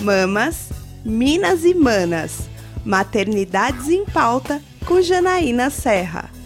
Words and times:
Mamas, 0.00 0.70
Minas 1.04 1.64
e 1.64 1.74
Manas. 1.74 2.48
Maternidades 2.84 3.88
em 3.88 4.04
Pauta 4.04 4.62
com 4.86 5.02
Janaína 5.02 5.68
Serra. 5.68 6.39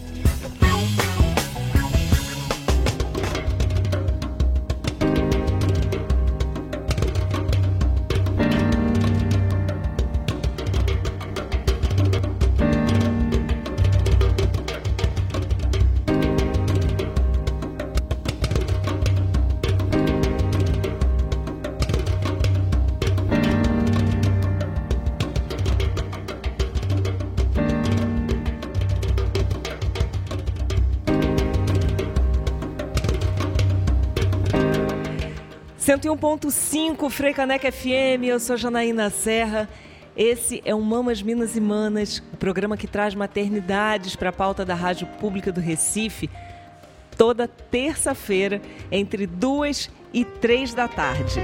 101.5 36.05 37.09
Freicaneca 37.09 37.73
FM, 37.73 38.25
eu 38.25 38.39
sou 38.39 38.59
Janaína 38.59 39.09
Serra. 39.09 39.67
Esse 40.15 40.61
é 40.63 40.75
o 40.75 40.83
Mamas 40.83 41.23
Minas 41.23 41.57
e 41.57 41.61
Manas, 41.63 42.23
o 42.31 42.37
programa 42.37 42.77
que 42.77 42.87
traz 42.87 43.15
maternidades 43.15 44.15
para 44.15 44.29
a 44.29 44.33
pauta 44.33 44.67
da 44.67 44.75
Rádio 44.75 45.07
Pública 45.19 45.51
do 45.51 45.63
Recife, 45.63 46.29
toda 47.17 47.49
terça-feira, 47.49 48.61
entre 48.93 49.27
duas 49.27 49.91
e 50.13 50.27
três 50.27 50.75
da 50.75 50.87
tarde. 50.87 51.41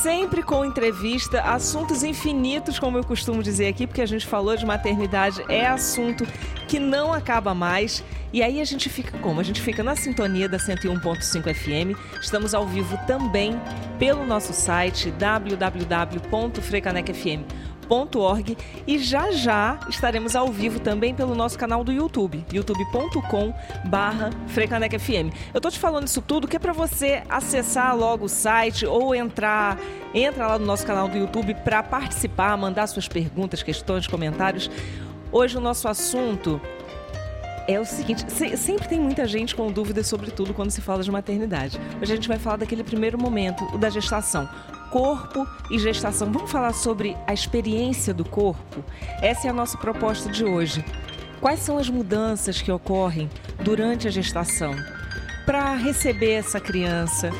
sempre 0.00 0.42
com 0.42 0.64
entrevista, 0.64 1.40
assuntos 1.42 2.02
infinitos, 2.02 2.78
como 2.78 2.96
eu 2.96 3.04
costumo 3.04 3.42
dizer 3.42 3.66
aqui, 3.66 3.86
porque 3.86 4.00
a 4.00 4.06
gente 4.06 4.26
falou 4.26 4.56
de 4.56 4.64
maternidade, 4.64 5.44
é 5.48 5.66
assunto 5.66 6.26
que 6.68 6.78
não 6.78 7.12
acaba 7.12 7.52
mais. 7.54 8.04
E 8.32 8.40
aí 8.42 8.60
a 8.60 8.64
gente 8.64 8.88
fica 8.88 9.18
como? 9.18 9.40
A 9.40 9.42
gente 9.42 9.60
fica 9.60 9.82
na 9.82 9.96
sintonia 9.96 10.48
da 10.48 10.58
101.5 10.58 11.52
FM. 11.54 11.98
Estamos 12.20 12.54
ao 12.54 12.64
vivo 12.66 12.96
também 13.06 13.60
pelo 13.98 14.24
nosso 14.24 14.52
site 14.52 15.10
www.frecanecfm.com 15.12 17.68
youtube.org 17.88 18.56
e 18.86 18.98
já 18.98 19.30
já 19.30 19.80
estaremos 19.88 20.36
ao 20.36 20.48
vivo 20.48 20.78
também 20.78 21.14
pelo 21.14 21.34
nosso 21.34 21.58
canal 21.58 21.82
do 21.82 21.90
YouTube, 21.90 22.44
youtube.com 22.52 23.54
barra. 23.86 24.30
Eu 25.54 25.60
tô 25.60 25.70
te 25.70 25.78
falando 25.78 26.06
isso 26.06 26.20
tudo 26.20 26.46
que 26.46 26.56
é 26.56 26.58
para 26.58 26.72
você 26.72 27.22
acessar 27.28 27.96
logo 27.96 28.26
o 28.26 28.28
site 28.28 28.86
ou 28.86 29.14
entrar, 29.14 29.78
entra 30.14 30.46
lá 30.46 30.58
no 30.58 30.66
nosso 30.66 30.86
canal 30.86 31.08
do 31.08 31.16
YouTube 31.16 31.54
para 31.64 31.82
participar, 31.82 32.56
mandar 32.56 32.86
suas 32.86 33.08
perguntas, 33.08 33.62
questões, 33.62 34.06
comentários. 34.06 34.70
Hoje 35.30 35.56
o 35.56 35.60
nosso 35.60 35.88
assunto 35.88 36.60
é 37.66 37.78
o 37.78 37.84
seguinte: 37.84 38.24
sempre 38.56 38.88
tem 38.88 38.98
muita 39.00 39.26
gente 39.26 39.54
com 39.54 39.70
dúvidas 39.70 40.06
sobre 40.06 40.30
tudo 40.30 40.54
quando 40.54 40.70
se 40.70 40.80
fala 40.80 41.02
de 41.02 41.10
maternidade. 41.10 41.78
Hoje 42.00 42.12
a 42.12 42.16
gente 42.16 42.28
vai 42.28 42.38
falar 42.38 42.56
daquele 42.56 42.82
primeiro 42.82 43.18
momento, 43.18 43.64
o 43.74 43.78
da 43.78 43.90
gestação 43.90 44.48
corpo 44.90 45.46
e 45.70 45.78
gestação. 45.78 46.32
Vamos 46.32 46.50
falar 46.50 46.72
sobre 46.72 47.16
a 47.26 47.32
experiência 47.32 48.12
do 48.12 48.24
corpo? 48.24 48.84
Essa 49.20 49.46
é 49.46 49.50
a 49.50 49.54
nossa 49.54 49.76
proposta 49.78 50.30
de 50.30 50.44
hoje. 50.44 50.84
Quais 51.40 51.60
são 51.60 51.78
as 51.78 51.88
mudanças 51.88 52.60
que 52.60 52.72
ocorrem 52.72 53.30
durante 53.62 54.08
a 54.08 54.10
gestação 54.10 54.74
para 55.46 55.74
receber 55.74 56.32
essa 56.32 56.58
criança? 56.58 57.30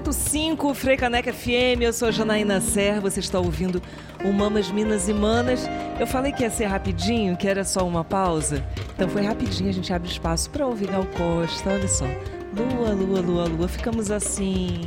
101.5 0.10 0.74
Freicaneca 0.74 1.32
FM, 1.32 1.82
eu 1.82 1.94
sou 1.94 2.12
Janaína 2.12 2.60
Serra, 2.60 3.00
você 3.00 3.20
está 3.20 3.40
ouvindo 3.40 3.82
o 4.26 4.34
Mamas 4.34 4.72
Minas 4.72 5.08
e 5.08 5.14
Manas. 5.14 5.70
Eu 6.00 6.08
falei 6.08 6.32
que 6.32 6.42
ia 6.42 6.50
ser 6.50 6.66
rapidinho, 6.66 7.38
que 7.38 7.48
era 7.48 7.64
só 7.64 7.88
uma 7.88 8.04
pausa. 8.04 8.66
Então 8.96 9.08
foi 9.08 9.22
rapidinho, 9.22 9.70
a 9.70 9.74
gente 9.74 9.94
abre 9.94 10.10
espaço 10.10 10.50
para 10.50 10.66
ouvir 10.66 10.88
Gal 10.88 11.06
Costa, 11.16 11.70
olha 11.70 11.88
só. 11.88 12.06
Lua, 12.56 12.90
lua, 12.90 13.22
lua, 13.22 13.46
lua, 13.46 13.68
ficamos 13.68 14.10
assim, 14.10 14.82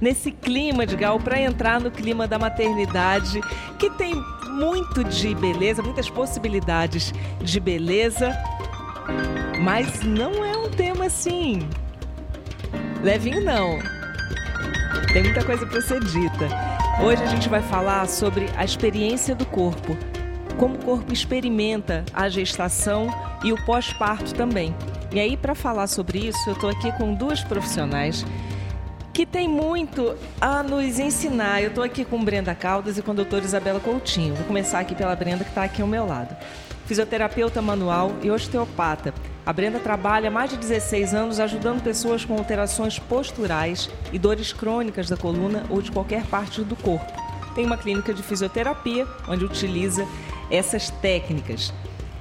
nesse 0.00 0.32
clima 0.32 0.86
de 0.86 0.96
Gal, 0.96 1.20
para 1.20 1.38
entrar 1.40 1.78
no 1.80 1.90
clima 1.90 2.26
da 2.26 2.38
maternidade, 2.38 3.40
que 3.78 3.90
tem 3.90 4.14
muito 4.52 5.04
de 5.04 5.34
beleza, 5.34 5.82
muitas 5.82 6.08
possibilidades 6.08 7.12
de 7.40 7.60
beleza, 7.60 8.36
mas 9.60 10.00
não 10.00 10.44
é 10.44 10.56
um 10.56 10.70
tema 10.70 11.06
assim 11.06 11.68
Levinho 13.02 13.44
não. 13.44 13.97
Tem 15.12 15.22
muita 15.22 15.42
coisa 15.42 15.66
para 15.66 15.80
ser 15.80 16.00
dita. 16.00 16.48
Hoje 17.02 17.22
a 17.22 17.26
gente 17.26 17.48
vai 17.48 17.62
falar 17.62 18.06
sobre 18.06 18.46
a 18.56 18.64
experiência 18.64 19.34
do 19.34 19.46
corpo, 19.46 19.96
como 20.58 20.74
o 20.74 20.84
corpo 20.84 21.12
experimenta 21.12 22.04
a 22.12 22.28
gestação 22.28 23.08
e 23.42 23.50
o 23.50 23.64
pós-parto 23.64 24.34
também. 24.34 24.74
E 25.10 25.18
aí, 25.18 25.34
para 25.34 25.54
falar 25.54 25.86
sobre 25.86 26.18
isso, 26.28 26.38
eu 26.46 26.52
estou 26.52 26.68
aqui 26.68 26.92
com 26.92 27.14
duas 27.14 27.42
profissionais 27.42 28.26
que 29.14 29.24
têm 29.24 29.48
muito 29.48 30.14
a 30.38 30.62
nos 30.62 30.98
ensinar. 30.98 31.62
Eu 31.62 31.70
estou 31.70 31.82
aqui 31.82 32.04
com 32.04 32.22
Brenda 32.22 32.54
Caldas 32.54 32.98
e 32.98 33.02
com 33.02 33.12
a 33.12 33.14
doutora 33.14 33.44
Isabela 33.44 33.80
Coutinho. 33.80 34.34
Vou 34.34 34.44
começar 34.44 34.78
aqui 34.78 34.94
pela 34.94 35.16
Brenda, 35.16 35.42
que 35.42 35.50
está 35.50 35.64
aqui 35.64 35.80
ao 35.80 35.88
meu 35.88 36.06
lado. 36.06 36.36
Fisioterapeuta 36.86 37.62
manual 37.62 38.12
e 38.22 38.30
osteopata. 38.30 39.14
A 39.48 39.52
Brenda 39.54 39.80
trabalha 39.80 40.28
há 40.28 40.30
mais 40.30 40.50
de 40.50 40.58
16 40.58 41.14
anos 41.14 41.40
ajudando 41.40 41.82
pessoas 41.82 42.22
com 42.22 42.36
alterações 42.36 42.98
posturais 42.98 43.88
e 44.12 44.18
dores 44.18 44.52
crônicas 44.52 45.08
da 45.08 45.16
coluna 45.16 45.64
ou 45.70 45.80
de 45.80 45.90
qualquer 45.90 46.26
parte 46.26 46.60
do 46.60 46.76
corpo, 46.76 47.10
tem 47.54 47.64
uma 47.64 47.78
clínica 47.78 48.12
de 48.12 48.22
fisioterapia 48.22 49.06
onde 49.26 49.46
utiliza 49.46 50.06
essas 50.50 50.90
técnicas. 50.90 51.72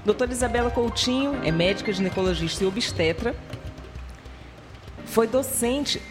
Doutora 0.06 0.32
Isabela 0.32 0.72
Coutinho 0.72 1.38
é 1.44 1.52
médica, 1.52 1.92
ginecologista 1.92 2.64
e 2.64 2.68
obstetra. 2.68 3.36
Foi 5.08 5.28
docente, 5.28 6.02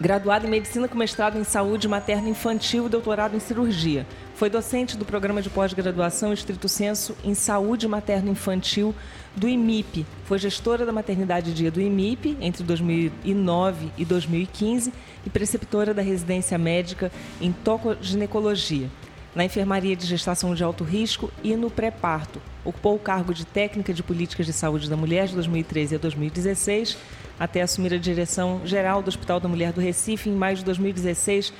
graduada 0.00 0.46
em 0.46 0.50
medicina 0.50 0.88
com 0.88 0.98
mestrado 0.98 1.38
em 1.38 1.44
saúde 1.44 1.86
materna 1.86 2.28
infantil 2.28 2.86
e 2.86 2.88
doutorado 2.88 3.36
em 3.36 3.40
cirurgia. 3.40 4.06
Foi 4.34 4.50
docente 4.50 4.96
do 4.96 5.04
programa 5.04 5.40
de 5.40 5.48
pós-graduação 5.48 6.32
Estrito 6.32 6.68
Senso 6.68 7.16
em 7.24 7.34
saúde 7.34 7.86
materno 7.86 8.30
infantil 8.30 8.94
do 9.36 9.48
IMIP. 9.48 10.04
Foi 10.24 10.38
gestora 10.38 10.84
da 10.84 10.92
maternidade 10.92 11.54
dia 11.54 11.70
do 11.70 11.80
IMIP 11.80 12.36
entre 12.40 12.64
2009 12.64 13.92
e 13.96 14.04
2015 14.04 14.92
e 15.24 15.30
preceptora 15.30 15.94
da 15.94 16.02
residência 16.02 16.58
médica 16.58 17.12
em 17.40 17.52
tocoginecologia 17.52 18.90
na 19.34 19.44
enfermaria 19.44 19.96
de 19.96 20.06
gestação 20.06 20.54
de 20.54 20.62
alto 20.62 20.84
risco 20.84 21.30
e 21.42 21.56
no 21.56 21.70
pré-parto. 21.70 22.40
Ocupou 22.64 22.94
o 22.94 22.98
cargo 22.98 23.34
de 23.34 23.44
técnica 23.44 23.92
de 23.92 24.02
políticas 24.02 24.46
de 24.46 24.52
saúde 24.52 24.88
da 24.88 24.96
mulher 24.96 25.26
de 25.26 25.34
2013 25.34 25.96
a 25.96 25.98
2016, 25.98 26.96
até 27.38 27.62
assumir 27.62 27.92
a 27.92 27.98
direção 27.98 28.60
geral 28.64 29.02
do 29.02 29.08
Hospital 29.08 29.40
da 29.40 29.48
Mulher 29.48 29.72
do 29.72 29.80
Recife 29.80 30.30
em 30.30 30.34
maio 30.34 30.56
de 30.56 30.64
2016, 30.64 31.52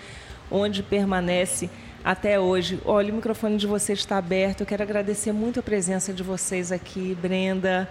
onde 0.51 0.83
permanece 0.83 1.69
até 2.05 2.39
hoje. 2.39 2.81
Olha, 2.85 3.13
o 3.13 3.17
microfone 3.17 3.57
de 3.57 3.67
vocês 3.67 3.99
está 3.99 4.19
aberto. 4.19 4.61
Eu 4.61 4.67
quero 4.67 4.83
agradecer 4.83 5.33
muito 5.33 5.59
a 5.59 5.63
presença 5.63 6.13
de 6.13 6.23
vocês 6.23 6.71
aqui, 6.71 7.17
Brenda, 7.21 7.91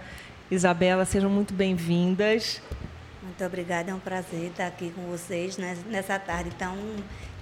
Isabela, 0.50 1.04
sejam 1.04 1.28
muito 1.28 1.52
bem-vindas. 1.52 2.62
Muito 3.22 3.44
obrigada, 3.44 3.90
é 3.90 3.94
um 3.94 3.98
prazer 3.98 4.50
estar 4.50 4.66
aqui 4.66 4.92
com 4.94 5.02
vocês 5.02 5.58
nessa 5.58 6.18
tarde 6.18 6.50
tão 6.58 6.76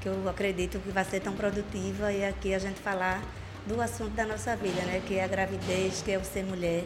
que 0.02 0.08
eu 0.08 0.28
acredito 0.28 0.80
que 0.80 0.90
vai 0.90 1.04
ser 1.04 1.20
tão 1.20 1.32
produtiva 1.32 2.12
e 2.12 2.24
aqui 2.24 2.52
a 2.52 2.58
gente 2.58 2.80
falar 2.80 3.22
do 3.66 3.80
assunto 3.80 4.10
da 4.10 4.26
nossa 4.26 4.56
vida, 4.56 4.82
né? 4.82 5.00
Que 5.06 5.14
é 5.14 5.24
a 5.24 5.28
gravidez, 5.28 6.02
que 6.02 6.10
é 6.10 6.18
o 6.18 6.24
ser 6.24 6.44
mulher. 6.44 6.84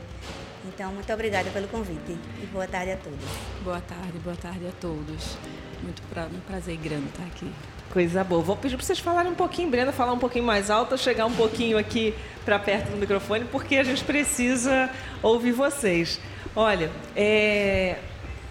Então, 0.67 0.93
muito 0.93 1.11
obrigada 1.11 1.49
pelo 1.51 1.67
convite 1.69 2.19
e 2.43 2.47
boa 2.47 2.67
tarde 2.67 2.93
a 2.93 2.97
todos. 2.97 3.25
Boa 3.65 3.81
tarde, 3.81 4.19
boa 4.23 4.37
tarde 4.37 4.67
a 4.67 4.73
todos. 4.81 5.39
Muito 5.83 6.03
pra, 6.13 6.25
um 6.25 6.41
prazer 6.41 6.77
grande 6.77 7.07
estar 7.07 7.25
aqui. 7.25 7.51
Coisa 7.91 8.23
boa. 8.23 8.43
Vou 8.43 8.57
pedir 8.57 8.77
para 8.77 8.85
vocês 8.85 8.99
falarem 8.99 9.33
um 9.33 9.35
pouquinho, 9.35 9.71
Brenda, 9.71 9.93
falar 9.93 10.13
um 10.13 10.19
pouquinho 10.19 10.45
mais 10.45 10.71
alto, 10.71 10.99
chegar 10.99 11.25
um 11.25 11.35
pouquinho 11.35 11.79
aqui 11.79 12.15
para 12.45 12.59
perto 12.59 12.91
do 12.91 12.97
microfone, 12.99 13.47
porque 13.47 13.77
a 13.77 13.85
gente 13.85 14.05
precisa 14.05 14.91
ouvir 15.23 15.53
vocês. 15.53 16.21
Olha, 16.55 16.91
é, 17.15 17.97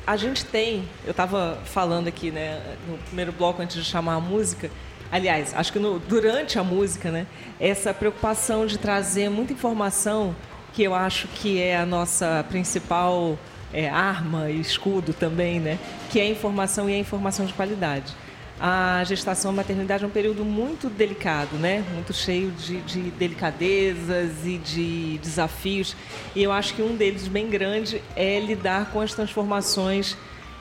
a 0.05 0.15
gente 0.15 0.45
tem, 0.45 0.87
eu 1.03 1.11
estava 1.11 1.59
falando 1.65 2.07
aqui, 2.07 2.31
né, 2.31 2.61
no 2.87 2.97
primeiro 2.97 3.31
bloco 3.31 3.61
antes 3.61 3.75
de 3.75 3.83
chamar 3.83 4.15
a 4.15 4.19
música, 4.19 4.69
aliás, 5.11 5.53
acho 5.55 5.73
que 5.73 5.79
no, 5.79 5.99
durante 5.99 6.59
a 6.59 6.63
música, 6.63 7.11
né, 7.11 7.25
essa 7.59 7.93
preocupação 7.93 8.65
de 8.65 8.77
trazer 8.77 9.29
muita 9.29 9.53
informação 9.53 10.35
que 10.73 10.83
eu 10.83 10.93
acho 10.93 11.27
que 11.29 11.61
é 11.61 11.77
a 11.77 11.85
nossa 11.85 12.45
principal 12.49 13.37
é, 13.73 13.89
arma 13.89 14.49
e 14.49 14.59
escudo 14.59 15.13
também, 15.13 15.59
né, 15.59 15.79
que 16.11 16.19
é 16.19 16.23
a 16.23 16.29
informação 16.29 16.89
e 16.89 16.93
a 16.93 16.97
informação 16.97 17.45
de 17.45 17.53
qualidade 17.53 18.13
a 18.59 19.03
gestação 19.03 19.51
a 19.51 19.53
maternidade 19.53 20.03
é 20.03 20.07
um 20.07 20.09
período 20.09 20.45
muito 20.45 20.89
delicado, 20.89 21.57
né? 21.57 21.83
Muito 21.93 22.13
cheio 22.13 22.51
de, 22.51 22.81
de, 22.81 23.01
delicadezas 23.11 24.45
e 24.45 24.57
de 24.57 25.17
desafios. 25.17 25.95
E 26.33 26.41
eu 26.41 26.51
acho 26.51 26.73
que 26.73 26.81
um 26.81 26.95
deles 26.95 27.27
bem 27.27 27.49
grande 27.49 28.01
é 28.15 28.39
lidar 28.39 28.91
com 28.91 29.01
as 29.01 29.13
transformações 29.13 30.15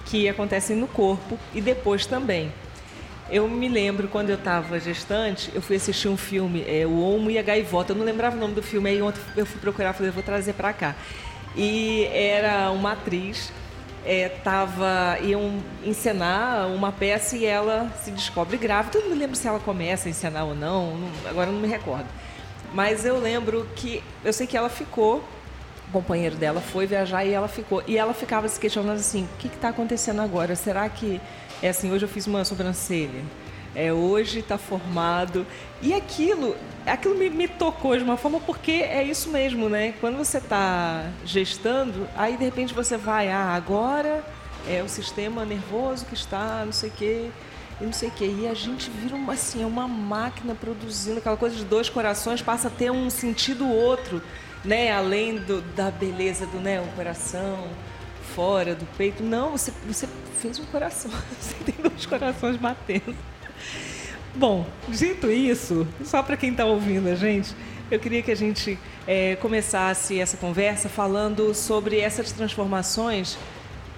que 0.06 0.28
acontecem 0.28 0.76
no 0.76 0.88
corpo 0.88 1.38
e 1.54 1.60
depois 1.60 2.04
também. 2.04 2.52
Eu 3.30 3.48
me 3.48 3.68
lembro 3.68 4.08
quando 4.08 4.28
eu 4.28 4.36
estava 4.36 4.78
gestante, 4.78 5.50
eu 5.54 5.62
fui 5.62 5.76
assistir 5.76 6.08
um 6.08 6.16
filme, 6.16 6.62
é, 6.68 6.86
O 6.86 7.00
Homo 7.00 7.30
e 7.30 7.38
a 7.38 7.42
Gaivota. 7.42 7.92
Eu 7.92 7.96
não 7.96 8.04
lembrava 8.04 8.36
o 8.36 8.40
nome 8.40 8.54
do 8.54 8.62
filme, 8.62 8.90
aí 8.90 9.00
ontem 9.00 9.20
eu 9.36 9.46
fui 9.46 9.60
procurar, 9.60 9.92
falei, 9.92 10.10
vou 10.10 10.22
trazer 10.22 10.52
para 10.52 10.72
cá. 10.72 10.94
E 11.56 12.04
era 12.12 12.70
uma 12.70 12.92
atriz 12.92 13.52
é, 14.04 14.28
tava, 14.28 15.18
iam 15.22 15.62
encenar 15.84 16.68
uma 16.68 16.92
peça 16.92 17.36
e 17.36 17.44
ela 17.44 17.90
se 18.02 18.10
descobre 18.10 18.56
grávida. 18.56 18.98
Eu 18.98 19.02
não 19.02 19.10
me 19.10 19.16
lembro 19.16 19.36
se 19.36 19.46
ela 19.48 19.58
começa 19.58 20.08
a 20.08 20.10
encenar 20.10 20.44
ou 20.44 20.54
não, 20.54 20.96
não 20.96 21.10
agora 21.28 21.50
não 21.50 21.60
me 21.60 21.68
recordo. 21.68 22.06
Mas 22.72 23.04
eu 23.04 23.18
lembro 23.18 23.68
que, 23.76 24.02
eu 24.24 24.32
sei 24.32 24.46
que 24.46 24.56
ela 24.56 24.68
ficou, 24.68 25.24
o 25.88 25.92
companheiro 25.92 26.36
dela 26.36 26.60
foi 26.60 26.86
viajar 26.86 27.24
e 27.24 27.32
ela 27.32 27.48
ficou. 27.48 27.82
E 27.86 27.96
ela 27.96 28.12
ficava 28.12 28.48
se 28.48 28.58
questionando 28.58 28.98
assim, 28.98 29.28
o 29.34 29.38
que 29.38 29.46
está 29.48 29.68
acontecendo 29.68 30.20
agora? 30.20 30.56
Será 30.56 30.88
que, 30.88 31.20
é 31.62 31.68
assim, 31.68 31.92
hoje 31.92 32.04
eu 32.04 32.08
fiz 32.08 32.26
uma 32.26 32.44
sobrancelha? 32.44 33.22
é, 33.74 33.92
hoje 33.92 34.38
está 34.38 34.56
formado. 34.56 35.46
E 35.82 35.92
aquilo, 35.92 36.56
aquilo 36.90 37.14
me, 37.14 37.30
me, 37.30 37.48
tocou 37.48 37.96
de 37.96 38.04
uma 38.04 38.16
forma 38.16 38.40
porque 38.40 38.72
é 38.72 39.02
isso 39.02 39.30
mesmo, 39.30 39.68
né? 39.68 39.94
Quando 40.00 40.16
você 40.16 40.38
está 40.38 41.10
gestando, 41.24 42.06
aí 42.16 42.36
de 42.36 42.44
repente 42.44 42.74
você 42.74 42.96
vai, 42.96 43.30
ah, 43.30 43.54
agora 43.54 44.24
é 44.68 44.82
o 44.82 44.88
sistema 44.88 45.44
nervoso 45.44 46.06
que 46.06 46.14
está, 46.14 46.62
não 46.64 46.72
sei 46.72 46.90
o 46.90 46.92
quê, 46.92 47.30
e 47.80 47.84
não 47.84 47.92
sei 47.92 48.08
o 48.08 48.12
quê. 48.12 48.34
E 48.40 48.48
a 48.48 48.54
gente 48.54 48.90
vira 48.90 49.14
uma, 49.14 49.32
assim, 49.32 49.62
é 49.62 49.66
uma 49.66 49.88
máquina 49.88 50.54
produzindo 50.54 51.18
aquela 51.18 51.36
coisa 51.36 51.56
de 51.56 51.64
dois 51.64 51.88
corações, 51.88 52.42
passa 52.42 52.68
a 52.68 52.70
ter 52.70 52.90
um 52.90 53.08
sentido 53.10 53.68
outro, 53.68 54.22
né? 54.64 54.92
Além 54.92 55.36
do, 55.36 55.60
da 55.60 55.90
beleza 55.90 56.46
do 56.46 56.58
né, 56.58 56.80
o 56.80 56.86
coração 56.96 57.68
fora 58.34 58.74
do 58.74 58.86
peito. 58.96 59.22
Não, 59.22 59.52
você, 59.52 59.72
você 59.86 60.08
fez 60.40 60.58
um 60.58 60.64
coração, 60.66 61.10
você 61.40 61.54
tem 61.64 61.74
dois 61.82 62.06
corações 62.06 62.56
batendo. 62.56 63.14
Bom, 64.36 64.66
dito 64.88 65.30
isso, 65.30 65.86
só 66.04 66.20
para 66.20 66.36
quem 66.36 66.50
está 66.50 66.64
ouvindo 66.64 67.08
a 67.08 67.14
gente, 67.14 67.54
eu 67.88 68.00
queria 68.00 68.20
que 68.20 68.32
a 68.32 68.36
gente 68.36 68.76
é, 69.06 69.36
começasse 69.36 70.18
essa 70.18 70.36
conversa 70.36 70.88
falando 70.88 71.54
sobre 71.54 72.00
essas 72.00 72.32
transformações, 72.32 73.38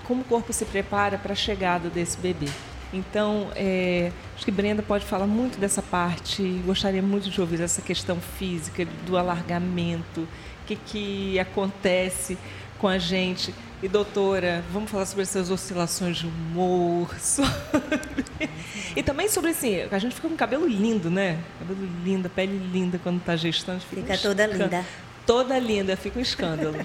como 0.04 0.20
o 0.20 0.24
corpo 0.24 0.52
se 0.52 0.66
prepara 0.66 1.16
para 1.16 1.32
a 1.32 1.36
chegada 1.36 1.88
desse 1.88 2.18
bebê. 2.18 2.48
Então, 2.92 3.48
é, 3.56 4.12
acho 4.34 4.44
que 4.44 4.50
Brenda 4.50 4.82
pode 4.82 5.06
falar 5.06 5.26
muito 5.26 5.58
dessa 5.58 5.80
parte, 5.80 6.42
gostaria 6.66 7.02
muito 7.02 7.30
de 7.30 7.40
ouvir 7.40 7.62
essa 7.62 7.80
questão 7.80 8.20
física, 8.20 8.86
do 9.06 9.16
alargamento, 9.16 10.20
o 10.20 10.66
que, 10.66 10.76
que 10.76 11.38
acontece 11.38 12.36
com 12.78 12.88
a 12.88 12.99
gente. 12.99 13.55
E 13.82 13.88
doutora, 13.88 14.64
vamos 14.73 14.90
falar 14.90 15.05
sobre 15.05 15.23
essas 15.23 15.50
oscilações 15.50 16.17
de 16.17 16.26
humor. 16.26 17.14
e 18.96 19.02
também 19.02 19.28
sobre 19.28 19.50
assim, 19.50 19.82
a 19.90 19.99
gente 19.99 20.14
fica 20.14 20.28
com 20.28 20.37
cabelo 20.37 20.66
lindo, 20.66 21.11
né? 21.11 21.38
Cabelo 21.59 21.88
lindo, 22.02 22.30
pele 22.30 22.59
linda 22.73 22.99
quando 23.02 23.18
está 23.18 23.37
gestando. 23.37 23.80
Fica, 23.80 24.00
fica 24.00 24.14
um 24.14 24.18
toda 24.18 24.45
escândalo. 24.45 24.71
linda. 24.71 24.87
Toda 25.26 25.59
linda, 25.59 25.97
fica 25.97 26.18
um 26.18 26.23
escândalo. 26.23 26.78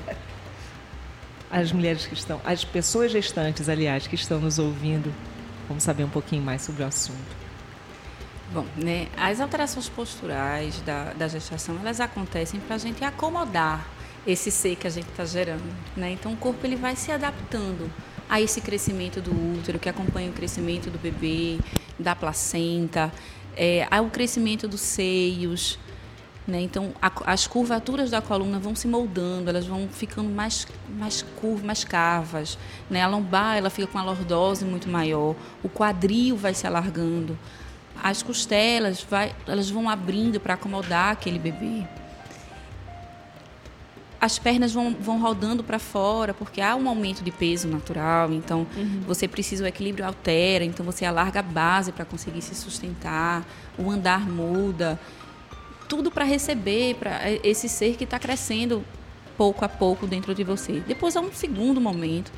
As 1.50 1.72
mulheres 1.72 2.06
que 2.06 2.14
estão, 2.14 2.42
as 2.44 2.64
pessoas 2.64 3.12
gestantes, 3.12 3.68
aliás, 3.70 4.08
que 4.08 4.16
estão 4.16 4.40
nos 4.40 4.58
ouvindo, 4.58 5.14
vamos 5.68 5.84
saber 5.84 6.04
um 6.04 6.10
pouquinho 6.10 6.42
mais 6.42 6.62
sobre 6.62 6.84
o 6.84 6.86
assunto. 6.86 7.42
Bom, 8.54 8.66
né, 8.76 9.08
as 9.16 9.40
alterações 9.40 9.88
posturais 9.88 10.82
da, 10.82 11.14
da 11.14 11.28
gestação, 11.28 11.78
elas 11.80 12.02
acontecem 12.02 12.60
para 12.60 12.76
a 12.76 12.80
gente 12.80 13.04
acomodar 13.04 13.86
esse 14.26 14.52
ser 14.52 14.76
que 14.76 14.88
a 14.88 14.90
gente 14.90 15.10
está 15.10 15.26
gerando. 15.26 15.64
Né? 15.96 16.12
Então, 16.12 16.34
o 16.34 16.38
corpo 16.38 16.66
ele 16.66 16.76
vai 16.76 16.96
se 16.96 17.12
adaptando 17.12 17.92
a 18.30 18.40
esse 18.40 18.62
crescimento 18.62 19.20
do 19.20 19.32
útero, 19.58 19.80
que 19.80 19.90
acompanha 19.90 20.30
o 20.30 20.34
crescimento 20.34 20.90
do 20.90 20.98
bebê, 20.98 21.58
da 22.00 22.16
placenta, 22.16 23.12
é, 23.58 23.88
ao 23.92 24.10
crescimento 24.10 24.68
dos 24.68 24.82
seios. 24.82 25.78
Né? 26.48 26.62
Então, 26.62 26.94
a, 27.02 27.12
as 27.26 27.46
curvaturas 27.46 28.10
da 28.10 28.22
coluna 28.22 28.60
vão 28.60 28.76
se 28.76 28.88
moldando, 28.88 29.50
elas 29.50 29.66
vão 29.66 29.88
ficando 29.90 30.30
mais, 30.30 30.68
mais 30.90 31.22
curvas, 31.22 31.66
mais 31.66 31.84
cavas. 31.84 32.58
Né? 32.90 33.02
A 33.02 33.08
lombar 33.08 33.58
ela 33.58 33.70
fica 33.70 33.88
com 33.88 33.98
a 33.98 34.04
lordose 34.04 34.64
muito 34.66 34.88
maior, 34.88 35.36
o 35.64 35.70
quadril 35.70 36.38
vai 36.38 36.54
se 36.54 36.66
alargando, 36.66 37.38
as 38.02 38.24
costelas 38.24 39.06
vai, 39.08 39.36
elas 39.46 39.70
vão 39.70 39.90
abrindo 39.90 40.40
para 40.40 40.54
acomodar 40.54 41.12
aquele 41.12 41.38
bebê 41.38 41.86
as 44.22 44.38
pernas 44.38 44.72
vão, 44.72 44.94
vão 44.94 45.20
rodando 45.20 45.64
para 45.64 45.80
fora, 45.80 46.32
porque 46.32 46.62
há 46.62 46.76
um 46.76 46.88
aumento 46.88 47.24
de 47.24 47.32
peso 47.32 47.68
natural, 47.68 48.32
então 48.32 48.68
uhum. 48.78 49.02
você 49.08 49.28
precisa, 49.28 49.64
o 49.64 49.68
equilíbrio 49.68 50.06
altera, 50.06 50.64
então 50.64 50.86
você 50.86 51.06
alarga 51.06 51.40
a 51.40 51.44
base 51.44 51.92
para 51.92 52.06
conseguir 52.06 52.44
se 52.44 52.54
sustentar, 52.54 53.44
o 53.80 53.90
andar 53.90 54.30
muda. 54.30 55.00
Tudo 55.90 56.12
para 56.12 56.24
receber 56.24 56.96
para 56.96 57.20
esse 57.44 57.68
ser 57.68 57.98
que 57.98 58.04
está 58.04 58.20
crescendo 58.20 58.86
pouco 59.36 59.66
a 59.66 59.70
pouco 59.70 60.06
dentro 60.06 60.36
de 60.36 60.44
você. 60.44 60.82
Depois 60.82 61.18
há 61.18 61.20
um 61.20 61.34
segundo 61.34 61.82
momento, 61.82 62.32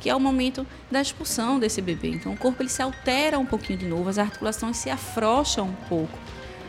que 0.00 0.10
é 0.10 0.16
o 0.16 0.20
momento 0.20 0.66
da 0.90 1.00
expulsão 1.00 1.60
desse 1.60 1.80
bebê. 1.80 2.08
Então 2.08 2.32
o 2.32 2.36
corpo 2.36 2.64
ele 2.64 2.68
se 2.68 2.82
altera 2.82 3.38
um 3.38 3.46
pouquinho 3.46 3.78
de 3.78 3.86
novo, 3.86 4.08
as 4.08 4.18
articulações 4.18 4.76
se 4.76 4.90
afrouxam 4.90 5.68
um 5.68 5.88
pouco, 5.88 6.18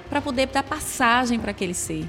para 0.07 0.21
poder 0.21 0.45
dar 0.45 0.61
passagem 0.61 1.39
para 1.39 1.49
aquele 1.49 1.73
ser 1.73 2.07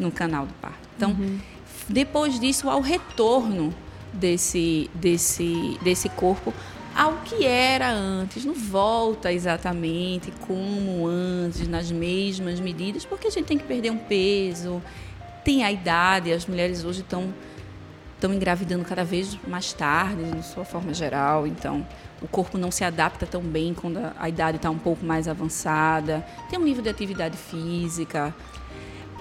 no 0.00 0.10
canal 0.10 0.46
do 0.46 0.54
parto. 0.54 0.88
Então, 0.96 1.10
uhum 1.10 1.51
depois 1.92 2.40
disso, 2.40 2.68
ao 2.68 2.80
retorno 2.80 3.72
desse, 4.12 4.90
desse, 4.94 5.78
desse 5.82 6.08
corpo 6.08 6.52
ao 6.94 7.18
que 7.24 7.46
era 7.46 7.90
antes, 7.90 8.44
não 8.44 8.54
volta 8.54 9.32
exatamente 9.32 10.30
como 10.46 11.06
antes, 11.06 11.66
nas 11.66 11.90
mesmas 11.90 12.60
medidas, 12.60 13.04
porque 13.04 13.28
a 13.28 13.30
gente 13.30 13.46
tem 13.46 13.56
que 13.56 13.64
perder 13.64 13.90
um 13.90 13.96
peso, 13.96 14.82
tem 15.42 15.64
a 15.64 15.72
idade, 15.72 16.32
as 16.32 16.46
mulheres 16.46 16.84
hoje 16.84 17.00
estão 17.00 17.32
estão 18.14 18.32
engravidando 18.32 18.84
cada 18.84 19.02
vez 19.02 19.36
mais 19.48 19.72
tarde, 19.72 20.22
de 20.22 20.46
sua 20.46 20.64
forma 20.64 20.94
geral, 20.94 21.44
então 21.44 21.84
o 22.20 22.28
corpo 22.28 22.56
não 22.56 22.70
se 22.70 22.84
adapta 22.84 23.26
tão 23.26 23.42
bem 23.42 23.74
quando 23.74 23.98
a, 24.16 24.28
idade 24.28 24.58
está 24.58 24.70
um 24.70 24.78
pouco 24.78 25.04
mais 25.04 25.26
avançada, 25.26 26.24
tem 26.48 26.56
um 26.56 26.62
nível 26.62 26.84
de 26.84 26.88
atividade 26.88 27.36
física. 27.36 28.32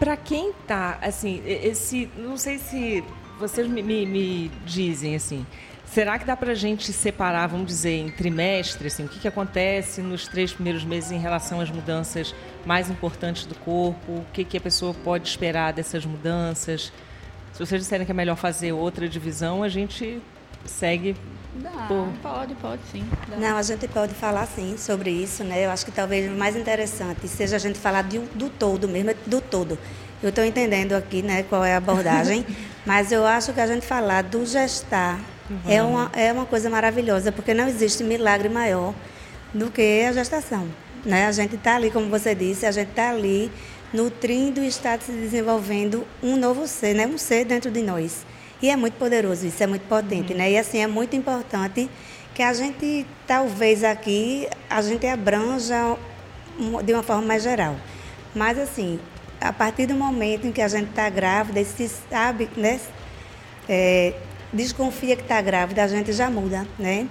Para 0.01 0.17
quem 0.17 0.49
está, 0.49 0.97
assim, 0.99 1.43
esse, 1.45 2.09
não 2.17 2.35
sei 2.35 2.57
se 2.57 3.03
vocês 3.39 3.67
me, 3.67 3.83
me, 3.83 4.03
me 4.03 4.51
dizem 4.65 5.15
assim, 5.15 5.45
Será 5.85 6.17
que 6.17 6.25
dá 6.25 6.35
para 6.35 6.53
a 6.53 6.55
gente 6.55 6.91
separar, 6.91 7.45
vamos 7.45 7.67
dizer, 7.67 7.99
em 7.99 8.09
trimestre, 8.09 8.87
assim, 8.87 9.05
o 9.05 9.07
que, 9.07 9.19
que 9.19 9.27
acontece 9.27 10.01
nos 10.01 10.27
três 10.27 10.51
primeiros 10.51 10.83
meses 10.83 11.11
em 11.11 11.19
relação 11.19 11.61
às 11.61 11.69
mudanças 11.69 12.33
mais 12.65 12.89
importantes 12.89 13.45
do 13.45 13.53
corpo? 13.53 14.11
O 14.11 14.25
que, 14.33 14.43
que 14.43 14.57
a 14.57 14.61
pessoa 14.61 14.95
pode 15.03 15.27
esperar 15.27 15.71
dessas 15.71 16.03
mudanças? 16.03 16.91
Se 17.53 17.59
vocês 17.59 17.81
disserem 17.81 18.03
que 18.03 18.11
é 18.11 18.15
melhor 18.15 18.37
fazer 18.37 18.71
outra 18.71 19.07
divisão, 19.07 19.61
a 19.61 19.69
gente 19.69 20.19
segue. 20.65 21.15
Dá, 21.55 21.69
por... 21.87 22.07
pode, 22.21 22.55
pode 22.55 22.81
sim. 22.91 23.03
Dá. 23.27 23.37
Não, 23.37 23.57
a 23.57 23.61
gente 23.61 23.87
pode 23.87 24.13
falar 24.13 24.45
sim 24.45 24.77
sobre 24.77 25.11
isso, 25.11 25.43
né? 25.43 25.65
Eu 25.65 25.69
acho 25.69 25.85
que 25.85 25.91
talvez 25.91 26.31
o 26.31 26.35
mais 26.35 26.55
interessante 26.55 27.27
seja 27.27 27.57
a 27.57 27.59
gente 27.59 27.77
falar 27.77 28.03
de, 28.03 28.19
do 28.19 28.49
todo 28.49 28.87
mesmo, 28.87 29.13
do 29.25 29.41
todo. 29.41 29.77
Eu 30.23 30.29
estou 30.29 30.45
entendendo 30.45 30.93
aqui, 30.93 31.21
né, 31.21 31.43
qual 31.43 31.65
é 31.65 31.73
a 31.73 31.77
abordagem, 31.77 32.45
mas 32.85 33.11
eu 33.11 33.25
acho 33.25 33.51
que 33.53 33.59
a 33.59 33.67
gente 33.67 33.85
falar 33.85 34.21
do 34.21 34.45
gestar 34.45 35.19
Uhum. 35.51 35.59
É, 35.67 35.83
uma, 35.83 36.11
é 36.13 36.31
uma 36.31 36.45
coisa 36.45 36.69
maravilhosa, 36.69 37.31
porque 37.31 37.53
não 37.53 37.67
existe 37.67 38.03
milagre 38.03 38.47
maior 38.47 38.93
do 39.53 39.69
que 39.69 40.05
a 40.07 40.13
gestação. 40.13 40.67
Né? 41.05 41.27
A 41.27 41.31
gente 41.31 41.55
está 41.55 41.75
ali, 41.75 41.91
como 41.91 42.09
você 42.09 42.33
disse, 42.33 42.65
a 42.65 42.71
gente 42.71 42.89
está 42.89 43.09
ali 43.09 43.51
nutrindo 43.93 44.63
e 44.63 44.67
está 44.67 44.97
se 44.97 45.11
desenvolvendo 45.11 46.07
um 46.23 46.37
novo 46.37 46.65
ser, 46.67 46.93
né? 46.93 47.05
um 47.05 47.17
ser 47.17 47.43
dentro 47.43 47.69
de 47.69 47.81
nós. 47.81 48.25
E 48.61 48.69
é 48.69 48.75
muito 48.75 48.93
poderoso 48.93 49.45
isso, 49.47 49.61
é 49.63 49.67
muito 49.67 49.87
potente. 49.87 50.33
Uhum. 50.33 50.37
Né? 50.37 50.51
E 50.51 50.57
assim, 50.57 50.79
é 50.79 50.87
muito 50.87 51.15
importante 51.15 51.89
que 52.33 52.43
a 52.43 52.53
gente, 52.53 53.05
talvez 53.27 53.83
aqui, 53.83 54.47
a 54.69 54.81
gente 54.81 55.05
abranja 55.07 55.97
de 56.83 56.93
uma 56.93 57.03
forma 57.03 57.23
mais 57.23 57.43
geral. 57.43 57.75
Mas 58.35 58.57
assim, 58.57 58.99
a 59.39 59.51
partir 59.51 59.87
do 59.87 59.95
momento 59.95 60.47
em 60.47 60.51
que 60.51 60.61
a 60.61 60.67
gente 60.67 60.89
está 60.89 61.09
grávida 61.09 61.59
e 61.59 61.65
se 61.65 61.89
sabe, 62.09 62.49
né? 62.55 62.79
É, 63.67 64.13
desconfia 64.53 65.15
que 65.15 65.21
está 65.23 65.41
grávida, 65.41 65.83
a 65.83 65.87
gente 65.87 66.13
já 66.13 66.29
muda, 66.29 66.67
né? 66.77 67.07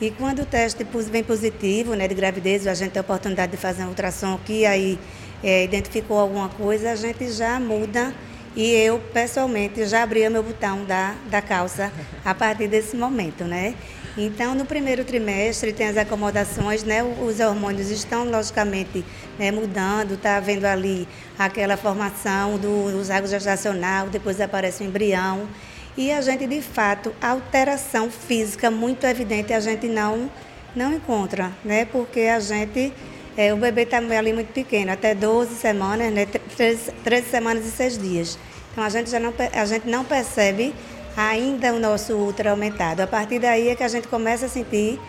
E 0.00 0.10
quando 0.10 0.42
o 0.42 0.46
teste 0.46 0.84
vem 1.10 1.22
positivo, 1.22 1.94
né, 1.94 2.08
de 2.08 2.14
gravidez, 2.14 2.66
a 2.66 2.74
gente 2.74 2.92
tem 2.92 3.00
a 3.00 3.02
oportunidade 3.02 3.52
de 3.52 3.58
fazer 3.58 3.84
um 3.84 3.88
ultrassom 3.88 4.38
que 4.44 4.66
aí 4.66 4.98
é, 5.42 5.64
identificou 5.64 6.18
alguma 6.18 6.48
coisa, 6.48 6.90
a 6.90 6.96
gente 6.96 7.30
já 7.30 7.60
muda. 7.60 8.12
E 8.56 8.70
eu, 8.70 9.00
pessoalmente, 9.12 9.84
já 9.86 10.02
abri 10.02 10.26
o 10.26 10.30
meu 10.30 10.42
botão 10.42 10.84
da, 10.84 11.14
da 11.28 11.42
calça 11.42 11.92
a 12.24 12.34
partir 12.34 12.68
desse 12.68 12.96
momento, 12.96 13.44
né? 13.44 13.74
Então, 14.16 14.54
no 14.54 14.64
primeiro 14.64 15.04
trimestre 15.04 15.72
tem 15.72 15.88
as 15.88 15.96
acomodações, 15.96 16.84
né? 16.84 17.02
Os 17.02 17.40
hormônios 17.40 17.90
estão, 17.90 18.24
logicamente, 18.30 19.04
né, 19.36 19.50
mudando, 19.50 20.14
está 20.14 20.36
havendo 20.36 20.66
ali 20.66 21.08
aquela 21.36 21.76
formação 21.76 22.56
do, 22.56 22.92
do 22.92 23.02
zago 23.02 23.26
gestacional, 23.26 24.08
depois 24.08 24.40
aparece 24.40 24.84
o 24.84 24.86
embrião. 24.86 25.48
E 25.96 26.12
a 26.12 26.20
gente, 26.20 26.46
de 26.46 26.62
fato, 26.62 27.12
alteração 27.20 28.08
física 28.08 28.70
muito 28.70 29.04
evidente 29.04 29.52
a 29.52 29.58
gente 29.58 29.88
não, 29.88 30.30
não 30.76 30.92
encontra, 30.92 31.50
né? 31.64 31.84
Porque 31.84 32.20
a 32.20 32.38
gente, 32.38 32.92
é, 33.36 33.52
o 33.52 33.56
bebê 33.56 33.82
está 33.82 33.98
ali 33.98 34.32
muito 34.32 34.52
pequeno, 34.52 34.92
até 34.92 35.14
12 35.14 35.54
semanas, 35.54 36.12
né? 36.12 36.26
13, 36.26 36.92
13 37.02 37.28
semanas 37.28 37.66
e 37.66 37.70
6 37.70 37.98
dias. 37.98 38.38
Então 38.72 38.84
a 38.84 38.88
gente 38.88 39.10
já 39.10 39.20
não, 39.20 39.32
a 39.52 39.64
gente 39.64 39.88
não 39.88 40.04
percebe 40.04 40.74
ainda 41.16 41.72
o 41.72 41.78
nosso 41.78 42.16
útero 42.16 42.50
aumentado. 42.50 43.00
A 43.00 43.06
partir 43.06 43.38
daí 43.38 43.68
é 43.68 43.74
que 43.74 43.82
a 43.82 43.88
gente 43.88 44.08
começa 44.08 44.46
a 44.46 44.48
sentir 44.48 45.00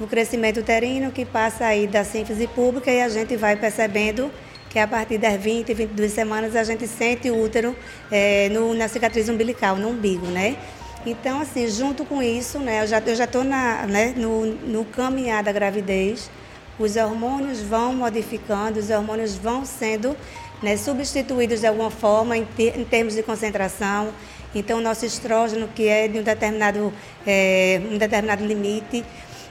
o 0.00 0.06
crescimento 0.06 0.60
uterino 0.60 1.12
que 1.12 1.24
passa 1.24 1.66
aí 1.66 1.86
da 1.86 2.04
síntese 2.04 2.46
pública 2.46 2.90
e 2.90 3.02
a 3.02 3.08
gente 3.08 3.36
vai 3.36 3.56
percebendo 3.56 4.30
que 4.70 4.78
a 4.78 4.86
partir 4.86 5.18
das 5.18 5.38
20, 5.40 5.74
22 5.74 6.12
semanas 6.12 6.56
a 6.56 6.64
gente 6.64 6.86
sente 6.86 7.30
o 7.30 7.42
útero 7.42 7.76
é, 8.10 8.48
no, 8.50 8.72
na 8.72 8.88
cicatriz 8.88 9.28
umbilical, 9.28 9.76
no 9.76 9.88
umbigo, 9.88 10.26
né? 10.26 10.56
Então, 11.04 11.40
assim, 11.40 11.68
junto 11.68 12.04
com 12.04 12.22
isso, 12.22 12.58
né, 12.58 12.82
eu 12.82 12.86
já 12.86 12.98
eu 13.00 13.16
já 13.16 13.24
estou 13.24 13.42
né, 13.42 14.14
no, 14.16 14.46
no 14.46 14.84
caminhar 14.84 15.42
da 15.42 15.50
gravidez, 15.50 16.30
os 16.80 16.96
hormônios 16.96 17.60
vão 17.60 17.94
modificando, 17.94 18.80
os 18.80 18.88
hormônios 18.88 19.36
vão 19.36 19.64
sendo 19.66 20.16
né, 20.62 20.76
substituídos 20.76 21.60
de 21.60 21.66
alguma 21.66 21.90
forma 21.90 22.36
em, 22.36 22.46
em 22.58 22.84
termos 22.84 23.14
de 23.14 23.22
concentração. 23.22 24.08
Então, 24.54 24.78
o 24.78 24.80
nosso 24.80 25.04
estrógeno, 25.04 25.68
que 25.68 25.86
é 25.86 26.08
de 26.08 26.18
um 26.18 26.22
determinado, 26.22 26.92
é, 27.26 27.80
um 27.90 27.98
determinado 27.98 28.44
limite, 28.44 29.04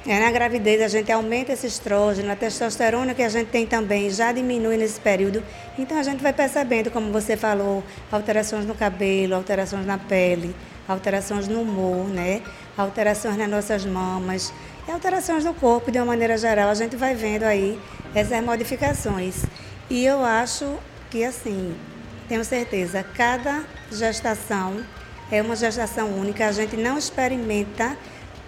é, 0.07 0.19
na 0.19 0.31
gravidez 0.31 0.81
a 0.81 0.87
gente 0.87 1.11
aumenta 1.11 1.53
esse 1.53 1.67
estrógeno, 1.67 2.31
a 2.31 2.35
testosterona 2.35 3.13
que 3.13 3.21
a 3.21 3.29
gente 3.29 3.49
tem 3.49 3.65
também 3.65 4.09
já 4.09 4.31
diminui 4.31 4.75
nesse 4.75 4.99
período. 4.99 5.43
Então 5.77 5.97
a 5.99 6.03
gente 6.03 6.23
vai 6.23 6.33
percebendo, 6.33 6.89
como 6.89 7.11
você 7.11 7.37
falou, 7.37 7.83
alterações 8.11 8.65
no 8.65 8.73
cabelo, 8.73 9.35
alterações 9.35 9.85
na 9.85 9.97
pele, 9.97 10.55
alterações 10.87 11.47
no 11.47 11.61
humor, 11.61 12.07
né? 12.07 12.41
alterações 12.77 13.37
nas 13.37 13.49
nossas 13.49 13.85
mamas, 13.85 14.53
e 14.89 14.91
alterações 14.91 15.45
no 15.45 15.53
corpo 15.53 15.91
de 15.91 15.99
uma 15.99 16.05
maneira 16.05 16.35
geral. 16.35 16.69
A 16.69 16.73
gente 16.73 16.95
vai 16.95 17.13
vendo 17.13 17.43
aí 17.43 17.79
essas 18.15 18.43
modificações. 18.43 19.45
E 19.87 20.03
eu 20.03 20.23
acho 20.25 20.77
que 21.11 21.23
assim, 21.23 21.75
tenho 22.27 22.43
certeza, 22.43 23.03
cada 23.15 23.63
gestação 23.91 24.83
é 25.31 25.41
uma 25.41 25.55
gestação 25.55 26.09
única, 26.09 26.47
a 26.47 26.51
gente 26.51 26.75
não 26.75 26.97
experimenta 26.97 27.95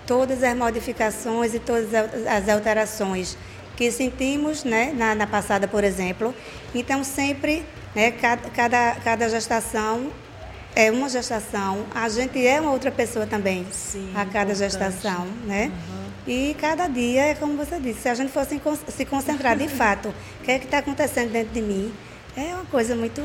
todas 0.07 0.43
as 0.43 0.55
modificações 0.55 1.53
e 1.53 1.59
todas 1.59 1.89
as 1.93 2.49
alterações 2.49 3.37
que 3.77 3.91
sentimos 3.91 4.63
né, 4.63 4.93
na, 4.95 5.13
na 5.13 5.27
passada, 5.27 5.67
por 5.67 5.83
exemplo. 5.83 6.33
Então, 6.73 7.03
sempre, 7.03 7.63
né, 7.95 8.11
cada, 8.11 8.49
cada, 8.49 8.95
cada 8.95 9.29
gestação 9.29 10.11
é 10.75 10.91
uma 10.91 11.07
gestação, 11.07 11.85
a 11.93 12.09
gente 12.09 12.45
é 12.45 12.59
uma 12.59 12.71
outra 12.71 12.91
pessoa 12.91 13.27
também 13.27 13.65
Sim, 13.71 14.11
a 14.15 14.25
cada 14.25 14.53
importante. 14.53 14.57
gestação, 14.57 15.27
né? 15.45 15.71
Uhum. 15.71 16.10
E 16.27 16.55
cada 16.59 16.87
dia 16.87 17.27
é 17.27 17.35
como 17.35 17.57
você 17.57 17.79
disse, 17.79 18.01
se 18.01 18.09
a 18.09 18.13
gente 18.13 18.31
fosse 18.31 18.61
se 18.89 19.05
concentrar 19.05 19.57
de 19.57 19.67
fato, 19.67 20.09
o 20.09 20.43
que 20.43 20.51
é 20.51 20.59
que 20.59 20.65
está 20.65 20.77
acontecendo 20.77 21.31
dentro 21.31 21.53
de 21.53 21.61
mim, 21.61 21.91
é 22.35 22.53
uma 22.53 22.65
coisa 22.65 22.95
muito, 22.95 23.21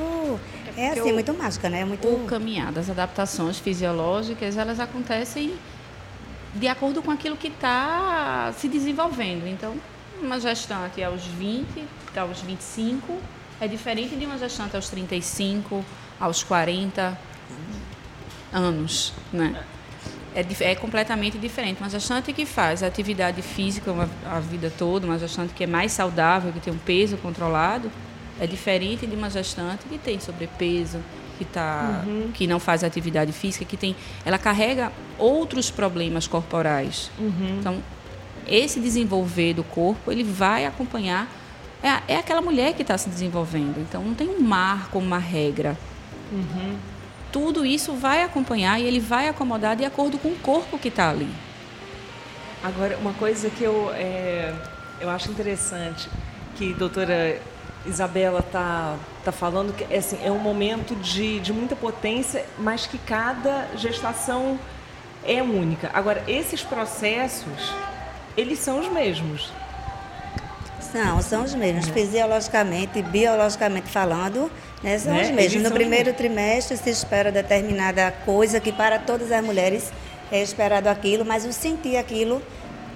é, 0.77 0.87
é 0.87 0.91
assim, 0.91 1.11
o, 1.11 1.15
muito 1.15 1.35
mágica, 1.35 1.69
né? 1.69 1.85
Muito... 1.85 2.09
O 2.09 2.25
caminhar 2.27 2.73
das 2.73 2.89
adaptações 2.89 3.59
fisiológicas, 3.59 4.57
elas 4.57 4.81
acontecem 4.81 5.55
de 6.55 6.69
acordo 6.69 7.03
com 7.03 7.11
aquilo 7.11 7.37
que 7.37 7.49
está 7.49 8.53
se 8.57 8.67
desenvolvendo. 8.69 9.47
Então, 9.47 9.75
uma 10.21 10.41
gestante 10.41 11.03
aos 11.03 11.25
20, 11.25 11.85
aos 12.17 12.41
25, 12.41 13.19
é 13.61 13.69
diferente 13.69 14.17
de 14.17 14.25
uma 14.25 14.39
gestante 14.39 14.75
aos 14.75 14.89
35, 14.89 15.85
aos 16.19 16.43
40 16.43 17.19
anos, 18.53 19.13
né? 19.33 19.63
É, 20.37 20.71
é 20.73 20.75
completamente 20.75 21.39
diferente. 21.39 21.81
Uma 21.81 21.89
gestante 21.89 22.31
que 22.31 22.45
faz 22.45 22.83
atividade 22.83 23.41
física 23.41 23.91
uma, 23.91 24.09
a 24.31 24.39
vida 24.39 24.71
toda, 24.77 25.07
uma 25.07 25.19
gestante 25.19 25.55
que 25.55 25.65
é 25.65 25.67
mais 25.67 25.93
saudável, 25.93 26.53
que 26.53 26.61
tem 26.61 26.73
um 26.73 26.79
peso 26.79 27.17
controlado, 27.17 27.91
é 28.39 28.47
diferente 28.47 29.07
de 29.07 29.17
uma 29.17 29.31
gestante 29.31 29.87
que 29.89 29.97
tem 29.97 30.21
sobrepeso, 30.21 30.99
que, 31.39 31.45
tá, 31.47 32.05
uhum. 32.07 32.31
que 32.35 32.47
não 32.47 32.61
faz 32.61 32.85
atividade 32.85 33.33
física, 33.33 33.65
que 33.65 33.79
tem, 33.79 33.97
ela 34.27 34.37
carrega 34.37 34.93
outros 35.19 35.71
problemas 35.71 36.27
corporais. 36.27 37.11
Uhum. 37.19 37.57
Então, 37.59 37.83
esse 38.47 38.79
desenvolver 38.79 39.55
do 39.55 39.65
corpo, 39.65 40.13
ele 40.13 40.23
vai 40.23 40.67
acompanhar. 40.67 41.29
É, 41.83 42.15
é 42.15 42.17
aquela 42.19 42.43
mulher 42.43 42.75
que 42.75 42.83
está 42.83 42.99
se 42.99 43.09
desenvolvendo. 43.09 43.81
Então, 43.81 44.03
não 44.03 44.15
tem 44.15 44.29
um 44.29 44.41
marco, 44.41 44.99
uma 44.99 45.19
regra. 45.19 45.77
Uhum. 46.31 46.77
Tudo 47.33 47.67
isso 47.67 47.93
vai 47.95 48.23
acompanhar 48.23 48.81
e 48.81 48.85
ele 48.85 49.01
vai 49.01 49.29
acomodar 49.29 49.77
de 49.77 49.85
acordo 49.85 50.19
com 50.19 50.29
o 50.29 50.37
corpo 50.37 50.79
que 50.79 50.89
está 50.89 51.11
ali. 51.11 51.29
Agora, 52.63 52.97
uma 52.99 53.13
coisa 53.13 53.51
que 53.51 53.63
eu, 53.63 53.91
é, 53.95 54.53
eu 55.01 55.11
acho 55.11 55.31
interessante, 55.31 56.09
que 56.57 56.73
a 56.73 56.77
doutora 56.77 57.41
Isabela 57.85 58.41
está 58.41 58.97
tá 59.25 59.31
falando 59.31 59.73
que 59.73 59.95
assim, 59.95 60.19
é 60.25 60.31
um 60.31 60.39
momento 60.39 60.95
de, 60.97 61.39
de 61.41 61.53
muita 61.53 61.77
potência, 61.77 62.45
mas 62.59 62.87
que 62.87 62.99
cada 62.99 63.69
gestação 63.77 64.59
é 65.25 65.43
única. 65.43 65.91
Agora, 65.93 66.23
esses 66.27 66.63
processos, 66.63 67.73
eles 68.37 68.59
são 68.59 68.81
os 68.81 68.89
mesmos. 68.89 69.53
São, 71.05 71.23
são 71.23 71.45
os 71.45 71.55
mesmos. 71.55 71.89
Fisiologicamente, 71.89 73.03
biologicamente 73.03 73.89
falando, 73.89 74.51
né, 74.83 74.99
são 74.99 75.13
né? 75.13 75.23
os 75.23 75.31
mesmos. 75.31 75.63
no 75.63 75.71
primeiro 75.71 76.13
trimestre 76.13 76.77
se 76.77 76.91
espera 76.91 77.31
determinada 77.31 78.11
coisa 78.25 78.61
que 78.61 78.73
para 78.73 78.99
todas 78.99 79.31
as 79.33 79.45
mulheres 79.45 79.93
é 80.31 80.43
esperado 80.43 80.89
aquilo, 80.89 81.25
mas 81.25 81.45
o 81.45 81.53
sentir 81.53 81.97
aquilo 81.97 82.43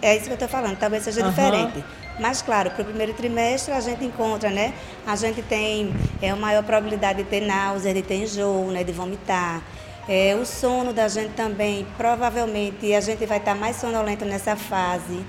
é 0.03 0.17
isso 0.17 0.25
que 0.25 0.31
eu 0.31 0.35
estou 0.35 0.49
falando, 0.49 0.77
talvez 0.79 1.05
seja 1.05 1.21
Aham. 1.21 1.31
diferente. 1.31 1.85
Mas, 2.19 2.43
claro, 2.43 2.71
para 2.71 2.83
o 2.83 2.85
primeiro 2.85 3.15
trimestre 3.15 3.73
a 3.73 3.81
gente 3.81 4.05
encontra, 4.05 4.51
né? 4.51 4.75
A 5.07 5.17
gente 5.17 5.41
tem 5.43 5.93
é, 6.21 6.33
uma 6.35 6.49
maior 6.49 6.63
probabilidade 6.63 7.23
de 7.23 7.29
ter 7.29 7.41
náusea, 7.41 7.95
de 7.95 8.03
ter 8.03 8.17
enjoo, 8.17 8.71
né? 8.71 8.85
De 8.85 8.93
vomitar. 8.93 9.63
É, 10.09 10.35
o 10.35 10.45
sono 10.45 10.93
da 10.93 11.09
gente 11.09 11.33
também, 11.35 11.87
provavelmente, 11.97 12.95
a 12.95 13.01
gente 13.01 13.25
vai 13.25 13.39
estar 13.39 13.55
mais 13.55 13.77
sonolento 13.77 14.25
nessa 14.25 14.55
fase. 14.55 15.25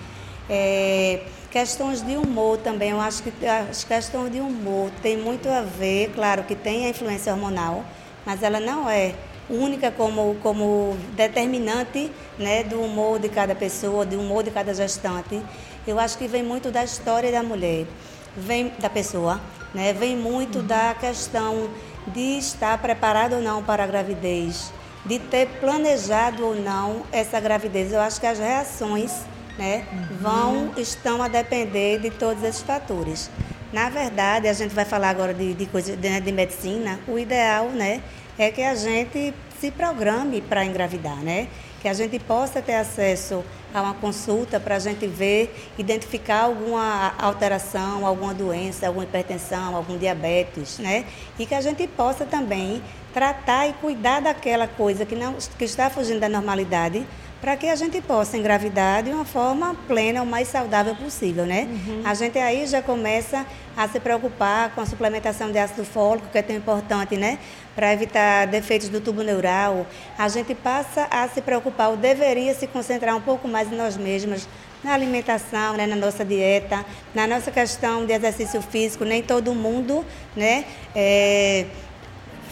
É, 0.50 1.22
questões 1.52 2.02
de 2.02 2.16
humor 2.16 2.58
também, 2.58 2.92
eu 2.92 3.02
acho 3.02 3.22
que 3.22 3.46
as 3.46 3.84
questões 3.84 4.32
de 4.32 4.40
humor 4.40 4.90
tem 5.02 5.18
muito 5.18 5.50
a 5.50 5.62
ver, 5.62 6.12
claro 6.16 6.44
que 6.44 6.56
tem 6.56 6.86
a 6.86 6.90
influência 6.90 7.34
hormonal, 7.34 7.84
mas 8.26 8.42
ela 8.42 8.60
não 8.60 8.90
é 8.90 9.14
única 9.50 9.92
como, 9.92 10.38
como 10.42 10.96
determinante 11.14 12.10
né, 12.40 12.64
do 12.64 12.82
humor 12.82 13.20
de 13.20 13.28
cada 13.28 13.54
pessoa, 13.54 14.06
do 14.06 14.18
humor 14.18 14.44
de 14.44 14.52
cada 14.52 14.74
gestante. 14.74 15.42
Eu 15.86 16.00
acho 16.00 16.18
que 16.18 16.26
vem 16.26 16.42
muito 16.42 16.72
da 16.72 16.86
história 16.86 17.30
da 17.30 17.44
mulher, 17.44 17.86
vem 18.36 18.72
da 18.80 18.90
pessoa, 18.90 19.42
né, 19.74 19.92
vem 19.92 20.16
muito 20.16 20.62
da 20.62 20.94
questão 20.94 21.70
de 22.08 22.38
estar 22.38 22.78
preparado 22.78 23.34
ou 23.34 23.42
não 23.42 23.62
para 23.62 23.84
a 23.84 23.88
gravidez, 23.88 24.72
de 25.06 25.20
ter 25.20 25.48
planejado 25.60 26.46
ou 26.46 26.56
não 26.56 27.04
essa 27.12 27.42
gravidez. 27.42 27.92
Eu 27.92 28.00
acho 28.00 28.22
que 28.22 28.28
as 28.28 28.40
reações 28.40 29.12
né, 29.58 29.86
vão, 30.20 30.74
estão 30.78 31.22
a 31.22 31.28
depender 31.28 32.00
de 32.00 32.10
todos 32.10 32.44
esses 32.44 32.62
fatores. 32.62 33.30
Na 33.72 33.90
verdade, 33.90 34.48
a 34.48 34.54
gente 34.54 34.74
vai 34.74 34.86
falar 34.86 35.10
agora 35.10 35.34
de, 35.34 35.54
de 35.54 35.66
coisa 35.66 35.96
de, 35.96 36.22
de 36.22 36.32
medicina, 36.32 37.00
o 37.08 37.18
ideal 37.18 37.70
né, 37.70 38.02
é 38.38 38.52
que 38.52 38.62
a 38.62 38.76
gente 38.76 39.34
se 39.60 39.70
programe 39.70 40.42
para 40.42 40.66
engravidar, 40.66 41.18
né? 41.18 41.48
Que 41.80 41.88
a 41.88 41.94
gente 41.94 42.18
possa 42.18 42.62
ter 42.62 42.74
acesso 42.74 43.44
a 43.74 43.82
uma 43.82 43.94
consulta 43.94 44.60
para 44.60 44.76
a 44.76 44.80
gente 44.80 45.06
ver, 45.06 45.56
identificar 45.78 46.42
alguma 46.42 47.14
alteração, 47.18 48.06
alguma 48.06 48.34
doença, 48.34 48.88
alguma 48.88 49.04
hipertensão, 49.04 49.76
algum 49.76 49.98
diabetes, 49.98 50.80
né? 50.80 51.06
E 51.38 51.46
que 51.46 51.54
a 51.54 51.62
gente 51.62 51.88
possa 51.88 52.26
também 52.26 52.82
tratar 53.14 53.68
e 53.68 53.74
cuidar 53.74 54.20
daquela 54.22 54.68
coisa 54.68 55.06
que, 55.06 55.16
não, 55.16 55.36
que 55.58 55.66
está 55.66 55.90
fugindo 55.90 56.20
da 56.20 56.30
normalidade, 56.30 57.06
para 57.42 57.58
que 57.58 57.68
a 57.68 57.76
gente 57.76 58.00
possa 58.02 58.38
engravidar 58.38 59.02
de 59.02 59.10
uma 59.10 59.26
forma 59.26 59.76
plena, 59.88 60.22
o 60.22 60.26
mais 60.26 60.48
saudável 60.48 60.96
possível, 60.96 61.46
né? 61.46 61.68
A 62.06 62.14
gente 62.14 62.38
aí 62.38 62.68
já 62.68 62.84
começa 62.84 63.46
a 63.76 63.88
se 63.88 64.00
preocupar 64.00 64.76
com 64.76 64.82
a 64.82 64.86
suplementação 64.86 65.52
de 65.52 65.58
ácido 65.58 65.84
fólico, 65.84 66.28
que 66.32 66.38
é 66.38 66.42
tão 66.44 66.56
importante, 66.56 67.18
né? 67.18 67.40
Para 67.76 67.92
evitar 67.94 68.46
defeitos 68.46 68.90
do 68.90 69.02
tubo 69.02 69.24
neural. 69.24 69.88
A 70.18 70.28
gente 70.28 70.54
passa 70.54 71.08
a 71.10 71.28
se 71.28 71.42
preocupar, 71.42 71.90
ou 71.90 71.98
deveria 71.98 72.54
se 72.54 72.68
concentrar 72.68 73.16
um 73.16 73.22
pouco 73.22 73.48
mais 73.48 73.72
em 73.72 73.76
nós 73.76 73.98
mesmas, 73.98 74.48
na 74.84 74.94
alimentação, 74.94 75.74
né, 75.74 75.86
na 75.86 75.96
nossa 75.96 76.26
dieta, 76.26 76.84
na 77.14 77.28
nossa 77.28 77.52
questão 77.52 78.06
de 78.06 78.14
exercício 78.14 78.62
físico. 78.62 79.04
Nem 79.04 79.22
todo 79.22 79.54
mundo, 79.54 80.06
né? 80.36 80.66
é, 80.96 81.66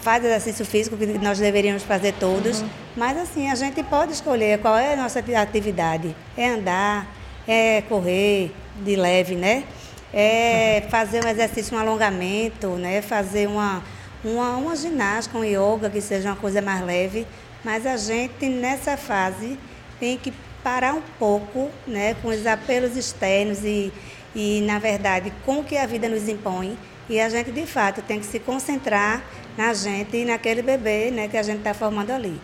faz 0.00 0.24
exercício 0.24 0.64
físico 0.64 0.96
que 0.96 1.06
nós 1.18 1.38
deveríamos 1.38 1.82
fazer 1.82 2.14
todos, 2.14 2.64
mas 2.96 3.16
assim, 3.18 3.50
a 3.50 3.54
gente 3.54 3.82
pode 3.82 4.12
escolher 4.12 4.58
qual 4.58 4.76
é 4.76 4.94
a 4.94 4.96
nossa 4.96 5.20
ati- 5.20 5.34
atividade. 5.34 6.14
É 6.36 6.48
andar, 6.48 7.06
é 7.46 7.82
correr 7.82 8.52
de 8.82 8.96
leve, 8.96 9.34
né? 9.34 9.64
É 10.12 10.84
fazer 10.90 11.24
um 11.24 11.28
exercício, 11.28 11.76
um 11.76 11.80
alongamento, 11.80 12.68
né? 12.70 13.00
Fazer 13.00 13.46
uma, 13.46 13.82
uma, 14.24 14.56
uma 14.56 14.76
ginástica, 14.76 15.38
um 15.38 15.44
yoga, 15.44 15.88
que 15.88 16.00
seja 16.00 16.30
uma 16.30 16.36
coisa 16.36 16.60
mais 16.60 16.84
leve. 16.84 17.26
Mas 17.64 17.86
a 17.86 17.96
gente, 17.96 18.46
nessa 18.48 18.96
fase, 18.96 19.58
tem 19.98 20.16
que 20.16 20.32
parar 20.64 20.94
um 20.94 21.02
pouco 21.18 21.70
né, 21.86 22.14
com 22.22 22.28
os 22.28 22.46
apelos 22.46 22.96
externos 22.96 23.64
e, 23.64 23.92
e, 24.34 24.60
na 24.62 24.78
verdade, 24.78 25.32
com 25.44 25.60
o 25.60 25.64
que 25.64 25.76
a 25.76 25.86
vida 25.86 26.08
nos 26.08 26.28
impõe. 26.28 26.76
E 27.08 27.20
a 27.20 27.28
gente, 27.28 27.50
de 27.50 27.66
fato, 27.66 28.02
tem 28.02 28.20
que 28.20 28.26
se 28.26 28.38
concentrar 28.38 29.22
na 29.60 29.74
gente 29.74 30.16
e 30.16 30.24
naquele 30.24 30.62
bebê 30.62 31.10
né, 31.10 31.28
que 31.28 31.36
a 31.36 31.42
gente 31.42 31.58
está 31.58 31.74
formando 31.74 32.10
ali. 32.10 32.40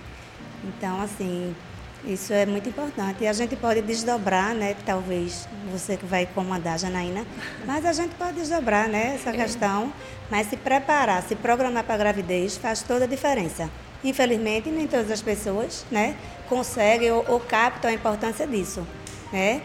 Então, 0.62 1.00
assim, 1.00 1.56
isso 2.04 2.30
é 2.30 2.44
muito 2.44 2.68
importante. 2.68 3.24
E 3.24 3.26
a 3.26 3.32
gente 3.32 3.56
pode 3.56 3.80
desdobrar, 3.80 4.54
né? 4.54 4.76
Talvez 4.84 5.48
você 5.72 5.96
que 5.96 6.04
vai 6.04 6.26
comandar, 6.26 6.78
Janaína, 6.78 7.24
mas 7.64 7.86
a 7.86 7.94
gente 7.94 8.14
pode 8.16 8.34
desdobrar 8.34 8.86
né, 8.86 9.14
essa 9.14 9.32
questão, 9.32 9.90
mas 10.30 10.48
se 10.48 10.58
preparar, 10.58 11.22
se 11.22 11.34
programar 11.34 11.84
para 11.84 11.94
a 11.94 11.98
gravidez 11.98 12.58
faz 12.58 12.82
toda 12.82 13.06
a 13.06 13.08
diferença. 13.08 13.70
Infelizmente, 14.04 14.68
nem 14.68 14.86
todas 14.86 15.10
as 15.10 15.22
pessoas 15.22 15.86
né, 15.90 16.16
conseguem 16.50 17.10
ou, 17.12 17.24
ou 17.28 17.40
captam 17.40 17.90
a 17.90 17.94
importância 17.94 18.46
disso. 18.46 18.86
Né? 19.32 19.62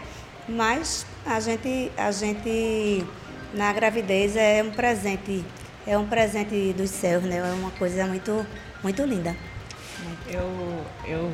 Mas 0.48 1.04
a 1.26 1.38
gente, 1.38 1.92
a 1.98 2.10
gente, 2.10 3.04
na 3.52 3.70
gravidez, 3.74 4.36
é 4.36 4.62
um 4.62 4.70
presente, 4.70 5.44
é 5.86 5.96
um 5.98 6.06
presente 6.06 6.72
dos 6.72 6.90
céus, 6.90 7.22
né? 7.24 7.38
é 7.38 7.52
uma 7.52 7.70
coisa 7.72 8.06
muito, 8.06 8.46
muito 8.82 9.02
linda. 9.04 9.36
Eu, 10.28 10.84
eu, 11.06 11.30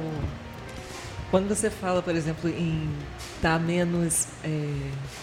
quando 1.31 1.49
você 1.49 1.71
fala, 1.71 2.03
por 2.03 2.15
exemplo, 2.15 2.49
em 2.49 2.89
estar 3.37 3.59
menos 3.59 4.29
é, 4.45 4.75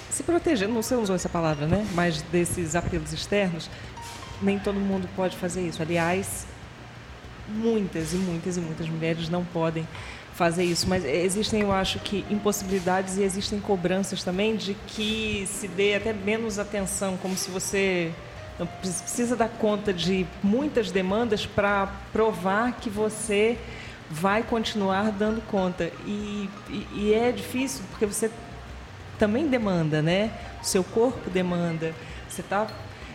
se 0.10 0.24
protegendo, 0.24 0.74
não 0.74 0.82
sei 0.82 0.98
usou 0.98 1.16
essa 1.16 1.30
palavra, 1.30 1.68
né? 1.68 1.86
Mas 1.94 2.22
desses 2.24 2.76
apelos 2.76 3.12
externos, 3.12 3.70
nem 4.42 4.58
todo 4.58 4.80
mundo 4.80 5.10
pode 5.16 5.36
fazer 5.38 5.68
isso. 5.68 5.82
Aliás, 5.82 6.46
muitas 7.48 8.14
e 8.14 8.18
muitas 8.18 8.58
e 8.58 8.62
muitas 8.62 8.88
mulheres 8.88 9.30
não 9.30 9.44
podem 9.44 9.88
fazer 10.34 10.66
isso, 10.66 10.90
mas 10.90 11.06
existem, 11.06 11.62
eu 11.62 11.72
acho 11.72 11.98
que 12.00 12.26
impossibilidades 12.30 13.18
e 13.18 13.24
existem 13.24 13.58
cobranças 13.58 14.22
também 14.22 14.58
de 14.58 14.74
que 14.86 15.48
se 15.48 15.66
dê 15.66 15.96
até 15.96 16.12
menos 16.12 16.60
atenção, 16.60 17.16
como 17.16 17.38
se 17.38 17.50
você 17.50 18.12
não 18.58 18.66
precisa 18.66 19.36
dar 19.36 19.50
conta 19.50 19.94
de 19.94 20.26
muitas 20.42 20.92
demandas 20.92 21.46
para 21.46 21.88
provar 22.12 22.74
que 22.74 22.90
você 22.90 23.58
vai 24.10 24.44
continuar 24.44 25.12
dando 25.12 25.42
conta. 25.48 25.92
E, 26.06 26.50
e, 26.70 26.88
e 26.94 27.14
é 27.14 27.32
difícil 27.32 27.84
porque 27.92 28.06
você 28.06 28.32
também 29.18 29.48
demanda, 29.48 30.02
né? 30.02 30.32
O 30.62 30.66
seu 30.66 30.84
corpo 30.84 31.30
demanda. 31.30 31.94
Você 32.30 32.44
tá. 32.44 32.68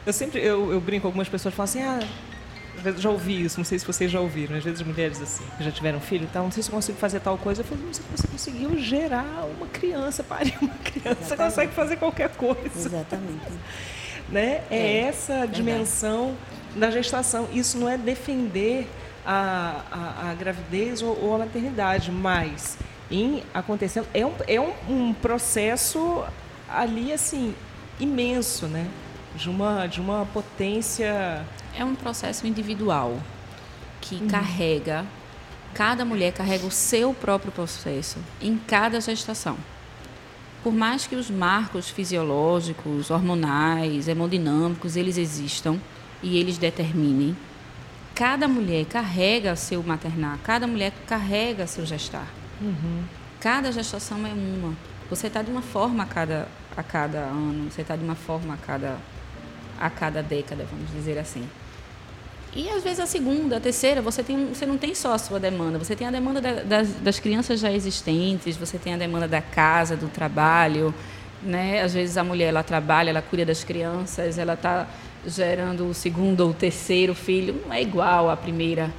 Eu 0.04 0.12
sempre 0.12 0.40
eu, 0.40 0.72
eu 0.72 0.80
brinco, 0.80 1.06
algumas 1.06 1.28
pessoas 1.28 1.54
falam 1.54 1.64
assim, 1.64 1.82
ah, 1.82 2.00
às 2.76 2.82
vezes 2.82 3.00
já 3.00 3.10
ouvi 3.10 3.44
isso, 3.44 3.58
não 3.58 3.64
sei 3.64 3.78
se 3.78 3.86
vocês 3.86 4.10
já 4.10 4.20
ouviram, 4.20 4.56
às 4.56 4.64
vezes 4.64 4.80
mulheres 4.80 5.20
assim, 5.20 5.44
que 5.58 5.64
já 5.64 5.70
tiveram 5.70 6.00
filho 6.00 6.24
e 6.24 6.28
tal, 6.28 6.44
não 6.44 6.50
sei 6.50 6.62
se 6.62 6.70
eu 6.70 6.74
consigo 6.74 6.98
fazer 6.98 7.20
tal 7.20 7.36
coisa. 7.36 7.60
Eu 7.60 7.64
falei, 7.64 7.84
não 7.84 7.92
sei 7.92 8.04
se 8.04 8.22
você 8.22 8.28
conseguiu 8.28 8.78
gerar 8.78 9.46
uma 9.56 9.66
criança, 9.66 10.22
parir 10.22 10.56
uma 10.60 10.74
criança, 10.76 11.14
você 11.16 11.24
Exatamente. 11.24 11.54
consegue 11.54 11.72
fazer 11.74 11.96
qualquer 11.96 12.30
coisa 12.30 12.60
Exatamente. 12.74 13.52
Né? 14.30 14.62
É, 14.70 14.76
É, 14.76 14.98
essa 15.08 15.32
verdade. 15.32 15.52
dimensão 15.52 16.36
da 16.76 16.90
gestação. 16.90 17.48
Isso 17.52 17.78
não 17.78 17.88
é 17.88 17.98
defender 17.98 18.88
a, 19.26 19.82
a, 19.90 20.30
a 20.30 20.34
gravidez 20.34 21.02
ou, 21.02 21.18
ou 21.20 21.34
a 21.34 21.38
maternidade, 21.38 22.10
mas 22.10 22.78
em 23.10 23.42
acontecendo 23.52 24.06
é 24.14 24.24
um, 24.24 24.32
é 24.46 24.60
um, 24.60 24.72
um 24.88 25.12
processo 25.12 26.24
ali 26.68 27.12
assim 27.12 27.54
imenso, 27.98 28.66
né? 28.66 28.86
De 29.34 29.48
uma 29.50 29.86
de 29.86 30.00
uma 30.00 30.26
potência 30.26 31.44
É 31.76 31.84
um 31.84 31.94
processo 31.94 32.46
individual 32.46 33.16
que 34.00 34.26
carrega, 34.26 35.04
cada 35.74 36.04
mulher 36.04 36.32
carrega 36.32 36.66
o 36.66 36.70
seu 36.70 37.12
próprio 37.12 37.52
processo 37.52 38.18
em 38.40 38.56
cada 38.56 39.00
gestação. 39.00 39.56
Por 40.62 40.72
mais 40.74 41.06
que 41.06 41.16
os 41.16 41.30
marcos 41.30 41.88
fisiológicos, 41.88 43.10
hormonais, 43.10 44.08
hemodinâmicos, 44.08 44.94
eles 44.96 45.16
existam 45.16 45.78
e 46.22 46.36
eles 46.38 46.58
determinem, 46.58 47.34
cada 48.14 48.46
mulher 48.46 48.84
carrega 48.84 49.56
seu 49.56 49.82
maternar, 49.82 50.38
cada 50.44 50.66
mulher 50.66 50.92
carrega 51.06 51.66
seu 51.66 51.86
gestar. 51.86 52.26
Cada 53.40 53.72
gestação 53.72 54.26
é 54.26 54.32
uma. 54.34 54.74
Você 55.08 55.28
está 55.28 55.40
de 55.42 55.50
uma 55.50 55.62
forma 55.62 56.02
a 56.02 56.06
cada, 56.06 56.46
a 56.76 56.82
cada 56.82 57.18
ano, 57.20 57.70
você 57.70 57.80
está 57.80 57.96
de 57.96 58.04
uma 58.04 58.14
forma 58.14 58.52
a 58.52 58.56
cada, 58.58 58.98
a 59.80 59.88
cada 59.88 60.22
década, 60.22 60.66
vamos 60.70 60.90
dizer 60.92 61.18
assim. 61.18 61.48
E 62.54 62.68
às 62.68 62.82
vezes 62.82 62.98
a 63.00 63.06
segunda, 63.06 63.58
a 63.58 63.60
terceira, 63.60 64.02
você, 64.02 64.22
tem, 64.24 64.46
você 64.46 64.66
não 64.66 64.76
tem 64.76 64.92
só 64.94 65.14
a 65.14 65.18
sua 65.18 65.38
demanda, 65.38 65.78
você 65.78 65.94
tem 65.94 66.06
a 66.06 66.10
demanda 66.10 66.40
da- 66.40 66.62
das, 66.64 66.88
das 66.94 67.20
crianças 67.20 67.60
já 67.60 67.70
existentes, 67.70 68.56
você 68.56 68.76
tem 68.76 68.94
a 68.94 68.96
demanda 68.96 69.28
da 69.28 69.40
casa, 69.40 69.96
do 69.96 70.08
trabalho. 70.08 70.92
Né? 71.42 71.80
Às 71.80 71.94
vezes 71.94 72.16
a 72.16 72.24
mulher 72.24 72.48
ela 72.48 72.62
trabalha, 72.62 73.10
ela 73.10 73.22
cuida 73.22 73.46
das 73.46 73.62
crianças, 73.64 74.36
ela 74.36 74.54
está 74.54 74.88
gerando 75.26 75.88
o 75.88 75.94
segundo 75.94 76.40
ou 76.40 76.52
terceiro 76.52 77.14
filho, 77.14 77.62
não 77.66 77.72
é 77.72 77.80
igual 77.80 78.28
à 78.28 78.36
primeira. 78.36 78.90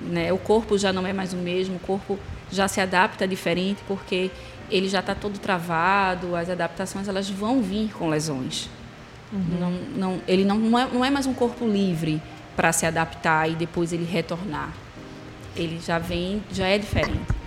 Né? 0.00 0.32
O 0.32 0.38
corpo 0.38 0.78
já 0.78 0.92
não 0.92 1.06
é 1.06 1.12
mais 1.12 1.32
o 1.32 1.36
mesmo, 1.36 1.76
o 1.76 1.80
corpo 1.80 2.18
já 2.50 2.66
se 2.66 2.80
adapta 2.80 3.28
diferente 3.28 3.80
porque 3.86 4.30
ele 4.70 4.88
já 4.88 5.00
está 5.00 5.14
todo 5.14 5.38
travado, 5.38 6.34
as 6.34 6.48
adaptações 6.48 7.06
elas 7.06 7.28
vão 7.28 7.60
vir 7.62 7.90
com 7.92 8.08
lesões. 8.08 8.68
Não, 9.32 9.70
não, 9.70 10.20
ele 10.26 10.44
não, 10.44 10.58
não, 10.58 10.78
é, 10.78 10.88
não 10.92 11.04
é 11.04 11.10
mais 11.10 11.26
um 11.26 11.34
corpo 11.34 11.66
livre 11.66 12.20
para 12.56 12.72
se 12.72 12.84
adaptar 12.84 13.48
e 13.48 13.54
depois 13.54 13.92
ele 13.92 14.04
retornar. 14.04 14.72
Ele 15.56 15.80
já 15.80 15.98
vem, 15.98 16.42
já 16.52 16.66
é 16.66 16.78
diferente. 16.78 17.40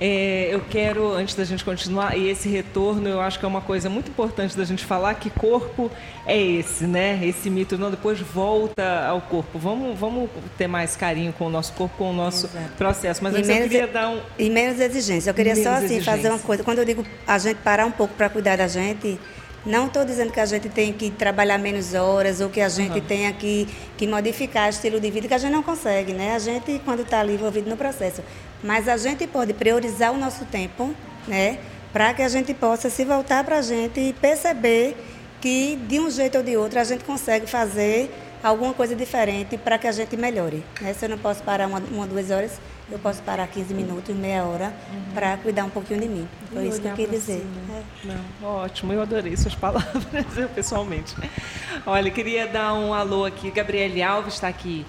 É, 0.00 0.48
eu 0.50 0.60
quero, 0.60 1.12
antes 1.12 1.34
da 1.34 1.44
gente 1.44 1.62
continuar, 1.62 2.16
e 2.16 2.26
esse 2.30 2.48
retorno 2.48 3.06
eu 3.06 3.20
acho 3.20 3.38
que 3.38 3.44
é 3.44 3.48
uma 3.48 3.60
coisa 3.60 3.90
muito 3.90 4.08
importante 4.08 4.56
da 4.56 4.64
gente 4.64 4.82
falar, 4.82 5.12
que 5.14 5.28
corpo 5.28 5.90
é 6.26 6.40
esse, 6.40 6.86
né? 6.86 7.20
Esse 7.22 7.50
mito, 7.50 7.76
não, 7.76 7.90
depois 7.90 8.18
volta 8.18 9.06
ao 9.06 9.20
corpo. 9.20 9.58
Vamos, 9.58 9.98
vamos 9.98 10.30
ter 10.56 10.66
mais 10.66 10.96
carinho 10.96 11.34
com 11.34 11.48
o 11.48 11.50
nosso 11.50 11.74
corpo, 11.74 11.98
com 11.98 12.10
o 12.10 12.14
nosso 12.14 12.46
Exato. 12.46 12.72
processo. 12.78 13.22
Mas 13.22 13.34
antes 13.34 13.50
eu 13.50 13.56
queria 13.56 13.86
dar 13.86 14.08
um... 14.08 14.20
E 14.38 14.48
menos 14.48 14.80
exigência. 14.80 15.28
Eu 15.28 15.34
queria 15.34 15.54
menos 15.54 15.68
só 15.68 15.74
assim, 15.74 15.84
exigência. 15.96 16.12
fazer 16.12 16.30
uma 16.30 16.38
coisa. 16.38 16.64
Quando 16.64 16.78
eu 16.78 16.84
digo 16.86 17.04
a 17.26 17.36
gente 17.36 17.58
parar 17.58 17.84
um 17.84 17.92
pouco 17.92 18.14
para 18.14 18.30
cuidar 18.30 18.56
da 18.56 18.66
gente, 18.66 19.20
não 19.64 19.86
estou 19.86 20.04
dizendo 20.04 20.32
que 20.32 20.40
a 20.40 20.46
gente 20.46 20.68
tem 20.68 20.92
que 20.92 21.10
trabalhar 21.10 21.58
menos 21.58 21.94
horas 21.94 22.40
ou 22.40 22.48
que 22.48 22.60
a 22.60 22.68
gente 22.68 22.98
uhum. 22.98 23.04
tenha 23.04 23.32
que, 23.32 23.68
que 23.96 24.06
modificar 24.06 24.66
o 24.66 24.70
estilo 24.70 24.98
de 24.98 25.10
vida, 25.10 25.28
que 25.28 25.34
a 25.34 25.38
gente 25.38 25.52
não 25.52 25.62
consegue, 25.62 26.12
né? 26.12 26.34
A 26.34 26.38
gente, 26.38 26.80
quando 26.84 27.02
está 27.02 27.20
ali 27.20 27.34
envolvido 27.34 27.68
no 27.68 27.76
processo, 27.76 28.22
mas 28.62 28.88
a 28.88 28.96
gente 28.96 29.26
pode 29.26 29.52
priorizar 29.52 30.12
o 30.12 30.16
nosso 30.16 30.44
tempo, 30.46 30.94
né? 31.28 31.58
Para 31.92 32.14
que 32.14 32.22
a 32.22 32.28
gente 32.28 32.54
possa 32.54 32.88
se 32.88 33.04
voltar 33.04 33.44
para 33.44 33.58
a 33.58 33.62
gente 33.62 34.00
e 34.00 34.12
perceber 34.14 34.96
que, 35.40 35.76
de 35.88 35.98
um 35.98 36.10
jeito 36.10 36.38
ou 36.38 36.44
de 36.44 36.56
outro, 36.56 36.78
a 36.78 36.84
gente 36.84 37.04
consegue 37.04 37.46
fazer 37.46 38.10
alguma 38.42 38.72
coisa 38.72 38.94
diferente 38.94 39.58
para 39.58 39.78
que 39.78 39.86
a 39.86 39.92
gente 39.92 40.16
melhore. 40.16 40.64
Né? 40.80 40.94
Se 40.94 41.04
eu 41.04 41.08
não 41.08 41.18
posso 41.18 41.42
parar 41.42 41.66
uma, 41.66 41.78
uma 41.78 42.06
duas 42.06 42.30
horas, 42.30 42.52
eu 42.90 42.98
posso 42.98 43.22
parar 43.22 43.46
15 43.46 43.72
minutos, 43.74 44.14
meia 44.14 44.44
hora, 44.44 44.72
uhum. 44.92 45.14
para 45.14 45.36
cuidar 45.36 45.64
um 45.64 45.70
pouquinho 45.70 46.00
de 46.00 46.08
mim. 46.08 46.28
Foi 46.52 46.66
isso 46.66 46.80
que 46.80 46.88
eu 46.88 46.94
queria 46.94 47.18
dizer. 47.18 47.46
É. 47.70 47.82
Não, 48.04 48.48
ótimo, 48.48 48.92
eu 48.92 49.02
adorei 49.02 49.36
suas 49.36 49.54
palavras, 49.56 50.36
eu 50.36 50.48
pessoalmente. 50.48 51.14
Olha, 51.86 52.10
queria 52.10 52.46
dar 52.46 52.74
um 52.74 52.92
alô 52.92 53.24
aqui. 53.24 53.50
Gabriele 53.50 54.02
Alves 54.02 54.34
está 54.34 54.48
aqui 54.48 54.84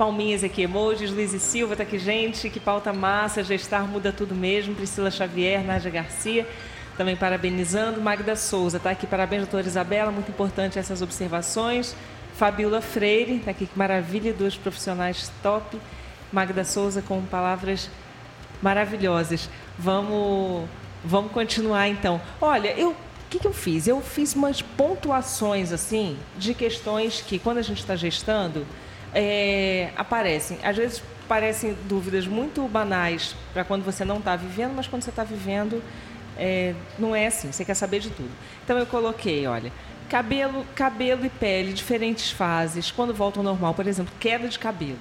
palminhas 0.00 0.42
aqui, 0.42 0.62
emojis. 0.62 1.10
Luiz 1.10 1.34
e 1.34 1.38
Silva 1.38 1.74
está 1.74 1.82
aqui, 1.82 1.98
gente. 1.98 2.48
Que 2.48 2.58
pauta 2.58 2.90
massa. 2.90 3.44
Gestar 3.44 3.86
muda 3.86 4.10
tudo 4.10 4.34
mesmo. 4.34 4.74
Priscila 4.74 5.10
Xavier, 5.10 5.62
Nádia 5.62 5.90
Garcia. 5.90 6.46
Também 6.96 7.14
parabenizando. 7.14 8.00
Magda 8.00 8.34
Souza 8.34 8.78
está 8.78 8.88
aqui. 8.88 9.06
Parabéns, 9.06 9.42
doutora 9.42 9.66
Isabela. 9.66 10.10
Muito 10.10 10.30
importante 10.30 10.78
essas 10.78 11.02
observações. 11.02 11.94
Fabiola 12.34 12.80
Freire 12.80 13.36
está 13.36 13.50
aqui. 13.50 13.66
Que 13.66 13.78
maravilha. 13.78 14.32
Duas 14.32 14.56
profissionais 14.56 15.30
top. 15.42 15.78
Magda 16.32 16.64
Souza 16.64 17.02
com 17.02 17.22
palavras 17.22 17.90
maravilhosas. 18.62 19.48
Vamos, 19.78 20.68
vamos 21.04 21.32
continuar 21.32 21.88
então. 21.88 22.20
Olha, 22.40 22.72
eu 22.78 22.90
o 22.90 23.30
que, 23.30 23.38
que, 23.38 23.46
eu 23.46 23.52
fiz? 23.52 23.86
Eu 23.86 24.00
fiz 24.00 24.34
umas 24.34 24.60
pontuações 24.60 25.70
assim 25.70 26.18
de 26.36 26.52
questões 26.52 27.20
que, 27.20 27.38
quando 27.38 27.58
a 27.58 27.62
gente 27.62 27.78
está 27.78 27.94
gestando, 27.94 28.66
é, 29.14 29.90
aparecem. 29.96 30.58
Às 30.64 30.76
vezes 30.76 31.00
parecem 31.28 31.76
dúvidas 31.88 32.26
muito 32.26 32.66
banais 32.66 33.36
para 33.52 33.62
quando 33.62 33.84
você 33.84 34.04
não 34.04 34.18
está 34.18 34.34
vivendo, 34.34 34.72
mas 34.74 34.88
quando 34.88 35.02
você 35.02 35.10
está 35.10 35.22
vivendo, 35.22 35.80
é, 36.36 36.74
não 36.98 37.14
é 37.14 37.28
assim. 37.28 37.52
Você 37.52 37.64
quer 37.64 37.74
saber 37.74 38.00
de 38.00 38.10
tudo. 38.10 38.30
Então 38.64 38.76
eu 38.76 38.86
coloquei, 38.86 39.46
olha, 39.46 39.70
cabelo, 40.08 40.66
cabelo 40.74 41.24
e 41.24 41.30
pele, 41.30 41.72
diferentes 41.72 42.32
fases. 42.32 42.90
Quando 42.90 43.14
volta 43.14 43.38
ao 43.38 43.44
normal, 43.44 43.74
por 43.74 43.86
exemplo, 43.86 44.12
queda 44.18 44.48
de 44.48 44.58
cabelo. 44.58 44.98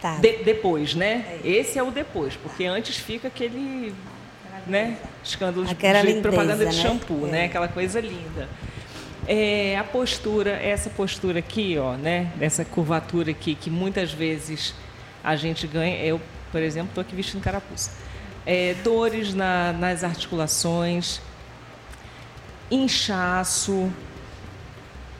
Tá. 0.00 0.16
De, 0.16 0.44
depois, 0.44 0.94
né? 0.94 1.38
É 1.44 1.48
Esse 1.48 1.78
é 1.78 1.82
o 1.82 1.90
depois, 1.90 2.36
porque 2.36 2.64
antes 2.64 2.96
fica 2.96 3.28
aquele 3.28 3.92
né, 4.66 4.96
escândalo 5.24 5.66
de, 5.66 5.74
de 5.74 6.20
propaganda 6.20 6.66
de 6.66 6.76
né? 6.76 6.82
shampoo, 6.82 7.26
né? 7.26 7.42
É. 7.42 7.44
Aquela 7.46 7.68
coisa 7.68 8.00
linda. 8.00 8.48
É, 9.26 9.76
a 9.76 9.84
postura, 9.84 10.52
essa 10.52 10.88
postura 10.88 11.40
aqui, 11.40 11.76
ó, 11.78 11.96
né? 11.96 12.32
Essa 12.40 12.64
curvatura 12.64 13.30
aqui, 13.30 13.54
que 13.54 13.68
muitas 13.68 14.12
vezes 14.12 14.74
a 15.22 15.36
gente 15.36 15.66
ganha. 15.66 16.02
Eu, 16.02 16.20
por 16.50 16.62
exemplo, 16.62 16.88
estou 16.88 17.02
aqui 17.02 17.14
vestindo 17.14 17.42
carapuça. 17.42 17.90
É, 18.46 18.74
dores 18.82 19.34
na, 19.34 19.74
nas 19.74 20.02
articulações, 20.02 21.20
inchaço, 22.70 23.92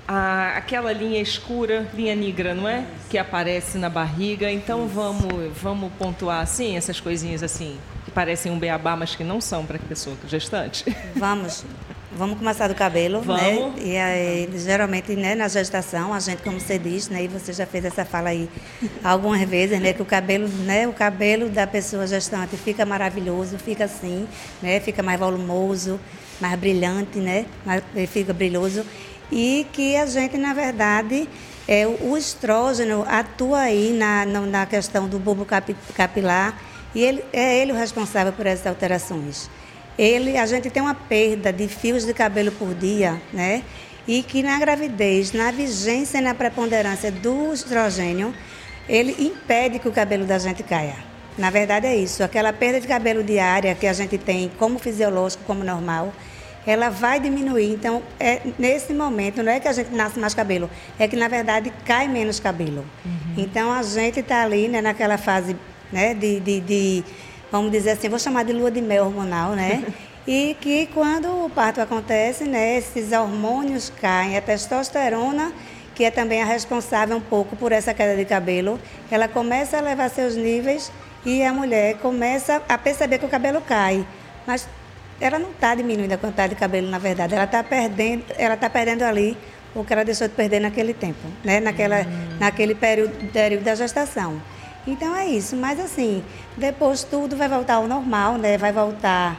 a, 0.08 0.56
aquela 0.56 0.90
linha 0.90 1.20
escura, 1.20 1.86
linha 1.92 2.16
negra, 2.16 2.54
não 2.54 2.66
é? 2.66 2.86
Que 3.10 3.18
aparece 3.18 3.76
na 3.76 3.90
barriga. 3.90 4.50
Então 4.50 4.88
vamos, 4.88 5.52
vamos 5.60 5.92
pontuar 5.98 6.40
assim, 6.40 6.78
essas 6.78 6.98
coisinhas 6.98 7.42
assim, 7.42 7.76
que 8.06 8.10
parecem 8.10 8.50
um 8.50 8.58
beabá, 8.58 8.96
mas 8.96 9.14
que 9.14 9.22
não 9.22 9.38
são 9.38 9.66
para 9.66 9.76
a 9.76 9.80
pessoa 9.80 10.16
gestante. 10.26 10.84
Vamos. 11.14 11.62
Vamos 12.10 12.38
começar 12.38 12.66
do 12.66 12.74
cabelo, 12.74 13.18
né? 13.18 13.24
Vamos. 13.24 13.76
né? 13.76 13.82
E 13.84 13.96
aí, 13.96 14.50
geralmente, 14.58 15.14
né, 15.14 15.34
na 15.34 15.46
gestação, 15.46 16.12
a 16.12 16.18
gente, 16.18 16.42
como 16.42 16.58
você 16.58 16.76
diz, 16.78 17.08
né, 17.08 17.24
e 17.24 17.28
você 17.28 17.52
já 17.52 17.66
fez 17.66 17.84
essa 17.84 18.04
fala 18.04 18.30
aí 18.30 18.48
algumas 19.04 19.46
vezes, 19.48 19.78
né, 19.78 19.92
que 19.92 20.02
o 20.02 20.06
cabelo, 20.06 20.48
né, 20.48 20.88
o 20.88 20.92
cabelo 20.92 21.48
da 21.48 21.64
pessoa 21.66 22.06
gestante 22.08 22.56
fica 22.56 22.84
maravilhoso, 22.84 23.56
fica 23.58 23.84
assim, 23.84 24.26
né, 24.60 24.80
fica 24.80 25.00
mais 25.00 25.20
volumoso, 25.20 26.00
mais 26.40 26.58
brilhante, 26.58 27.18
né, 27.18 27.44
mais, 27.64 27.84
fica 28.08 28.32
brilhoso 28.32 28.84
e 29.30 29.66
que 29.72 29.96
a 29.96 30.06
gente, 30.06 30.36
na 30.36 30.54
verdade, 30.54 31.28
é, 31.66 31.86
o 31.86 32.16
estrógeno 32.16 33.04
atua 33.08 33.60
aí 33.60 33.92
na, 33.92 34.24
na 34.24 34.66
questão 34.66 35.08
do 35.08 35.18
bulbo 35.18 35.46
capilar 35.94 36.58
e 36.94 37.02
ele, 37.02 37.24
é 37.32 37.58
ele 37.58 37.72
o 37.72 37.76
responsável 37.76 38.32
por 38.32 38.46
essas 38.46 38.66
alterações 38.66 39.50
ele, 39.98 40.38
a 40.38 40.46
gente 40.46 40.70
tem 40.70 40.80
uma 40.80 40.94
perda 40.94 41.52
de 41.52 41.66
fios 41.66 42.06
de 42.06 42.14
cabelo 42.14 42.52
por 42.52 42.72
dia, 42.72 43.20
né? 43.32 43.64
E 44.06 44.22
que 44.22 44.42
na 44.42 44.56
gravidez, 44.58 45.32
na 45.32 45.50
vigência 45.50 46.18
e 46.18 46.20
na 46.20 46.34
preponderância 46.34 47.10
do 47.10 47.52
estrogênio, 47.52 48.32
ele 48.88 49.14
impede 49.18 49.80
que 49.80 49.88
o 49.88 49.92
cabelo 49.92 50.24
da 50.24 50.38
gente 50.38 50.62
caia. 50.62 50.96
Na 51.36 51.50
verdade 51.50 51.86
é 51.86 51.96
isso, 51.96 52.22
aquela 52.22 52.52
perda 52.52 52.80
de 52.80 52.86
cabelo 52.86 53.22
diária 53.22 53.74
que 53.74 53.86
a 53.86 53.92
gente 53.92 54.16
tem 54.16 54.50
como 54.56 54.78
fisiológico, 54.78 55.44
como 55.44 55.64
normal, 55.64 56.12
ela 56.68 56.90
vai 56.90 57.18
diminuir. 57.18 57.72
Então, 57.72 58.02
é, 58.20 58.42
nesse 58.58 58.92
momento, 58.92 59.42
não 59.42 59.50
é 59.50 59.58
que 59.58 59.66
a 59.66 59.72
gente 59.72 59.90
nasce 59.90 60.20
mais 60.20 60.34
cabelo, 60.34 60.68
é 60.98 61.08
que 61.08 61.16
na 61.16 61.26
verdade 61.26 61.72
cai 61.86 62.06
menos 62.06 62.38
cabelo. 62.38 62.84
Uhum. 63.06 63.34
Então, 63.38 63.72
a 63.72 63.82
gente 63.82 64.20
está 64.20 64.42
ali 64.42 64.68
né, 64.68 64.82
naquela 64.82 65.16
fase 65.16 65.56
né, 65.90 66.12
de, 66.12 66.38
de, 66.40 66.60
de 66.60 67.04
vamos 67.50 67.72
dizer 67.72 67.92
assim, 67.92 68.10
vou 68.10 68.18
chamar 68.18 68.44
de 68.44 68.52
lua 68.52 68.70
de 68.70 68.82
mel 68.82 69.06
hormonal, 69.06 69.52
né? 69.52 69.82
e 70.28 70.54
que 70.60 70.86
quando 70.92 71.46
o 71.46 71.48
parto 71.48 71.80
acontece, 71.80 72.44
né, 72.44 72.76
esses 72.76 73.12
hormônios 73.12 73.90
caem, 73.98 74.36
a 74.36 74.42
testosterona, 74.42 75.50
que 75.94 76.04
é 76.04 76.10
também 76.10 76.42
a 76.42 76.44
responsável 76.44 77.16
um 77.16 77.20
pouco 77.20 77.56
por 77.56 77.72
essa 77.72 77.94
queda 77.94 78.14
de 78.14 78.26
cabelo, 78.26 78.78
ela 79.10 79.26
começa 79.26 79.78
a 79.78 79.80
levar 79.80 80.10
seus 80.10 80.36
níveis 80.36 80.92
e 81.24 81.42
a 81.42 81.50
mulher 81.50 81.96
começa 81.96 82.62
a 82.68 82.76
perceber 82.76 83.18
que 83.18 83.24
o 83.24 83.28
cabelo 83.28 83.62
cai. 83.62 84.06
Mas 84.46 84.68
ela 85.20 85.38
não 85.38 85.50
está 85.50 85.74
diminuindo 85.74 86.12
a 86.12 86.18
quantidade 86.18 86.54
de 86.54 86.60
cabelo, 86.60 86.88
na 86.88 86.98
verdade, 86.98 87.34
ela 87.34 87.44
está 87.44 87.62
perdendo, 87.62 88.24
ela 88.36 88.54
está 88.54 88.70
perdendo 88.70 89.02
ali 89.02 89.36
o 89.74 89.84
que 89.84 89.92
ela 89.92 90.04
deixou 90.04 90.28
de 90.28 90.34
perder 90.34 90.60
naquele 90.60 90.94
tempo, 90.94 91.26
né? 91.44 91.60
Naquela, 91.60 92.00
hum. 92.00 92.36
naquele 92.38 92.74
período, 92.74 93.32
período 93.32 93.64
da 93.64 93.74
gestação. 93.74 94.40
Então 94.86 95.14
é 95.14 95.26
isso, 95.26 95.56
mas 95.56 95.78
assim, 95.78 96.22
depois 96.56 97.04
tudo 97.04 97.36
vai 97.36 97.48
voltar 97.48 97.74
ao 97.74 97.86
normal, 97.86 98.38
né? 98.38 98.56
Vai 98.56 98.72
voltar. 98.72 99.36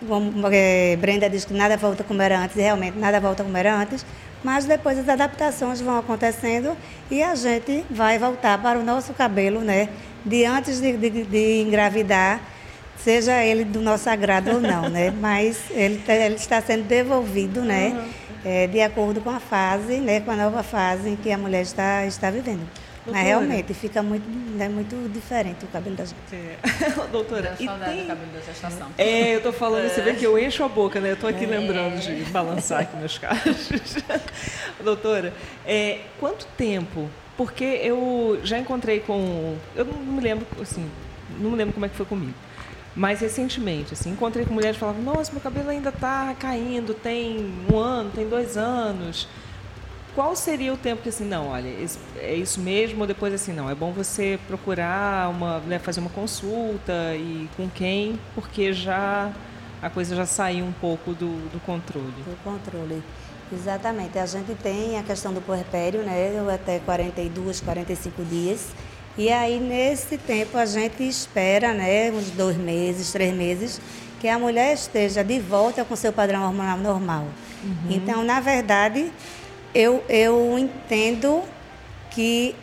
Vamos, 0.00 0.34
é, 0.52 0.96
Brenda 0.96 1.28
diz 1.28 1.44
que 1.44 1.52
nada 1.52 1.76
volta 1.76 2.02
como 2.02 2.22
era 2.22 2.38
antes, 2.38 2.56
e 2.56 2.60
realmente 2.60 2.98
nada 2.98 3.20
volta 3.20 3.44
como 3.44 3.56
era 3.56 3.74
antes, 3.74 4.04
mas 4.42 4.64
depois 4.64 4.98
as 4.98 5.08
adaptações 5.08 5.80
vão 5.80 5.98
acontecendo 5.98 6.76
e 7.10 7.22
a 7.22 7.34
gente 7.34 7.84
vai 7.90 8.18
voltar 8.18 8.60
para 8.60 8.78
o 8.78 8.82
nosso 8.82 9.12
cabelo, 9.12 9.60
né? 9.60 9.88
De 10.24 10.44
antes 10.44 10.80
de, 10.80 10.96
de, 10.96 11.24
de 11.24 11.62
engravidar, 11.62 12.40
seja 13.02 13.42
ele 13.44 13.64
do 13.64 13.80
nosso 13.80 14.08
agrado 14.08 14.52
ou 14.52 14.60
não, 14.60 14.88
né? 14.88 15.10
Mas 15.20 15.58
ele, 15.70 15.98
tá, 15.98 16.14
ele 16.14 16.36
está 16.36 16.60
sendo 16.60 16.84
devolvido, 16.84 17.62
né? 17.62 17.88
Uhum. 17.88 18.22
É, 18.44 18.66
de 18.66 18.80
acordo 18.80 19.20
com 19.20 19.30
a 19.30 19.38
fase, 19.38 19.98
né? 19.98 20.20
Com 20.20 20.30
a 20.32 20.36
nova 20.36 20.62
fase 20.62 21.10
em 21.10 21.16
que 21.16 21.30
a 21.30 21.38
mulher 21.38 21.62
está, 21.62 22.04
está 22.06 22.30
vivendo. 22.30 22.66
Doutora. 23.04 23.18
Mas 23.18 23.26
realmente 23.26 23.74
fica 23.74 24.00
muito, 24.00 24.28
né, 24.28 24.68
muito 24.68 25.10
diferente 25.12 25.64
o 25.64 25.68
cabelo 25.68 25.96
da 25.96 26.04
gente. 26.04 26.16
É. 26.32 26.56
Doutora, 27.10 27.56
e 27.58 27.64
saudade 27.64 27.92
tem... 27.92 28.02
do 28.02 28.06
cabelo 28.06 28.30
da 28.32 28.40
gestação. 28.40 28.88
É, 28.96 29.34
eu 29.34 29.42
tô 29.42 29.52
falando, 29.52 29.86
é. 29.86 29.88
você 29.88 30.02
vê 30.02 30.14
que 30.14 30.24
eu 30.24 30.38
encho 30.38 30.62
a 30.62 30.68
boca, 30.68 31.00
né? 31.00 31.10
Eu 31.10 31.16
tô 31.16 31.26
aqui 31.26 31.44
é. 31.44 31.48
lembrando 31.48 32.00
de 32.00 32.24
balançar 32.30 32.82
aqui 32.82 32.96
meus 32.96 33.18
cachos. 33.18 33.96
Doutora, 34.84 35.32
é, 35.66 35.98
quanto 36.20 36.46
tempo? 36.56 37.10
Porque 37.36 37.64
eu 37.64 38.38
já 38.44 38.58
encontrei 38.58 39.00
com. 39.00 39.56
Eu 39.74 39.84
não 39.84 39.98
me 39.98 40.20
lembro, 40.20 40.46
assim, 40.60 40.88
não 41.40 41.50
me 41.50 41.56
lembro 41.56 41.74
como 41.74 41.86
é 41.86 41.88
que 41.88 41.96
foi 41.96 42.06
comigo. 42.06 42.34
Mas 42.94 43.20
recentemente, 43.20 43.94
assim, 43.94 44.10
encontrei 44.10 44.44
com 44.44 44.52
mulheres 44.52 44.76
que 44.76 44.80
falavam, 44.80 45.02
nossa, 45.02 45.32
meu 45.32 45.40
cabelo 45.40 45.70
ainda 45.70 45.88
está 45.88 46.34
caindo, 46.38 46.92
tem 46.92 47.52
um 47.70 47.78
ano, 47.78 48.10
tem 48.10 48.28
dois 48.28 48.56
anos 48.56 49.26
qual 50.14 50.36
seria 50.36 50.72
o 50.72 50.76
tempo 50.76 51.02
que 51.02 51.08
assim, 51.08 51.24
não, 51.24 51.48
olha, 51.48 51.68
é 52.18 52.34
isso 52.34 52.60
mesmo, 52.60 53.00
ou 53.00 53.06
depois 53.06 53.32
assim, 53.32 53.52
não, 53.52 53.68
é 53.70 53.74
bom 53.74 53.92
você 53.92 54.38
procurar 54.46 55.30
uma, 55.30 55.58
né, 55.60 55.78
fazer 55.78 56.00
uma 56.00 56.10
consulta 56.10 57.14
e 57.14 57.48
com 57.56 57.68
quem, 57.68 58.18
porque 58.34 58.72
já 58.72 59.32
a 59.80 59.88
coisa 59.88 60.14
já 60.14 60.26
saiu 60.26 60.64
um 60.64 60.72
pouco 60.72 61.12
do, 61.14 61.48
do 61.50 61.60
controle. 61.64 62.12
Do 62.24 62.36
controle. 62.44 63.02
Exatamente. 63.50 64.18
A 64.18 64.26
gente 64.26 64.54
tem 64.54 64.98
a 64.98 65.02
questão 65.02 65.32
do 65.32 65.40
puerpério, 65.40 66.02
né, 66.02 66.30
até 66.54 66.78
42, 66.78 67.60
45 67.60 68.22
dias, 68.24 68.68
E 69.16 69.30
aí, 69.30 69.60
nesse 69.60 70.16
tempo, 70.16 70.56
a 70.56 70.64
gente 70.64 71.06
espera, 71.06 71.74
né, 71.74 72.10
uns 72.10 72.30
dois 72.30 72.56
meses, 72.56 73.12
três 73.12 73.34
meses, 73.34 73.80
que 74.20 74.28
a 74.28 74.38
mulher 74.38 74.72
esteja 74.72 75.22
de 75.22 75.38
volta 75.38 75.84
com 75.84 75.94
seu 75.94 76.12
padrão 76.12 76.44
hormonal 76.44 76.78
normal. 76.78 77.26
Uhum. 77.62 77.90
Então, 77.90 78.24
na 78.24 78.40
verdade, 78.40 79.12
eu, 79.74 80.02
eu 80.08 80.58
entendo 80.58 81.42
que 82.10 82.54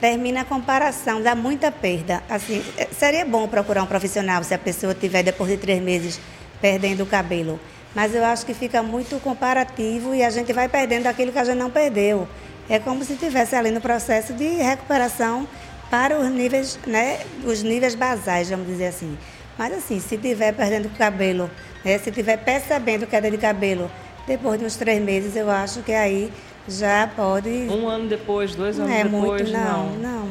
termina 0.00 0.40
a 0.40 0.44
comparação, 0.44 1.22
dá 1.22 1.34
muita 1.34 1.70
perda. 1.70 2.22
Assim, 2.28 2.64
é, 2.76 2.86
seria 2.86 3.24
bom 3.24 3.46
procurar 3.46 3.82
um 3.82 3.86
profissional 3.86 4.42
se 4.42 4.52
a 4.52 4.58
pessoa 4.58 4.94
tiver 4.94 5.22
depois 5.22 5.50
de 5.50 5.56
três 5.56 5.80
meses 5.82 6.20
perdendo 6.60 7.02
o 7.02 7.06
cabelo. 7.06 7.60
Mas 7.94 8.14
eu 8.14 8.24
acho 8.24 8.44
que 8.44 8.52
fica 8.52 8.82
muito 8.82 9.20
comparativo 9.22 10.14
e 10.14 10.24
a 10.24 10.30
gente 10.30 10.52
vai 10.52 10.68
perdendo 10.68 11.06
aquilo 11.06 11.30
que 11.30 11.38
a 11.38 11.44
gente 11.44 11.58
não 11.58 11.70
perdeu. 11.70 12.26
É 12.68 12.78
como 12.78 13.04
se 13.04 13.12
estivesse 13.12 13.54
ali 13.54 13.70
no 13.70 13.80
processo 13.80 14.32
de 14.32 14.48
recuperação 14.56 15.46
para 15.94 16.18
os 16.18 16.28
níveis, 16.28 16.76
né, 16.88 17.20
os 17.44 17.62
níveis 17.62 17.94
basais, 17.94 18.50
vamos 18.50 18.66
dizer 18.66 18.86
assim. 18.86 19.16
Mas 19.56 19.72
assim, 19.72 20.00
se 20.00 20.18
tiver 20.18 20.52
perdendo 20.52 20.86
o 20.86 20.90
cabelo, 20.90 21.48
né, 21.84 21.96
se 21.98 22.10
tiver 22.10 22.36
percebendo 22.38 23.06
queda 23.06 23.30
de 23.30 23.38
cabelo 23.38 23.88
depois 24.26 24.58
de 24.58 24.66
uns 24.66 24.74
três 24.74 25.00
meses, 25.00 25.36
eu 25.36 25.48
acho 25.48 25.82
que 25.82 25.92
aí 25.92 26.32
já 26.66 27.08
pode. 27.14 27.48
Um 27.48 27.88
ano 27.88 28.08
depois, 28.08 28.56
dois 28.56 28.80
anos 28.80 28.90
é 28.90 29.04
depois, 29.04 29.42
muito, 29.42 29.52
não. 29.52 29.90
Não, 29.90 29.96
não. 29.98 30.28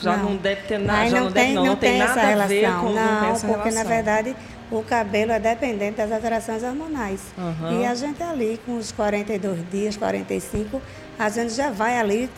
Já 0.00 0.16
não, 0.16 0.30
não 0.30 0.36
deve 0.36 0.62
ter 0.62 0.78
nada, 0.78 1.08
já 1.08 1.20
não, 1.20 1.30
tem, 1.30 1.42
deve, 1.42 1.54
não, 1.54 1.64
não, 1.64 1.76
tem, 1.76 1.90
tem 1.90 1.98
nada 2.00 2.42
a 2.42 2.46
ver 2.48 2.66
com 2.66 2.90
não, 2.90 3.22
não 3.22 3.40
porque 3.40 3.68
relação. 3.68 3.72
na 3.72 3.84
verdade 3.84 4.36
o 4.68 4.82
cabelo 4.82 5.30
é 5.30 5.38
dependente 5.38 5.98
das 5.98 6.10
alterações 6.10 6.64
hormonais. 6.64 7.20
Uhum. 7.38 7.80
E 7.80 7.86
a 7.86 7.94
gente 7.94 8.20
ali 8.20 8.58
com 8.66 8.76
os 8.76 8.90
42 8.90 9.60
dias, 9.70 9.96
45, 9.96 10.82
a 11.16 11.28
gente 11.28 11.52
já 11.52 11.70
vai 11.70 11.96
ali 11.96 12.28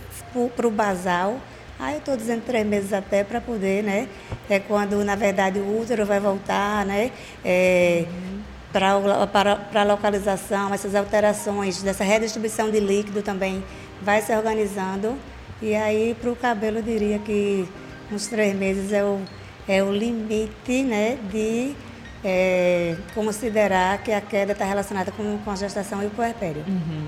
para 0.55 0.67
o 0.67 0.71
basal. 0.71 1.41
Aí 1.79 1.95
eu 1.95 1.99
estou 1.99 2.17
dizendo 2.17 2.43
três 2.45 2.67
meses 2.67 2.93
até 2.93 3.23
para 3.23 3.41
poder, 3.41 3.83
né? 3.83 4.09
É 4.49 4.59
quando, 4.59 5.05
na 5.05 5.15
verdade, 5.15 5.59
o 5.59 5.81
útero 5.81 6.07
vai 6.07 6.21
voltar, 6.21 6.87
né? 6.87 7.11
É, 7.45 8.07
uhum 8.07 8.37
para 8.73 9.81
a 9.81 9.85
localização, 9.85 10.73
essas 10.75 10.95
alterações 10.95 11.83
dessa 11.83 12.05
redistribuição 12.05 12.71
de 12.71 12.79
líquido 12.79 13.23
também 13.23 13.65
vai 14.03 14.21
se 14.21 14.35
organizando. 14.37 15.17
E 15.63 15.75
aí, 15.75 16.15
para 16.21 16.31
o 16.31 16.37
cabelo, 16.37 16.79
eu 16.79 16.83
diria 16.83 17.19
que 17.19 17.67
uns 18.13 18.27
três 18.27 18.55
meses 18.55 18.93
é 18.93 19.03
o, 19.03 19.21
é 19.67 19.83
o 19.83 19.91
limite 19.91 20.83
né, 20.83 21.19
de 21.31 21.75
é, 22.23 22.97
considerar 23.15 23.99
que 24.03 24.13
a 24.13 24.21
queda 24.21 24.53
está 24.53 24.65
relacionada 24.65 25.11
com, 25.11 25.39
com 25.39 25.51
a 25.51 25.57
gestação 25.57 26.03
e 26.03 26.07
o 26.07 26.11
puerpério. 26.11 26.63
Uhum. 26.69 27.07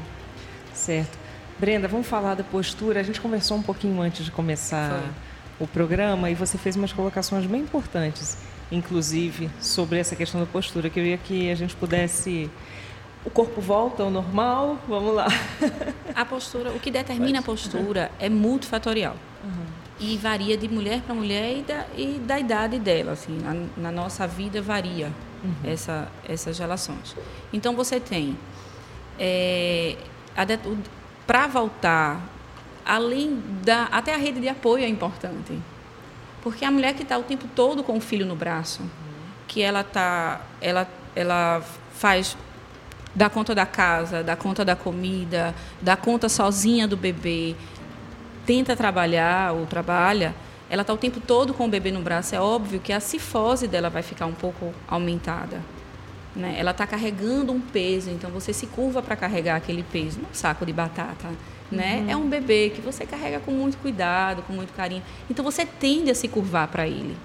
Certo. 0.73 1.18
Brenda, 1.59 1.89
vamos 1.89 2.07
falar 2.07 2.35
da 2.35 2.45
postura. 2.45 3.01
A 3.01 3.03
gente 3.03 3.21
conversou 3.21 3.57
um 3.57 3.63
pouquinho 3.63 4.01
antes 4.01 4.25
de 4.25 4.31
começar 4.31 4.91
Foi. 4.91 5.67
o 5.67 5.69
programa 5.69 6.31
e 6.31 6.35
você 6.35 6.57
fez 6.57 6.77
umas 6.77 6.93
colocações 6.93 7.47
bem 7.47 7.63
importantes 7.63 8.39
inclusive, 8.71 9.51
sobre 9.61 9.99
essa 9.99 10.15
questão 10.15 10.41
da 10.41 10.47
postura. 10.47 10.87
Eu 10.87 10.91
queria 10.91 11.19
que 11.19 11.51
a 11.51 11.55
gente 11.55 11.75
pudesse. 11.75 12.51
O 13.25 13.31
corpo 13.31 13.61
volta 13.61 14.03
ao 14.03 14.11
normal? 14.11 14.79
Vamos 14.87 15.15
lá. 15.15 15.27
A 16.15 16.25
postura, 16.25 16.71
o 16.71 16.81
que 16.81 16.91
determina 16.91 17.41
a 17.41 17.43
postura 17.43 18.11
é 18.19 18.29
multifatorial. 18.29 19.17
Uhum. 19.45 19.67
E 20.01 20.17
varia 20.17 20.57
de 20.57 20.69
mulher 20.69 21.03
para 21.03 21.15
mulher 21.15 21.59
e 21.59 21.63
da, 21.63 21.87
e 21.97 22.21
da 22.21 22.39
idade 22.39 22.79
dela. 22.79 23.13
Assim, 23.13 23.39
na, 23.39 23.67
na 23.77 23.93
nossa 23.93 24.27
vida 24.27 24.63
varia 24.63 25.13
uhum. 25.43 25.53
essa, 25.65 26.09
essas 26.27 26.59
relações. 26.59 27.17
Então 27.53 27.75
você 27.75 27.99
tem. 27.99 28.39
É, 29.19 29.97
para 31.29 31.47
voltar, 31.47 32.27
além 32.87 33.43
da. 33.63 33.85
Até 33.93 34.15
a 34.15 34.17
rede 34.17 34.41
de 34.41 34.49
apoio 34.49 34.83
é 34.83 34.89
importante. 34.89 35.53
Porque 36.43 36.65
a 36.65 36.71
mulher 36.71 36.95
que 36.95 37.03
está 37.03 37.19
o 37.19 37.23
tempo 37.23 37.47
todo 37.55 37.85
com 37.85 37.99
o 37.99 38.01
filho 38.01 38.25
no 38.25 38.35
braço, 38.35 38.81
que 39.47 39.61
ela 39.61 39.85
tá, 39.85 40.41
ela, 40.59 40.89
ela 41.15 41.63
faz 41.93 42.35
dá 43.15 43.29
conta 43.29 43.55
da 43.55 43.67
casa, 43.67 44.23
dá 44.23 44.37
conta 44.37 44.65
da 44.65 44.75
comida, 44.75 45.55
dá 45.83 45.97
conta 45.97 46.31
sozinha 46.31 46.89
do 46.89 46.97
bebê, 46.97 47.55
tenta 48.47 48.75
trabalhar 48.75 49.53
ou 49.53 49.67
trabalha, 49.67 50.35
ela 50.71 50.81
está 50.81 50.95
o 50.95 50.97
tempo 50.97 51.21
todo 51.21 51.53
com 51.53 51.67
o 51.67 51.69
bebê 51.69 51.91
no 51.91 52.01
braço, 52.01 52.35
é 52.35 52.41
óbvio 52.41 52.81
que 52.81 52.93
a 52.93 53.01
cifose 53.01 53.67
dela 53.67 53.91
vai 53.91 54.03
ficar 54.03 54.25
um 54.25 54.35
pouco 54.35 54.73
aumentada. 54.87 55.61
Né? 56.39 56.55
Ela 56.57 56.71
está 56.71 56.87
carregando 56.87 57.53
um 57.53 57.61
peso, 57.61 58.09
então 58.11 58.31
você 58.31 58.55
se 58.55 58.67
curva 58.67 59.03
para 59.03 59.17
carregar 59.17 59.57
aquele 59.57 59.83
peso, 59.83 60.21
um 60.21 60.33
saco 60.33 60.65
de 60.65 60.73
batata 60.73 61.29
né? 61.71 62.01
Uhum. 62.01 62.11
É 62.11 62.17
um 62.17 62.29
bebê 62.29 62.71
que 62.75 62.81
você 62.81 63.05
carrega 63.05 63.41
com 63.41 63.53
muito 63.53 63.79
cuidado, 63.79 64.43
com 64.43 64.53
muito 64.53 64.73
carinho. 64.73 65.03
Então 65.31 65.45
você 65.45 65.65
tende 65.65 66.11
a 66.11 66.15
se 66.15 66.29
curvar 66.29 66.69
para 66.69 66.87
ele. 66.87 67.17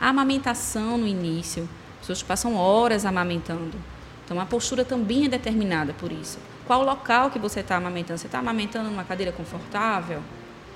A 0.00 0.08
amamentação 0.08 0.98
no 0.98 1.06
início, 1.06 1.68
as 1.94 2.00
pessoas 2.00 2.22
passam 2.22 2.56
horas 2.56 3.04
amamentando. 3.04 3.76
Então 4.24 4.40
a 4.40 4.46
postura 4.46 4.84
também 4.84 5.26
é 5.26 5.28
determinada 5.28 5.92
por 5.92 6.10
isso. 6.10 6.38
Qual 6.66 6.80
o 6.80 6.84
local 6.84 7.30
que 7.30 7.38
você 7.38 7.60
está 7.60 7.76
amamentando? 7.76 8.18
Você 8.18 8.26
está 8.26 8.38
amamentando 8.38 8.90
numa 8.90 9.04
cadeira 9.04 9.32
confortável? 9.32 10.22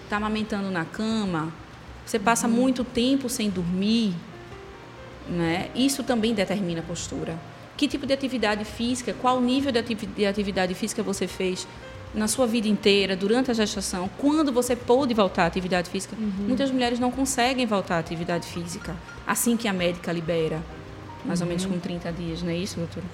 Está 0.05 0.17
amamentando 0.17 0.71
na 0.71 0.85
cama? 0.85 1.53
Você 2.05 2.19
passa 2.19 2.47
uhum. 2.47 2.55
muito 2.55 2.85
tempo 2.85 3.29
sem 3.29 3.49
dormir? 3.49 4.15
Né? 5.27 5.71
Isso 5.75 6.03
também 6.03 6.35
determina 6.35 6.81
a 6.81 6.85
postura. 6.85 7.39
Que 7.79 7.89
tipo 7.89 8.07
de 8.07 8.13
atividade 8.13 8.65
física, 8.67 9.15
qual 9.15 9.41
nível 9.41 9.73
de 9.73 10.27
atividade 10.27 10.75
física 10.75 11.03
você 11.03 11.27
fez 11.27 11.67
na 12.15 12.29
sua 12.29 12.47
vida 12.47 12.69
inteira, 12.69 13.17
durante 13.17 13.51
a 13.51 13.55
gestação, 13.55 14.11
quando 14.19 14.53
você 14.53 14.77
pôde 14.77 15.15
voltar 15.15 15.45
à 15.45 15.47
atividade 15.47 15.89
física, 15.89 16.15
uhum. 16.19 16.47
muitas 16.49 16.71
mulheres 16.71 16.99
não 16.99 17.11
conseguem 17.11 17.67
voltar 17.67 17.97
à 17.97 17.99
atividade 17.99 18.47
física 18.47 18.95
assim 19.29 19.59
que 19.59 19.69
a 19.69 19.73
médica 19.75 20.11
libera, 20.11 20.63
mais 21.23 21.41
uhum. 21.41 21.47
ou 21.47 21.49
menos 21.51 21.65
uhum. 21.67 21.73
com 21.73 21.79
30 21.81 22.13
dias, 22.13 22.43
não 22.43 22.51
é 22.51 22.57
isso, 22.57 22.77
doutora? 22.79 23.05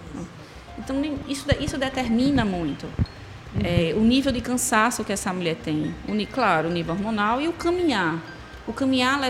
Então, 0.78 0.96
isso, 1.28 1.44
isso 1.60 1.76
determina 1.76 2.44
muito. 2.44 2.86
Uhum. 2.86 3.62
É, 3.64 3.94
o 3.94 4.00
nível 4.00 4.30
de 4.30 4.40
cansaço 4.40 5.04
que 5.04 5.12
essa 5.12 5.32
mulher 5.32 5.56
tem. 5.56 5.92
O, 6.08 6.26
claro, 6.32 6.68
o 6.68 6.72
nível 6.72 6.94
hormonal 6.94 7.40
e 7.40 7.48
o 7.48 7.52
caminhar. 7.52 8.22
O 8.66 8.72
caminhar 8.72 9.20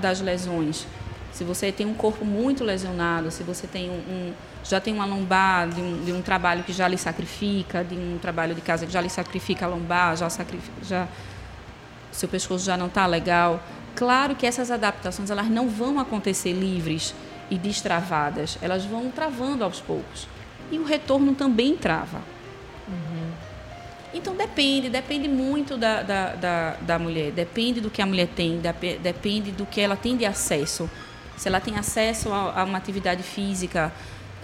das 0.00 0.20
lesões. 0.20 0.86
Se 1.32 1.44
você 1.44 1.70
tem 1.70 1.86
um 1.86 1.94
corpo 1.94 2.24
muito 2.24 2.64
lesionado, 2.64 3.30
se 3.30 3.42
você 3.42 3.66
tem 3.66 3.88
um, 3.88 3.94
um 3.94 4.32
já 4.64 4.80
tem 4.80 4.92
uma 4.92 5.06
lombar 5.06 5.68
de 5.68 5.80
um, 5.80 6.04
de 6.04 6.12
um, 6.12 6.20
trabalho 6.20 6.62
que 6.62 6.72
já 6.72 6.86
lhe 6.86 6.98
sacrifica, 6.98 7.82
de 7.82 7.94
um 7.94 8.18
trabalho 8.20 8.54
de 8.54 8.60
casa 8.60 8.84
que 8.84 8.92
já 8.92 9.00
lhe 9.00 9.08
sacrifica 9.08 9.64
a 9.64 9.68
lombar, 9.68 10.16
já 10.16 10.28
sacrifica, 10.28 10.84
já 10.84 11.08
seu 12.12 12.28
pescoço 12.28 12.64
já 12.64 12.76
não 12.76 12.86
está 12.86 13.06
legal. 13.06 13.62
Claro 13.94 14.34
que 14.34 14.46
essas 14.46 14.70
adaptações 14.70 15.30
elas 15.30 15.48
não 15.48 15.68
vão 15.68 15.98
acontecer 15.98 16.52
livres 16.52 17.14
e 17.50 17.56
destravadas, 17.56 18.58
elas 18.60 18.84
vão 18.84 19.10
travando 19.10 19.64
aos 19.64 19.80
poucos. 19.80 20.28
E 20.70 20.78
o 20.78 20.84
retorno 20.84 21.34
também 21.34 21.76
trava. 21.76 22.18
Uhum. 22.88 23.30
Então 24.12 24.34
depende, 24.34 24.88
depende 24.88 25.28
muito 25.28 25.76
da, 25.76 26.02
da, 26.02 26.34
da, 26.34 26.76
da, 26.80 26.98
mulher, 26.98 27.30
depende 27.30 27.80
do 27.80 27.90
que 27.90 28.02
a 28.02 28.06
mulher 28.06 28.28
tem, 28.28 28.60
depende 29.00 29.52
do 29.52 29.64
que 29.64 29.80
ela 29.80 29.96
tem 29.96 30.16
de 30.16 30.26
acesso. 30.26 30.90
Se 31.40 31.48
ela 31.48 31.58
tem 31.58 31.78
acesso 31.78 32.30
a, 32.30 32.60
a 32.60 32.64
uma 32.64 32.76
atividade 32.76 33.22
física, 33.22 33.90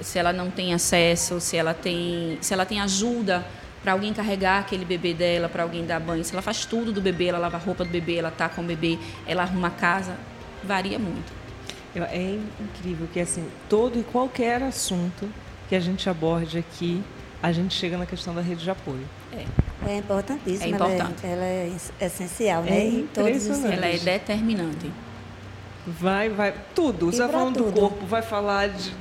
se 0.01 0.19
ela 0.19 0.33
não 0.33 0.51
tem 0.51 0.73
acesso, 0.73 1.39
se 1.43 1.55
ela 1.55 1.75
tem, 1.75 2.39
se 2.41 2.55
ela 2.55 2.65
tem 2.65 2.81
ajuda 2.81 3.47
para 3.83 3.93
alguém 3.93 4.15
carregar 4.15 4.61
aquele 4.61 4.83
bebê 4.83 5.13
dela, 5.13 5.47
para 5.47 5.63
alguém 5.63 5.85
dar 5.85 6.01
banho, 6.01 6.25
se 6.25 6.33
ela 6.33 6.41
faz 6.41 6.65
tudo 6.65 6.91
do 6.91 7.03
bebê, 7.03 7.27
ela 7.27 7.37
lava 7.37 7.59
a 7.59 7.61
roupa 7.61 7.85
do 7.85 7.91
bebê, 7.91 8.17
ela 8.17 8.31
tá 8.31 8.49
com 8.49 8.63
o 8.63 8.65
bebê, 8.65 8.99
ela 9.27 9.43
arruma 9.43 9.69
a 9.69 9.73
casa, 9.73 10.17
varia 10.65 10.99
muito. 10.99 11.31
É 11.95 12.39
incrível 12.59 13.07
que 13.13 13.21
assim, 13.21 13.47
todo 13.69 13.99
e 13.99 14.03
qualquer 14.03 14.63
assunto 14.63 15.29
que 15.69 15.77
a 15.77 15.81
gente 15.81 16.09
aborde 16.09 16.57
aqui, 16.57 17.05
a 17.43 17.53
gente 17.53 17.75
chega 17.75 17.99
na 17.99 18.07
questão 18.07 18.35
da 18.35 18.41
rede 18.41 18.65
de 18.65 18.71
apoio. 18.71 19.07
É. 19.35 19.45
É 19.87 19.99
importantíssima. 19.99 20.65
É 20.65 20.69
importante. 20.71 21.27
Ela 21.27 21.45
é, 21.45 21.67
ela 21.67 21.75
é 22.01 22.07
essencial, 22.07 22.63
né? 22.63 22.79
É 22.79 22.87
em 22.87 23.07
todos 23.07 23.47
os 23.47 23.65
Ela 23.65 23.87
é 23.87 23.99
determinante. 23.99 24.91
Vai, 25.87 26.29
vai. 26.29 26.55
Tudo. 26.75 27.11
Vai 27.11 27.29
falar 27.29 27.51
do 27.51 27.73
corpo, 27.73 28.07
vai 28.07 28.23
falar 28.23 28.69
de, 28.69 28.93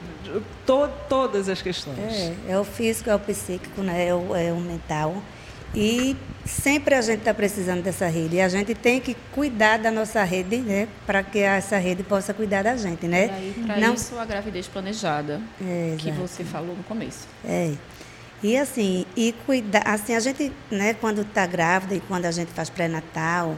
to, 0.65 0.89
todas 1.09 1.49
as 1.49 1.61
questões. 1.61 1.97
É, 1.97 2.35
é 2.49 2.59
o 2.59 2.63
físico, 2.63 3.09
é 3.09 3.15
o 3.15 3.19
psíquico, 3.19 3.81
né? 3.81 4.07
é, 4.07 4.13
o, 4.13 4.35
é 4.35 4.51
o 4.51 4.59
mental. 4.59 5.21
E 5.73 6.15
sempre 6.45 6.95
a 6.95 7.01
gente 7.01 7.19
está 7.19 7.33
precisando 7.33 7.81
dessa 7.81 8.07
rede. 8.07 8.37
E 8.37 8.41
a 8.41 8.47
gente 8.47 8.73
tem 8.73 9.01
que 9.01 9.15
cuidar 9.33 9.77
da 9.77 9.91
nossa 9.91 10.23
rede, 10.23 10.57
né? 10.57 10.87
Para 11.05 11.21
que 11.21 11.39
essa 11.39 11.77
rede 11.77 12.01
possa 12.01 12.33
cuidar 12.33 12.63
da 12.63 12.77
gente, 12.77 13.07
né? 13.07 13.53
Para 13.65 13.77
Não... 13.77 13.93
isso, 13.93 14.17
a 14.17 14.23
gravidez 14.23 14.67
planejada, 14.67 15.41
é, 15.61 15.95
que 15.97 16.11
você 16.11 16.43
falou 16.43 16.75
no 16.75 16.83
começo. 16.83 17.27
É. 17.43 17.73
E 18.41 18.55
assim, 18.57 19.05
e 19.17 19.33
cuidar, 19.45 19.81
assim, 19.85 20.13
a 20.13 20.19
gente, 20.19 20.51
né, 20.69 20.93
quando 20.93 21.21
está 21.21 21.45
grávida 21.45 21.95
e 21.95 21.99
quando 21.99 22.25
a 22.25 22.31
gente 22.31 22.51
faz 22.51 22.69
pré-natal, 22.69 23.57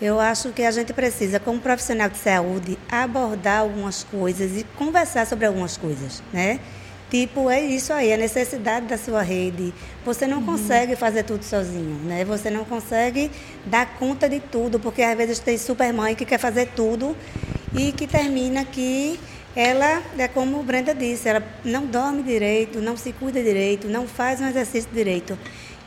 eu 0.00 0.20
acho 0.20 0.50
que 0.50 0.62
a 0.62 0.70
gente 0.70 0.92
precisa, 0.92 1.40
como 1.40 1.58
profissional 1.58 2.08
de 2.08 2.18
saúde, 2.18 2.78
abordar 2.90 3.60
algumas 3.60 4.04
coisas 4.04 4.56
e 4.56 4.64
conversar 4.76 5.26
sobre 5.26 5.46
algumas 5.46 5.76
coisas, 5.76 6.22
né? 6.32 6.60
Tipo, 7.08 7.48
é 7.48 7.60
isso 7.60 7.92
aí, 7.92 8.12
a 8.12 8.16
necessidade 8.16 8.86
da 8.86 8.98
sua 8.98 9.22
rede. 9.22 9.72
Você 10.04 10.26
não 10.26 10.38
uhum. 10.38 10.46
consegue 10.46 10.96
fazer 10.96 11.22
tudo 11.22 11.44
sozinho, 11.44 12.00
né? 12.04 12.24
Você 12.24 12.50
não 12.50 12.64
consegue 12.64 13.30
dar 13.64 13.86
conta 13.96 14.28
de 14.28 14.40
tudo, 14.40 14.80
porque 14.80 15.02
às 15.02 15.16
vezes 15.16 15.38
tem 15.38 15.56
super 15.56 15.92
mãe 15.92 16.14
que 16.14 16.24
quer 16.24 16.38
fazer 16.38 16.72
tudo 16.74 17.16
e 17.74 17.92
que 17.92 18.06
termina 18.06 18.64
que 18.64 19.20
ela, 19.54 20.02
é 20.18 20.28
como 20.28 20.60
o 20.60 20.62
Brenda 20.62 20.94
disse, 20.94 21.28
ela 21.28 21.42
não 21.64 21.86
dorme 21.86 22.22
direito, 22.22 22.80
não 22.80 22.96
se 22.96 23.12
cuida 23.12 23.42
direito, 23.42 23.88
não 23.88 24.06
faz 24.06 24.40
um 24.40 24.46
exercício 24.46 24.90
direito. 24.92 25.38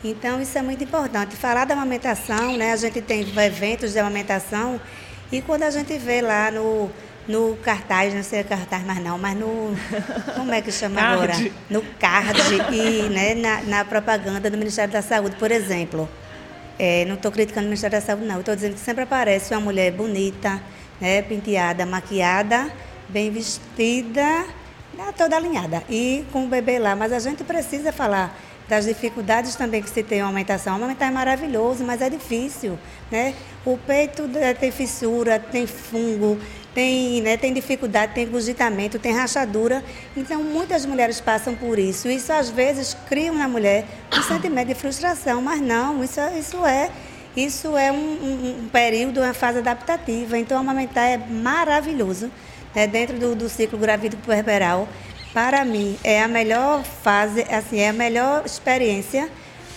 Então, 0.03 0.41
isso 0.41 0.57
é 0.57 0.61
muito 0.61 0.83
importante. 0.83 1.35
Falar 1.35 1.65
da 1.65 1.73
amamentação, 1.73 2.55
né? 2.55 2.71
A 2.71 2.77
gente 2.77 3.01
tem 3.01 3.21
eventos 3.21 3.93
de 3.93 3.99
amamentação 3.99 4.79
e 5.31 5.41
quando 5.41 5.63
a 5.63 5.69
gente 5.69 5.97
vê 5.97 6.21
lá 6.21 6.49
no 6.49 6.89
no 7.29 7.55
cartaz, 7.57 8.11
não 8.11 8.23
sei 8.23 8.43
cartaz 8.43 8.83
mais 8.83 8.99
não, 9.03 9.19
mas 9.19 9.37
no. 9.37 9.75
Como 10.35 10.51
é 10.51 10.63
que 10.63 10.71
chama 10.71 10.99
agora? 10.99 11.33
No 11.69 11.83
card 11.99 12.41
e 12.73 13.07
né, 13.09 13.35
na, 13.35 13.61
na, 13.61 13.85
propaganda 13.85 14.49
do 14.49 14.57
Ministério 14.57 14.91
da 14.91 15.03
Saúde, 15.03 15.35
por 15.35 15.51
exemplo. 15.51 16.09
É, 16.79 17.05
não 17.05 17.13
estou 17.13 17.31
criticando 17.31 17.67
o 17.67 17.69
Ministério 17.69 17.99
da 17.99 18.03
Saúde, 18.03 18.25
não. 18.25 18.39
Estou 18.39 18.55
dizendo 18.55 18.73
que 18.73 18.79
sempre 18.79 19.03
aparece 19.03 19.53
uma 19.53 19.61
mulher 19.61 19.91
bonita, 19.91 20.59
né, 20.99 21.21
penteada, 21.21 21.85
maquiada, 21.85 22.71
bem 23.07 23.29
vestida, 23.29 24.45
né, 24.97 25.13
toda 25.15 25.35
alinhada. 25.35 25.83
E 25.87 26.25
com 26.31 26.45
o 26.45 26.47
bebê 26.47 26.79
lá. 26.79 26.95
Mas 26.95 27.13
a 27.13 27.19
gente 27.19 27.43
precisa 27.43 27.91
falar 27.91 28.35
das 28.69 28.85
dificuldades 28.85 29.55
também 29.55 29.81
que 29.81 29.89
se 29.89 30.03
tem 30.03 30.21
a 30.21 30.25
amamentação. 30.25 30.75
Amamentar 30.75 31.09
é 31.09 31.11
maravilhoso, 31.11 31.83
mas 31.83 32.01
é 32.01 32.09
difícil, 32.09 32.77
né? 33.11 33.33
O 33.65 33.77
peito 33.77 34.29
é, 34.35 34.53
tem 34.53 34.71
fissura, 34.71 35.39
tem 35.39 35.65
fungo, 35.65 36.39
tem, 36.73 37.19
né, 37.21 37.35
tem 37.35 37.51
dificuldade, 37.51 38.13
tem 38.13 38.25
engurgitamento, 38.25 38.99
tem 38.99 39.11
rachadura. 39.11 39.83
Então, 40.15 40.43
muitas 40.43 40.85
mulheres 40.85 41.19
passam 41.19 41.55
por 41.55 41.79
isso. 41.79 42.07
Isso, 42.07 42.31
às 42.31 42.49
vezes, 42.49 42.95
cria 43.09 43.31
na 43.31 43.47
mulher 43.47 43.85
um 44.15 44.21
sentimento 44.21 44.67
de 44.67 44.75
frustração, 44.75 45.41
mas 45.41 45.59
não, 45.59 46.03
isso, 46.03 46.21
isso 46.39 46.65
é... 46.65 46.91
Isso 47.37 47.77
é 47.77 47.91
um, 47.91 47.95
um, 47.95 48.59
um 48.63 48.69
período, 48.69 49.21
uma 49.21 49.35
fase 49.35 49.59
adaptativa. 49.59 50.37
Então, 50.37 50.59
amamentar 50.59 51.05
é 51.05 51.17
maravilhoso 51.17 52.29
né, 52.75 52.87
dentro 52.87 53.19
do, 53.19 53.35
do 53.35 53.47
ciclo 53.47 53.77
gravídico 53.77 54.21
puerperal. 54.23 54.89
Para 55.33 55.63
mim, 55.63 55.97
é 56.03 56.21
a 56.23 56.27
melhor 56.27 56.83
fase, 56.83 57.45
assim, 57.51 57.79
é 57.79 57.89
a 57.89 57.93
melhor 57.93 58.43
experiência, 58.45 59.29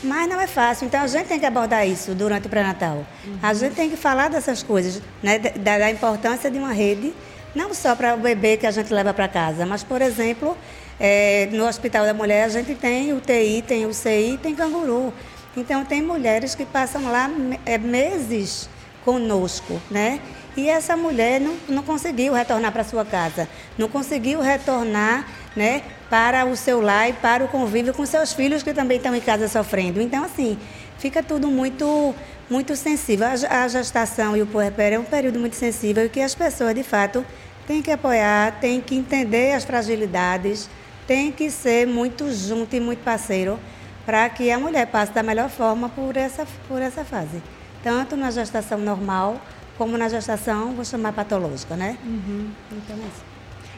mas 0.03 0.29
não 0.29 0.41
é 0.41 0.47
fácil. 0.47 0.87
Então, 0.87 1.03
a 1.03 1.07
gente 1.07 1.27
tem 1.27 1.39
que 1.39 1.45
abordar 1.45 1.87
isso 1.87 2.15
durante 2.15 2.47
o 2.47 2.51
pré-natal. 2.51 3.07
Uhum. 3.25 3.39
A 3.43 3.53
gente 3.53 3.75
tem 3.75 3.91
que 3.91 3.97
falar 3.97 4.29
dessas 4.29 4.63
coisas, 4.63 5.03
né, 5.23 5.39
da, 5.39 5.79
da 5.79 5.91
importância 5.91 6.51
de 6.51 6.59
uma 6.59 6.73
rede, 6.73 7.13
não 7.55 7.75
só 7.75 7.95
para 7.95 8.15
o 8.15 8.19
bebê 8.19 8.57
que 8.57 8.67
a 8.67 8.71
gente 8.71 8.93
leva 8.93 9.13
para 9.13 9.29
casa, 9.29 9.67
mas, 9.67 9.85
por 9.85 10.01
exemplo, 10.01 10.57
é, 10.99 11.49
no 11.53 11.67
Hospital 11.67 12.07
da 12.07 12.15
Mulher 12.15 12.45
a 12.45 12.49
gente 12.49 12.75
tem 12.75 13.13
UTI, 13.13 13.63
tem 13.67 13.85
UCI, 13.85 14.39
tem 14.43 14.55
canguru. 14.55 15.13
Então, 15.55 15.85
tem 15.85 16.01
mulheres 16.01 16.55
que 16.55 16.65
passam 16.65 17.13
lá 17.13 17.31
é, 17.67 17.77
meses 17.77 18.71
conosco, 19.05 19.81
né? 19.91 20.19
E 20.57 20.69
essa 20.69 20.97
mulher 20.97 21.41
não, 21.41 21.57
não 21.69 21.83
conseguiu 21.83 22.33
retornar 22.35 22.73
para 22.73 22.85
sua 22.85 23.05
casa, 23.05 23.49
não 23.79 23.89
conseguiu 23.89 24.41
retornar 24.41 25.27
né, 25.55 25.83
para 26.09 26.45
o 26.45 26.57
seu 26.57 26.81
lar 26.81 27.11
e 27.11 27.13
para 27.13 27.45
o 27.45 27.49
convívio 27.49 27.93
com 27.95 28.05
seus 28.07 28.33
filhos 28.33 28.63
que 28.63 28.73
também 28.73 28.97
estão 28.97 29.15
em 29.15 29.21
casa 29.21 29.49
sofrendo. 29.49 30.01
Então, 30.01 30.25
assim, 30.25 30.59
fica 30.99 31.23
tudo 31.23 31.49
muito, 31.49 32.15
muito 32.49 32.75
sensível. 32.77 33.27
A, 33.27 33.69
gestação 33.69 34.37
e 34.37 34.43
o 34.43 34.47
puerpério 34.47 34.97
é 34.97 34.99
um 34.99 35.05
período 35.05 35.39
muito 35.39 35.57
sensível 35.57 36.07
e 36.07 36.09
que 36.09 36.21
as 36.21 36.35
pessoas, 36.35 36.75
de 36.75 36.83
fato, 36.83 37.25
têm 37.67 37.83
que 37.83 37.91
apoiar, 37.91 38.59
têm 38.61 38.81
que 38.81 38.95
entender 38.95 39.53
as 39.53 39.65
fragilidades, 39.65 40.69
têm 41.07 41.31
que 41.33 41.51
ser 41.51 41.87
muito 41.87 42.31
junto 42.33 42.75
e 42.75 42.81
muito 42.81 43.03
parceiro 43.03 43.59
para 44.05 44.29
que 44.29 44.51
a 44.51 44.59
mulher 44.59 44.87
passe 44.87 45.13
da 45.13 45.23
melhor 45.23 45.49
forma 45.49 45.89
por 45.89 46.17
essa, 46.17 46.47
por 46.69 46.83
essa 46.83 47.05
fase. 47.05 47.43
Tanto 47.83 48.17
na 48.17 48.31
gestação 48.31 48.79
normal 48.79 49.41
como 49.79 49.97
na 49.97 50.09
gestação, 50.09 50.73
vou 50.73 50.85
chamar 50.85 51.13
patológica, 51.13 51.75
né? 51.75 51.97
Uhum. 52.05 52.51
Então, 52.71 52.97
é 52.97 53.01
isso. 53.01 53.25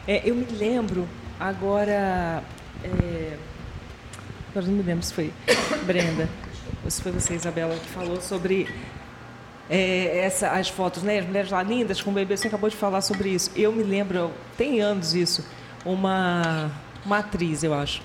É, 0.07 0.29
eu 0.29 0.35
me 0.35 0.45
lembro 0.45 1.07
agora. 1.39 2.43
É, 2.83 3.37
agora 4.51 4.67
não 4.67 4.73
me 4.73 4.83
lembro 4.83 5.03
se 5.03 5.13
foi 5.13 5.33
Brenda 5.85 6.29
ou 6.83 6.91
se 6.91 7.01
foi 7.01 7.11
você, 7.11 7.33
Isabela, 7.33 7.75
que 7.75 7.87
falou 7.87 8.21
sobre 8.21 8.67
é, 9.69 10.19
essa, 10.19 10.49
as 10.51 10.69
fotos, 10.69 11.03
né? 11.03 11.19
As 11.19 11.25
mulheres 11.25 11.49
lá 11.49 11.63
lindas 11.63 12.01
com 12.01 12.11
o 12.11 12.13
bebê, 12.13 12.37
você 12.37 12.47
acabou 12.47 12.69
de 12.69 12.75
falar 12.75 13.01
sobre 13.01 13.29
isso. 13.29 13.51
Eu 13.55 13.71
me 13.71 13.83
lembro, 13.83 14.31
tem 14.57 14.81
anos 14.81 15.15
isso, 15.15 15.43
uma, 15.83 16.71
uma 17.05 17.19
atriz, 17.19 17.63
eu 17.63 17.73
acho, 17.73 18.01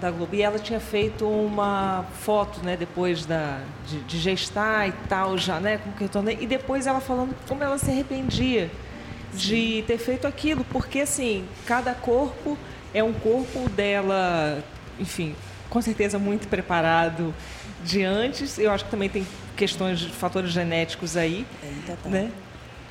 da 0.00 0.10
Globo. 0.10 0.34
E 0.34 0.42
ela 0.42 0.58
tinha 0.58 0.80
feito 0.80 1.26
uma 1.26 2.04
foto, 2.20 2.60
né, 2.62 2.76
depois 2.76 3.24
da, 3.24 3.60
de, 3.88 4.00
de 4.00 4.18
gestar 4.18 4.88
e 4.88 4.92
tal, 5.08 5.38
já, 5.38 5.58
né, 5.58 5.78
como 5.78 5.94
que 5.94 6.02
retornei. 6.04 6.38
E 6.40 6.46
depois 6.46 6.86
ela 6.86 7.00
falando 7.00 7.34
como 7.48 7.64
ela 7.64 7.78
se 7.78 7.90
arrependia 7.90 8.70
de 9.36 9.84
ter 9.86 9.98
feito 9.98 10.26
aquilo, 10.26 10.64
porque 10.64 11.00
assim, 11.00 11.46
cada 11.66 11.94
corpo 11.94 12.56
é 12.92 13.02
um 13.02 13.12
corpo 13.12 13.68
dela, 13.70 14.62
enfim, 14.98 15.34
com 15.68 15.82
certeza 15.82 16.18
muito 16.18 16.48
preparado 16.48 17.34
de 17.82 18.02
antes. 18.02 18.58
Eu 18.58 18.70
acho 18.70 18.84
que 18.84 18.90
também 18.90 19.08
tem 19.08 19.26
questões 19.56 20.00
de 20.00 20.08
fatores 20.10 20.50
genéticos 20.50 21.16
aí, 21.16 21.46
é, 21.62 22.08
né? 22.08 22.30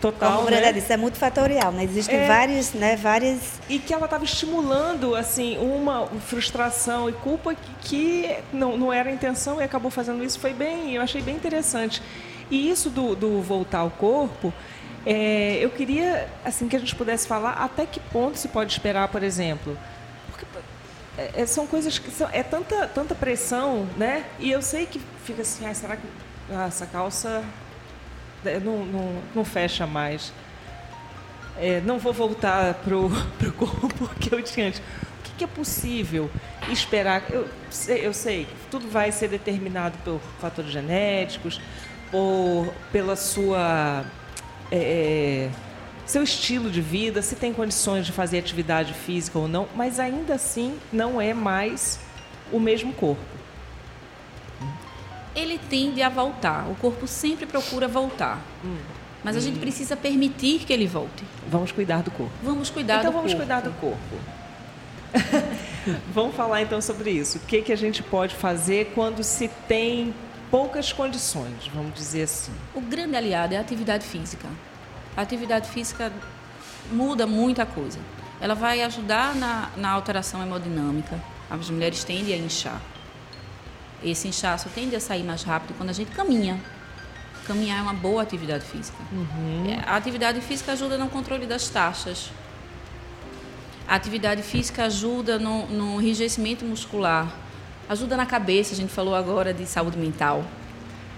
total. 0.04 0.40
Como 0.40 0.50
né? 0.50 0.74
disse, 0.74 0.92
é 0.92 0.98
multifatorial, 0.98 1.72
né? 1.72 1.86
Existem 1.86 2.18
é, 2.18 2.28
vários, 2.28 2.74
né, 2.74 2.98
várias... 2.98 3.62
E 3.70 3.80
que 3.80 3.94
ela 3.94 4.06
estava 4.06 4.26
estimulando, 4.26 5.16
assim, 5.16 5.58
uma 5.58 6.08
frustração 6.08 7.10
e 7.10 7.14
culpa 7.14 7.56
que, 7.56 7.72
que, 7.82 8.36
não, 8.52 8.78
não 8.78 8.92
era 8.92 9.10
a 9.10 9.14
intenção 9.14 9.62
e 9.62 9.64
acabou 9.64 9.90
fazendo 9.90 10.24
isso. 10.24 10.38
Foi 10.40 10.54
bem, 10.54 10.94
eu 10.96 11.02
achei 11.02 11.22
bem 11.22 11.36
interessante. 11.36 12.02
E 12.52 12.70
isso 12.70 12.90
do, 12.90 13.16
do 13.16 13.42
voltar 13.42 13.80
ao 13.80 13.90
corpo, 13.90 14.54
é, 15.06 15.60
eu 15.62 15.70
queria, 15.70 16.28
assim, 16.46 16.68
que 16.68 16.76
a 16.76 16.80
gente 16.80 16.96
pudesse 16.96 17.28
falar 17.28 17.54
até 17.54 17.86
que 17.86 18.00
ponto 18.00 18.38
se 18.38 18.48
pode 18.48 18.72
esperar, 18.72 19.08
por 19.08 19.24
exemplo... 19.24 19.78
Porque 20.30 20.46
é, 21.18 21.42
é 21.42 21.46
são 21.46 21.68
coisas 21.68 22.00
que 22.00 22.10
são, 22.12 22.30
é 22.32 22.44
tanta, 22.44 22.88
tanta 22.88 23.14
pressão, 23.14 23.88
né? 23.98 24.26
E 24.40 24.52
eu 24.52 24.62
sei 24.62 24.86
que 24.86 25.00
fica 25.24 25.42
assim, 25.42 25.66
ah, 25.66 25.74
será 25.74 25.96
que 25.96 26.08
essa 26.68 26.86
calça 26.86 27.44
é, 28.46 28.60
não, 28.60 28.86
não, 28.86 29.22
não 29.34 29.46
fecha 29.46 29.88
mais. 29.88 30.34
É, 31.58 31.82
não 31.82 32.00
vou 32.00 32.12
voltar 32.12 32.74
para 32.76 32.98
o 32.98 33.10
corpo 33.58 34.10
que 34.20 34.34
eu 34.34 34.42
tinha 34.42 34.68
antes. 34.68 34.80
O 34.80 35.24
que, 35.24 35.32
que, 35.40 35.44
é 35.44 35.48
possível 35.48 36.30
esperar? 36.70 37.24
Eu 37.30 37.48
sei, 37.70 38.06
eu 38.06 38.14
sei 38.14 38.46
que 38.46 38.56
tudo 38.70 38.88
vai 38.88 39.12
ser 39.12 39.30
determinado 39.30 39.98
por 40.04 40.20
fatores 40.40 40.72
genéticos, 40.72 41.62
por, 42.12 42.74
pela 42.92 43.16
sua. 43.16 44.06
É, 44.76 45.50
é, 45.50 45.50
seu 46.06 46.24
estilo 46.24 46.70
de 46.70 46.82
vida, 46.82 47.22
se 47.22 47.36
tem 47.36 47.54
condições 47.54 48.06
de 48.06 48.12
fazer 48.12 48.40
atividade 48.40 48.94
física 48.94 49.38
ou 49.38 49.48
não, 49.48 49.68
mas 49.76 50.00
ainda 50.00 50.34
assim 50.34 50.78
não 50.92 51.22
é 51.22 51.34
mais 51.34 52.00
o 52.52 52.60
mesmo 52.60 52.92
corpo 52.94 53.22
ele 55.36 55.60
tende 55.70 56.02
a 56.02 56.10
voltar. 56.10 56.70
O 56.70 56.76
corpo 56.76 57.08
sempre 57.08 57.46
procura 57.46 57.88
voltar. 57.88 58.42
Hum. 58.64 58.78
Mas 59.24 59.36
a 59.36 59.40
hum. 59.40 59.42
gente 59.42 59.60
precisa 59.60 59.96
permitir 59.96 60.60
que 60.60 60.74
ele 60.74 60.88
volte. 60.88 61.24
Vamos 61.50 61.72
cuidar 61.72 62.04
do 62.04 62.12
corpo. 62.12 62.34
Vamos 62.42 62.70
cuidar 62.70 63.00
então, 63.00 63.12
do 63.12 63.16
vamos 63.16 63.34
corpo. 63.34 63.46
cuidar 63.46 63.62
do 63.62 63.72
corpo. 63.80 64.16
vamos 66.14 66.36
falar 66.36 66.62
então 66.62 66.82
sobre 66.82 67.12
isso. 67.12 67.38
O 67.38 67.42
que, 67.42 67.62
que 67.62 67.72
a 67.72 67.76
gente 67.76 68.04
pode 68.04 68.36
fazer 68.36 68.92
quando 68.94 69.24
se 69.24 69.48
tem 69.68 70.14
poucas 70.54 70.94
condições, 70.94 71.68
vamos 71.74 71.96
dizer 71.96 72.22
assim? 72.22 72.52
O 72.76 72.82
grande 72.82 73.16
aliado 73.16 73.56
é 73.56 73.58
a 73.58 73.62
atividade 73.62 74.06
física. 74.06 74.48
A 75.18 75.22
atividade 75.24 75.68
física 75.68 76.14
muda 76.92 77.26
muita 77.26 77.66
coisa. 77.66 77.98
Ela 78.40 78.54
vai 78.54 78.84
ajudar 78.84 79.34
na, 79.34 79.72
na 79.76 79.90
alteração 79.90 80.44
hemodinâmica. 80.44 81.20
As 81.50 81.72
mulheres 81.72 82.04
tendem 82.04 82.36
a 82.36 82.38
inchar. 82.38 82.80
Esse 84.04 84.28
inchaço 84.28 84.70
tende 84.76 84.96
a 84.96 85.00
sair 85.00 85.24
mais 85.24 85.42
rápido 85.42 85.76
quando 85.76 85.90
a 85.90 85.94
gente 85.94 86.12
caminha. 86.12 86.62
Caminhar 87.48 87.80
é 87.80 87.82
uma 87.82 87.96
boa 87.96 88.22
atividade 88.22 88.64
física. 88.64 88.98
Uhum. 89.12 89.72
É, 89.72 89.84
a 89.90 89.96
atividade 89.96 90.40
física 90.40 90.74
ajuda 90.74 91.00
no 91.00 91.10
controle 91.10 91.48
das 91.48 91.68
taxas. 91.68 92.30
A 93.88 93.96
atividade 93.96 94.44
física 94.44 94.86
ajuda 94.86 95.40
no, 95.40 95.66
no 95.66 96.00
enrijecimento 96.00 96.64
muscular. 96.64 97.43
Ajuda 97.90 98.16
na 98.16 98.26
cabeça, 98.26 98.74
a 98.74 98.76
gente 98.76 98.92
falou 98.92 99.16
agora 99.16 99.54
de 99.54 99.66
saúde 99.66 99.98
mental. 99.98 100.44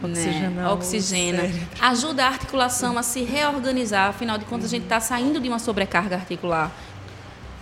Né? 0.01 0.70
Oxigena. 0.72 1.43
Ajuda 1.82 2.26
a 2.26 2.28
articulação 2.28 2.97
a 2.97 3.03
se 3.03 3.24
reorganizar. 3.24 4.09
Afinal 4.09 4.38
de 4.38 4.45
contas, 4.45 4.66
uhum. 4.66 4.68
a 4.68 4.80
gente 4.80 4.84
está 4.84 4.99
saindo 4.99 5.39
de 5.39 5.47
uma 5.47 5.59
sobrecarga 5.59 6.16
articular. 6.16 6.72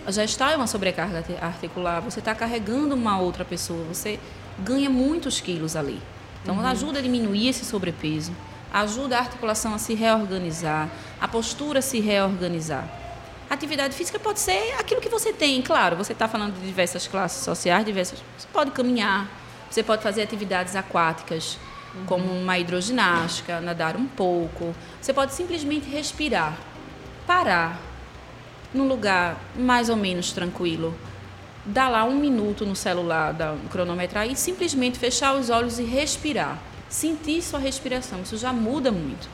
Já 0.07 0.23
está 0.23 0.51
em 0.51 0.55
uma 0.55 0.67
sobrecarga 0.67 1.23
articular. 1.41 2.01
Você 2.01 2.19
está 2.19 2.33
carregando 2.35 2.95
uma 2.95 3.19
outra 3.19 3.45
pessoa. 3.45 3.83
Você 3.85 4.19
ganha 4.59 4.89
muitos 4.89 5.39
quilos 5.39 5.75
ali. 5.75 6.01
Então, 6.41 6.55
uhum. 6.55 6.65
ajuda 6.65 6.99
a 6.99 7.01
diminuir 7.01 7.47
esse 7.47 7.63
sobrepeso, 7.63 8.33
ajuda 8.73 9.17
a 9.17 9.19
articulação 9.19 9.73
a 9.73 9.77
se 9.77 9.93
reorganizar, 9.93 10.89
a 11.19 11.27
postura 11.27 11.79
a 11.79 11.81
se 11.81 12.01
reorganizar. 12.01 13.02
Atividade 13.53 13.95
física 13.95 14.17
pode 14.17 14.39
ser 14.39 14.73
aquilo 14.79 14.99
que 14.99 15.07
você 15.07 15.31
tem, 15.31 15.61
claro. 15.61 15.95
Você 15.95 16.11
está 16.13 16.27
falando 16.27 16.55
de 16.55 16.65
diversas 16.65 17.05
classes 17.05 17.43
sociais, 17.43 17.85
diversas. 17.85 18.17
Você 18.35 18.47
pode 18.51 18.71
caminhar, 18.71 19.29
você 19.69 19.83
pode 19.83 20.01
fazer 20.01 20.23
atividades 20.23 20.75
aquáticas, 20.75 21.59
uhum. 21.93 22.05
como 22.05 22.25
uma 22.33 22.57
hidroginástica, 22.57 23.61
nadar 23.61 23.95
um 23.95 24.07
pouco. 24.07 24.73
Você 24.99 25.13
pode 25.13 25.35
simplesmente 25.35 25.87
respirar, 25.87 26.57
parar 27.27 27.79
num 28.73 28.87
lugar 28.87 29.37
mais 29.55 29.87
ou 29.87 29.97
menos 29.97 30.31
tranquilo, 30.31 30.97
dar 31.63 31.89
lá 31.89 32.05
um 32.05 32.15
minuto 32.15 32.65
no 32.65 32.75
celular, 32.75 33.33
da 33.33 33.55
cronometrar 33.69 34.27
e 34.27 34.35
simplesmente 34.35 34.97
fechar 34.97 35.35
os 35.35 35.51
olhos 35.51 35.77
e 35.77 35.83
respirar. 35.83 36.57
Sentir 36.89 37.43
sua 37.43 37.59
respiração, 37.59 38.23
isso 38.23 38.35
já 38.35 38.51
muda 38.51 38.91
muito. 38.91 39.29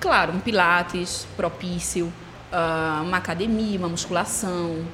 Claro, 0.00 0.32
um 0.32 0.40
pilates 0.40 1.28
propício, 1.36 2.12
ah, 2.52 3.02
uma 3.04 3.16
academia, 3.16 3.78
uma 3.78 3.88
musculação, 3.88 4.84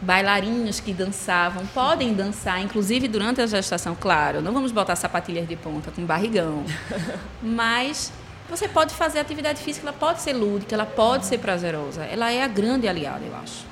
bailarinos 0.00 0.80
que 0.80 0.92
dançavam, 0.92 1.66
podem 1.66 2.12
dançar, 2.14 2.60
inclusive 2.60 3.08
durante 3.08 3.40
a 3.40 3.46
gestação, 3.46 3.96
claro, 3.98 4.42
não 4.42 4.52
vamos 4.52 4.72
botar 4.72 4.96
sapatilhas 4.96 5.48
de 5.48 5.56
ponta 5.56 5.90
com 5.90 6.04
barrigão, 6.04 6.64
mas 7.42 8.12
você 8.48 8.68
pode 8.68 8.94
fazer 8.94 9.20
atividade 9.20 9.60
física, 9.62 9.86
ela 9.88 9.96
pode 9.96 10.20
ser 10.20 10.32
lúdica, 10.34 10.74
ela 10.74 10.86
pode 10.86 11.26
ser 11.26 11.38
prazerosa, 11.38 12.04
ela 12.04 12.30
é 12.30 12.42
a 12.42 12.48
grande 12.48 12.86
aliada, 12.86 13.24
eu 13.24 13.34
acho. 13.36 13.64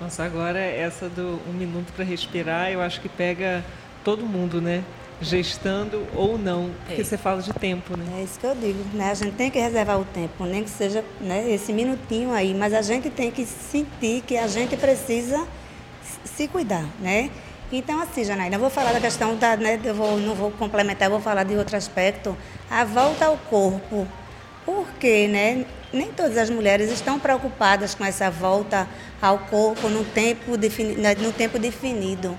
Nossa, 0.00 0.24
agora 0.24 0.58
essa 0.58 1.08
do 1.08 1.40
um 1.48 1.52
minuto 1.52 1.92
para 1.94 2.04
respirar, 2.04 2.70
eu 2.70 2.80
acho 2.80 3.00
que 3.00 3.08
pega 3.08 3.64
todo 4.04 4.24
mundo, 4.24 4.60
né? 4.60 4.82
Gestando 5.20 6.06
ou 6.14 6.38
não, 6.38 6.70
porque 6.86 7.02
é. 7.02 7.04
você 7.04 7.16
fala 7.16 7.42
de 7.42 7.52
tempo, 7.52 7.96
né? 7.96 8.20
É 8.20 8.22
isso 8.22 8.38
que 8.38 8.46
eu 8.46 8.54
digo, 8.54 8.82
né? 8.94 9.10
A 9.10 9.14
gente 9.14 9.34
tem 9.34 9.50
que 9.50 9.58
reservar 9.58 10.00
o 10.00 10.04
tempo, 10.04 10.44
nem 10.44 10.64
que 10.64 10.70
seja 10.70 11.04
né, 11.20 11.50
esse 11.50 11.72
minutinho 11.72 12.32
aí, 12.32 12.54
mas 12.54 12.72
a 12.72 12.80
gente 12.80 13.10
tem 13.10 13.30
que 13.30 13.44
sentir 13.44 14.22
que 14.22 14.36
a 14.36 14.46
gente 14.46 14.76
precisa 14.76 15.46
se 16.24 16.48
cuidar, 16.48 16.84
né? 17.00 17.30
Então, 17.72 18.00
assim, 18.00 18.24
Janaína, 18.24 18.56
eu 18.56 18.60
vou 18.60 18.70
falar 18.70 18.92
da 18.92 19.00
questão 19.00 19.36
da, 19.36 19.56
né, 19.56 19.78
eu 19.84 19.94
vou, 19.94 20.16
não 20.18 20.34
vou 20.34 20.50
complementar, 20.50 21.06
eu 21.06 21.12
vou 21.12 21.20
falar 21.20 21.44
de 21.44 21.54
outro 21.54 21.76
aspecto, 21.76 22.36
a 22.70 22.84
volta 22.84 23.26
ao 23.26 23.36
corpo. 23.36 24.08
Porque, 24.64 25.28
né, 25.28 25.64
nem 25.92 26.08
todas 26.08 26.36
as 26.36 26.50
mulheres 26.50 26.90
estão 26.90 27.18
preocupadas 27.18 27.94
com 27.94 28.04
essa 28.04 28.30
volta 28.30 28.88
ao 29.20 29.38
corpo 29.38 29.88
no 29.88 30.04
tempo, 30.04 30.56
defini, 30.56 30.94
né, 30.94 31.14
no 31.14 31.32
tempo 31.32 31.58
definido 31.58 32.36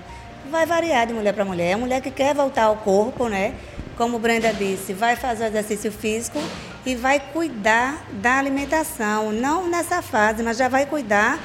vai 0.52 0.66
variar 0.66 1.06
de 1.06 1.14
mulher 1.14 1.32
para 1.32 1.46
mulher. 1.46 1.72
A 1.72 1.78
mulher 1.78 2.02
que 2.02 2.10
quer 2.10 2.34
voltar 2.34 2.64
ao 2.64 2.76
corpo, 2.76 3.26
né? 3.26 3.54
Como 3.96 4.18
Brenda 4.18 4.52
disse, 4.52 4.92
vai 4.92 5.16
fazer 5.16 5.46
exercício 5.46 5.90
físico 5.90 6.38
e 6.84 6.94
vai 6.94 7.18
cuidar 7.18 8.04
da 8.12 8.38
alimentação. 8.38 9.32
Não 9.32 9.66
nessa 9.66 10.02
fase, 10.02 10.42
mas 10.42 10.58
já 10.58 10.68
vai 10.68 10.84
cuidar, 10.84 11.40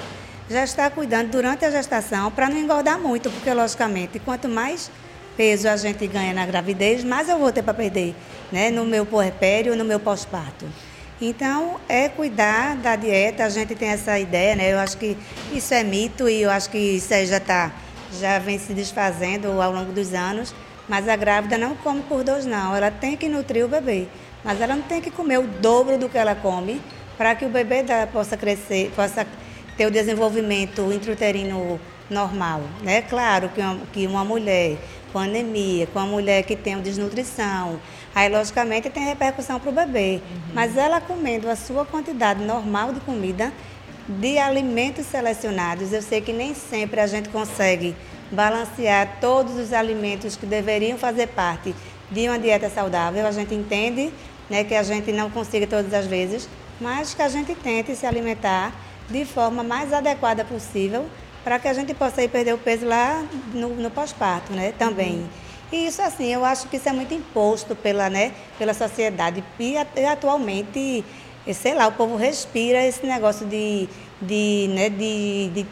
já 0.50 0.64
está 0.64 0.90
cuidando 0.90 1.32
durante 1.32 1.64
a 1.64 1.72
gestação 1.72 2.30
para 2.30 2.50
não 2.50 2.58
engordar 2.58 3.00
muito, 3.00 3.32
porque 3.32 3.52
logicamente, 3.54 4.20
quanto 4.20 4.50
mais 4.50 4.92
peso 5.38 5.70
a 5.70 5.78
gente 5.78 6.06
ganha 6.06 6.34
na 6.34 6.46
gravidez, 6.46 7.04
mais 7.04 7.30
eu 7.30 7.38
vou 7.38 7.52
ter 7.52 7.64
para 7.64 7.74
perder, 7.74 8.14
né? 8.52 8.70
No 8.70 8.84
meu 8.84 9.06
puerpério, 9.06 9.76
no 9.76 9.86
meu 9.86 10.00
pós-parto. 10.00 10.66
Então, 11.22 11.80
é 11.88 12.10
cuidar 12.10 12.76
da 12.76 12.96
dieta, 12.96 13.46
a 13.46 13.50
gente 13.50 13.74
tem 13.74 13.90
essa 13.90 14.20
ideia, 14.20 14.56
né? 14.56 14.74
Eu 14.74 14.80
acho 14.80 14.98
que 14.98 15.18
isso 15.54 15.74
é 15.74 15.82
mito 15.82 16.28
e 16.28 16.42
eu 16.42 16.52
acho 16.52 16.70
que 16.70 16.78
isso 16.78 17.14
aí 17.14 17.26
já 17.26 17.38
está 17.38 17.72
já 18.20 18.40
vem 18.40 18.58
se 18.58 18.74
desfazendo 18.74 19.62
ao 19.62 19.72
longo 19.72 19.92
dos 19.92 20.14
anos, 20.14 20.54
mas 20.88 21.08
a 21.08 21.16
grávida 21.16 21.58
não 21.58 21.76
come 21.76 22.02
por 22.04 22.24
dois 22.24 22.46
não, 22.46 22.76
ela 22.76 22.90
tem 22.90 23.18
que 23.18 23.28
nutrir 23.28 23.66
o 23.66 23.68
bebê, 23.68 24.08
mas 24.44 24.62
ela 24.62 24.76
não 24.76 24.84
tem 24.84 25.02
que 25.02 25.12
comer 25.12 25.40
o 25.40 25.48
dobro 25.48 25.98
do 25.98 26.08
que 26.08 26.18
ela 26.18 26.36
come 26.36 26.82
para 27.18 27.36
que 27.36 27.46
o 27.46 27.50
bebê 27.50 27.84
dela 27.84 28.08
possa 28.08 28.38
crescer, 28.38 28.92
possa 28.96 29.26
ter 29.76 29.86
o 29.86 29.92
desenvolvimento 29.92 30.92
intrauterino 30.92 31.80
normal, 32.10 32.62
né? 32.82 33.02
Claro 33.02 33.50
que 33.50 33.60
uma, 33.60 33.78
que 33.92 34.08
uma 34.08 34.24
mulher 34.24 34.78
com 35.12 35.20
anemia, 35.20 35.88
com 35.88 36.00
uma 36.00 36.08
mulher 36.08 36.44
que 36.44 36.56
tem 36.56 36.80
desnutrição, 36.80 37.80
aí 38.14 38.30
logicamente 38.30 38.90
tem 38.90 39.04
repercussão 39.04 39.60
para 39.60 39.70
o 39.70 39.74
bebê, 39.74 40.22
uhum. 40.30 40.42
mas 40.54 40.78
ela 40.78 41.00
comendo 41.02 41.50
a 41.50 41.56
sua 41.56 41.86
quantidade 41.86 42.44
normal 42.44 42.94
de 42.94 43.00
comida, 43.02 43.52
de 44.08 44.38
alimentos 44.38 45.06
selecionados. 45.06 45.92
Eu 45.92 46.02
sei 46.02 46.22
que 46.22 46.32
nem 46.32 46.54
sempre 46.54 47.00
a 47.00 47.08
gente 47.08 47.30
consegue 47.30 47.96
balancear 48.32 49.18
todos 49.20 49.56
os 49.56 49.74
alimentos 49.74 50.36
que 50.36 50.46
deveriam 50.46 50.98
fazer 50.98 51.28
parte 51.28 51.76
de 52.10 52.28
uma 52.28 52.40
dieta 52.40 52.70
saudável. 52.70 53.26
A 53.26 53.32
gente 53.32 53.54
entende 53.54 54.12
né, 54.50 54.64
que 54.64 54.76
a 54.76 54.84
gente 54.84 55.12
não 55.12 55.30
consiga 55.30 55.68
todas 55.68 55.94
as 55.94 56.06
vezes, 56.06 56.48
mas 56.80 57.14
que 57.14 57.22
a 57.22 57.30
gente 57.30 57.54
tente 57.56 57.96
se 57.96 58.06
alimentar 58.06 58.74
de 59.10 59.26
forma 59.26 59.64
mais 59.64 59.94
adequada 59.94 60.44
possível 60.44 61.06
para 61.44 61.60
que 61.60 61.68
a 61.68 61.74
gente 61.74 61.94
possa 61.94 62.22
ir 62.22 62.28
perder 62.28 62.54
o 62.54 62.58
peso 62.58 62.86
lá 62.86 63.24
no, 63.54 63.70
no 63.70 63.90
pós-parto, 63.90 64.52
né, 64.52 64.74
também. 64.78 65.20
Uhum. 65.20 65.28
E 65.72 65.88
isso, 65.88 66.02
assim, 66.02 66.34
eu 66.34 66.46
acho 66.46 66.68
que 66.68 66.78
isso 66.78 66.88
é 66.88 66.94
muito 66.94 67.14
imposto 67.14 67.76
pela, 67.76 68.10
né, 68.10 68.34
pela 68.58 68.74
sociedade. 68.74 69.44
E 69.60 69.76
atualmente 70.06 71.04
e, 71.48 71.54
sei 71.54 71.74
lá, 71.74 71.88
o 71.88 71.94
povo 71.94 72.18
respira 72.18 72.86
esse 72.86 73.06
negócio 73.06 73.46
de, 73.46 73.88
de, 74.22 74.68
né, 74.70 74.90
de, 74.90 75.50
de, 75.54 75.66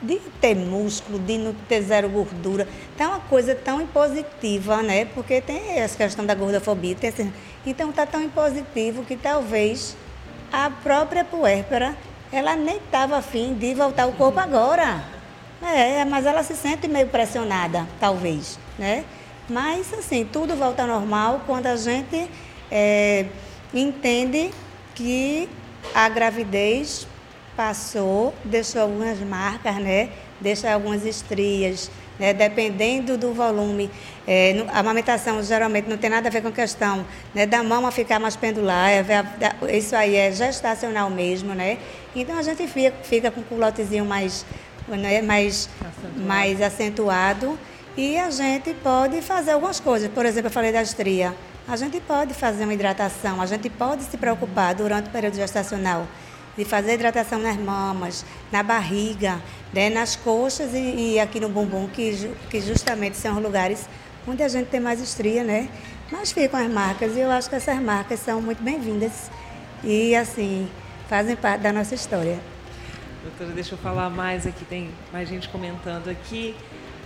de 0.00 0.20
ter 0.40 0.54
músculo, 0.54 1.18
de 1.18 1.38
não 1.38 1.52
ter 1.68 1.82
zero 1.82 2.08
gordura. 2.08 2.68
Então, 2.94 3.06
é 3.06 3.08
uma 3.10 3.20
coisa 3.20 3.52
tão 3.52 3.80
impositiva, 3.80 4.80
né? 4.80 5.06
Porque 5.06 5.40
tem 5.40 5.80
essa 5.80 5.96
questão 5.96 6.24
da 6.24 6.36
gordofobia. 6.36 6.96
Então, 7.66 7.90
está 7.90 8.06
tão 8.06 8.22
impositivo 8.22 9.04
que 9.04 9.16
talvez 9.16 9.96
a 10.52 10.70
própria 10.70 11.24
puérpera, 11.24 11.96
ela 12.30 12.54
nem 12.54 12.76
estava 12.76 13.16
afim 13.16 13.54
de 13.54 13.74
voltar 13.74 14.04
ao 14.04 14.12
corpo 14.12 14.38
agora. 14.38 15.02
É, 15.60 16.04
mas 16.04 16.26
ela 16.26 16.44
se 16.44 16.54
sente 16.54 16.86
meio 16.86 17.08
pressionada, 17.08 17.88
talvez, 17.98 18.56
né? 18.78 19.04
Mas, 19.48 19.92
assim, 19.94 20.24
tudo 20.24 20.54
volta 20.54 20.82
ao 20.82 20.88
normal 20.88 21.40
quando 21.44 21.66
a 21.66 21.76
gente 21.76 22.28
é, 22.70 23.26
entende 23.74 24.50
que 24.94 25.48
a 25.94 26.08
gravidez 26.08 27.06
passou, 27.56 28.34
deixou 28.44 28.82
algumas 28.82 29.18
marcas, 29.20 29.76
né? 29.76 30.10
Deixa 30.40 30.72
algumas 30.72 31.04
estrias, 31.04 31.90
né? 32.18 32.32
dependendo 32.32 33.16
do 33.16 33.32
volume. 33.32 33.90
É, 34.26 34.64
a 34.72 34.80
amamentação 34.80 35.42
geralmente 35.42 35.88
não 35.88 35.96
tem 35.96 36.10
nada 36.10 36.28
a 36.28 36.30
ver 36.30 36.42
com 36.42 36.48
a 36.48 36.52
questão 36.52 37.04
né? 37.34 37.46
da 37.46 37.62
mama 37.62 37.90
ficar 37.90 38.18
mais 38.18 38.36
pendular, 38.36 38.90
é, 38.90 39.04
isso 39.76 39.94
aí 39.94 40.16
é 40.16 40.32
gestacional 40.32 41.10
mesmo, 41.10 41.54
né? 41.54 41.78
Então 42.14 42.36
a 42.36 42.42
gente 42.42 42.66
fica, 42.66 42.94
fica 43.02 43.30
com 43.30 43.40
o 43.40 43.44
culotezinho 43.44 44.04
mais, 44.04 44.44
né? 44.88 45.22
mais, 45.22 45.68
acentuado. 45.80 46.26
mais 46.26 46.62
acentuado 46.62 47.58
e 47.96 48.16
a 48.16 48.30
gente 48.30 48.72
pode 48.74 49.20
fazer 49.20 49.52
algumas 49.52 49.78
coisas. 49.78 50.10
Por 50.10 50.24
exemplo, 50.24 50.48
eu 50.48 50.52
falei 50.52 50.72
da 50.72 50.82
estria. 50.82 51.34
A 51.72 51.76
gente 51.76 51.98
pode 52.00 52.34
fazer 52.34 52.64
uma 52.64 52.74
hidratação, 52.74 53.40
a 53.40 53.46
gente 53.46 53.70
pode 53.70 54.02
se 54.02 54.18
preocupar 54.18 54.74
durante 54.74 55.08
o 55.08 55.10
período 55.10 55.36
gestacional 55.36 56.06
de 56.54 56.66
fazer 56.66 56.92
hidratação 56.92 57.38
nas 57.38 57.56
mamas, 57.56 58.26
na 58.52 58.62
barriga, 58.62 59.40
né, 59.72 59.88
nas 59.88 60.14
coxas 60.14 60.74
e, 60.74 61.14
e, 61.14 61.18
aqui 61.18 61.40
no 61.40 61.48
bumbum, 61.48 61.88
que, 61.88 62.30
que 62.50 62.60
justamente 62.60 63.16
são 63.16 63.38
os 63.38 63.42
lugares 63.42 63.88
onde 64.28 64.42
a 64.42 64.48
gente 64.48 64.66
tem 64.66 64.80
mais 64.80 65.00
estria, 65.00 65.42
né? 65.42 65.66
Mas 66.10 66.30
ficam 66.30 66.60
as 66.60 66.70
marcas 66.70 67.16
e 67.16 67.20
eu 67.20 67.30
acho 67.30 67.48
que 67.48 67.56
essas 67.56 67.80
marcas 67.80 68.20
são 68.20 68.42
muito 68.42 68.62
bem-vindas 68.62 69.30
e, 69.82 70.14
assim, 70.14 70.68
fazem 71.08 71.34
parte 71.36 71.62
da 71.62 71.72
nossa 71.72 71.94
história. 71.94 72.38
Doutora, 73.22 73.50
deixa 73.52 73.76
eu 73.76 73.78
falar 73.78 74.10
mais 74.10 74.46
aqui, 74.46 74.66
tem 74.66 74.90
mais 75.10 75.26
gente 75.26 75.48
comentando 75.48 76.10
aqui. 76.10 76.54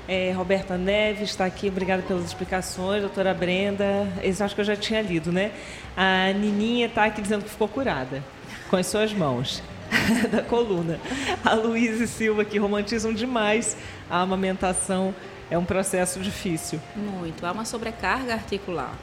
É, 0.09 0.31
Roberta 0.33 0.79
Neves 0.79 1.31
está 1.31 1.45
aqui, 1.45 1.69
obrigada 1.69 2.03
pelas 2.03 2.25
explicações. 2.25 3.01
Doutora 3.01 3.35
Brenda, 3.35 4.07
isso 4.23 4.43
acho 4.45 4.55
que 4.55 4.61
eu 4.61 4.65
já 4.65 4.77
tinha 4.77 5.03
lido, 5.03 5.33
né? 5.33 5.51
A 5.97 6.33
Nininha 6.33 6.87
está 6.87 7.05
aqui 7.05 7.21
dizendo 7.21 7.45
que 7.45 7.51
ficou 7.51 7.67
curada 7.67 8.23
com 8.71 8.77
as 8.77 8.87
suas 8.87 9.13
mãos 9.13 9.63
da 10.31 10.43
coluna. 10.43 11.01
A 11.45 11.55
Luísa 11.55 12.07
Silva 12.07 12.45
que 12.45 12.59
romantizam 12.59 13.13
demais 13.13 13.77
a 14.09 14.21
amamentação. 14.21 15.15
É 15.51 15.57
um 15.57 15.65
processo 15.65 16.21
difícil. 16.21 16.81
Muito. 16.95 17.47
Há 17.47 17.53
uma 17.53 17.65
sobrecarga 17.65 18.35
articular. 18.35 18.95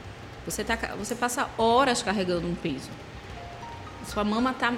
Você, 0.46 0.62
tá, 0.62 0.76
você 0.98 1.14
passa 1.14 1.48
horas 1.56 2.02
carregando 2.02 2.46
um 2.46 2.54
peso. 2.54 2.90
Sua 4.06 4.24
mama 4.24 4.50
está 4.50 4.74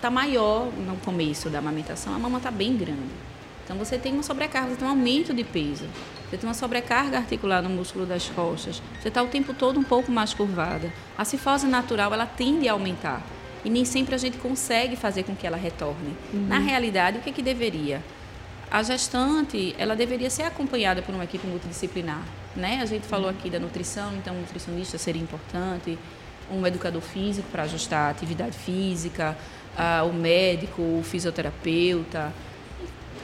tá 0.00 0.10
maior 0.10 0.66
no 0.66 0.96
começo 0.98 1.50
da 1.50 1.58
amamentação, 1.58 2.14
a 2.14 2.18
mama 2.18 2.38
está 2.38 2.50
bem 2.50 2.76
grande. 2.76 3.29
Então 3.70 3.78
você 3.78 3.96
tem 3.96 4.12
uma 4.12 4.24
sobrecarga, 4.24 4.70
você 4.70 4.78
tem 4.78 4.88
um 4.88 4.90
aumento 4.90 5.32
de 5.32 5.44
peso. 5.44 5.84
Você 6.28 6.36
tem 6.36 6.48
uma 6.48 6.54
sobrecarga 6.54 7.18
articular 7.18 7.62
no 7.62 7.70
músculo 7.70 8.04
das 8.04 8.28
costas. 8.28 8.82
Você 9.00 9.06
está 9.06 9.22
o 9.22 9.28
tempo 9.28 9.54
todo 9.54 9.78
um 9.78 9.84
pouco 9.84 10.10
mais 10.10 10.34
curvada. 10.34 10.92
A 11.16 11.24
cifose 11.24 11.68
natural 11.68 12.12
ela 12.12 12.26
tende 12.26 12.68
a 12.68 12.72
aumentar 12.72 13.24
e 13.64 13.70
nem 13.70 13.84
sempre 13.84 14.12
a 14.12 14.18
gente 14.18 14.38
consegue 14.38 14.96
fazer 14.96 15.22
com 15.22 15.36
que 15.36 15.46
ela 15.46 15.56
retorne. 15.56 16.16
Uhum. 16.34 16.48
Na 16.48 16.58
realidade, 16.58 17.18
o 17.18 17.20
que, 17.20 17.30
que 17.30 17.42
deveria? 17.42 18.02
A 18.68 18.82
gestante, 18.82 19.72
ela 19.78 19.94
deveria 19.94 20.30
ser 20.30 20.42
acompanhada 20.42 21.00
por 21.00 21.14
uma 21.14 21.22
equipe 21.22 21.46
multidisciplinar, 21.46 22.24
né? 22.56 22.80
A 22.82 22.86
gente 22.86 23.06
falou 23.06 23.30
aqui 23.30 23.48
da 23.48 23.60
nutrição, 23.60 24.12
então 24.16 24.34
o 24.34 24.40
nutricionista 24.40 24.98
seria 24.98 25.22
importante, 25.22 25.96
um 26.50 26.66
educador 26.66 27.02
físico 27.02 27.46
para 27.52 27.62
ajustar 27.62 28.08
a 28.08 28.10
atividade 28.10 28.58
física, 28.58 29.38
uh, 29.78 30.08
o 30.08 30.12
médico, 30.12 30.82
o 30.82 31.02
fisioterapeuta. 31.04 32.32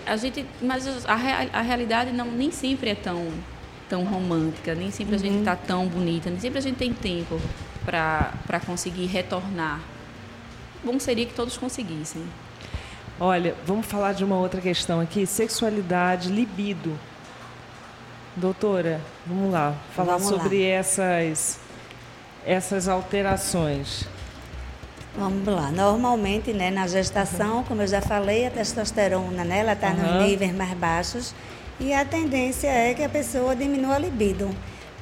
A 0.07 0.17
gente, 0.17 0.47
mas 0.63 0.87
a, 1.07 1.15
a 1.59 1.63
realidade 1.63 2.13
não 2.13 2.27
nem 2.31 2.51
sempre 2.51 2.91
é 2.91 2.95
tão 2.95 3.29
tão 3.89 4.05
romântica, 4.05 4.75
nem 4.75 4.91
sempre 4.91 5.15
uhum. 5.15 5.21
a 5.21 5.23
gente 5.23 5.39
está 5.39 5.53
uhum. 5.53 5.67
tão 5.67 5.87
bonita, 5.87 6.31
nem 6.31 6.41
sempre 6.41 6.59
a 6.59 6.63
gente 6.63 6.77
tem 6.77 6.93
tempo 6.93 7.41
para 7.85 8.61
conseguir 8.65 9.07
retornar. 9.07 9.81
Bom 10.85 10.99
seria 10.99 11.27
que 11.27 11.35
todos 11.35 11.57
conseguissem. 11.57 12.23
Olha, 13.19 13.55
vamos 13.65 13.87
falar 13.87 14.13
de 14.13 14.25
uma 14.25 14.37
outra 14.37 14.61
questão 14.61 15.01
aqui: 15.01 15.27
sexualidade, 15.27 16.31
libido. 16.31 16.99
Doutora, 18.35 19.01
vamos 19.27 19.51
lá, 19.51 19.75
falar 19.95 20.19
vamos 20.19 20.29
sobre 20.29 20.59
lá. 20.61 20.67
essas 20.67 21.59
essas 22.45 22.87
alterações. 22.87 24.07
Vamos 25.17 25.47
lá. 25.47 25.71
Normalmente, 25.71 26.53
né, 26.53 26.71
na 26.71 26.87
gestação, 26.87 27.65
como 27.65 27.83
eu 27.83 27.87
já 27.87 28.03
falei, 28.03 28.47
a 28.47 28.51
testosterona, 28.51 29.45
né, 29.45 29.61
ela 29.61 29.73
está 29.73 29.91
uhum. 29.91 29.97
nos 29.97 30.29
níveis 30.29 30.55
mais 30.55 30.75
baixos 30.75 31.35
e 31.81 31.93
a 31.93 32.05
tendência 32.05 32.69
é 32.69 32.95
que 32.95 33.03
a 33.03 33.09
pessoa 33.09 33.57
diminua 33.57 33.97
a 33.97 33.99
libido. 33.99 34.51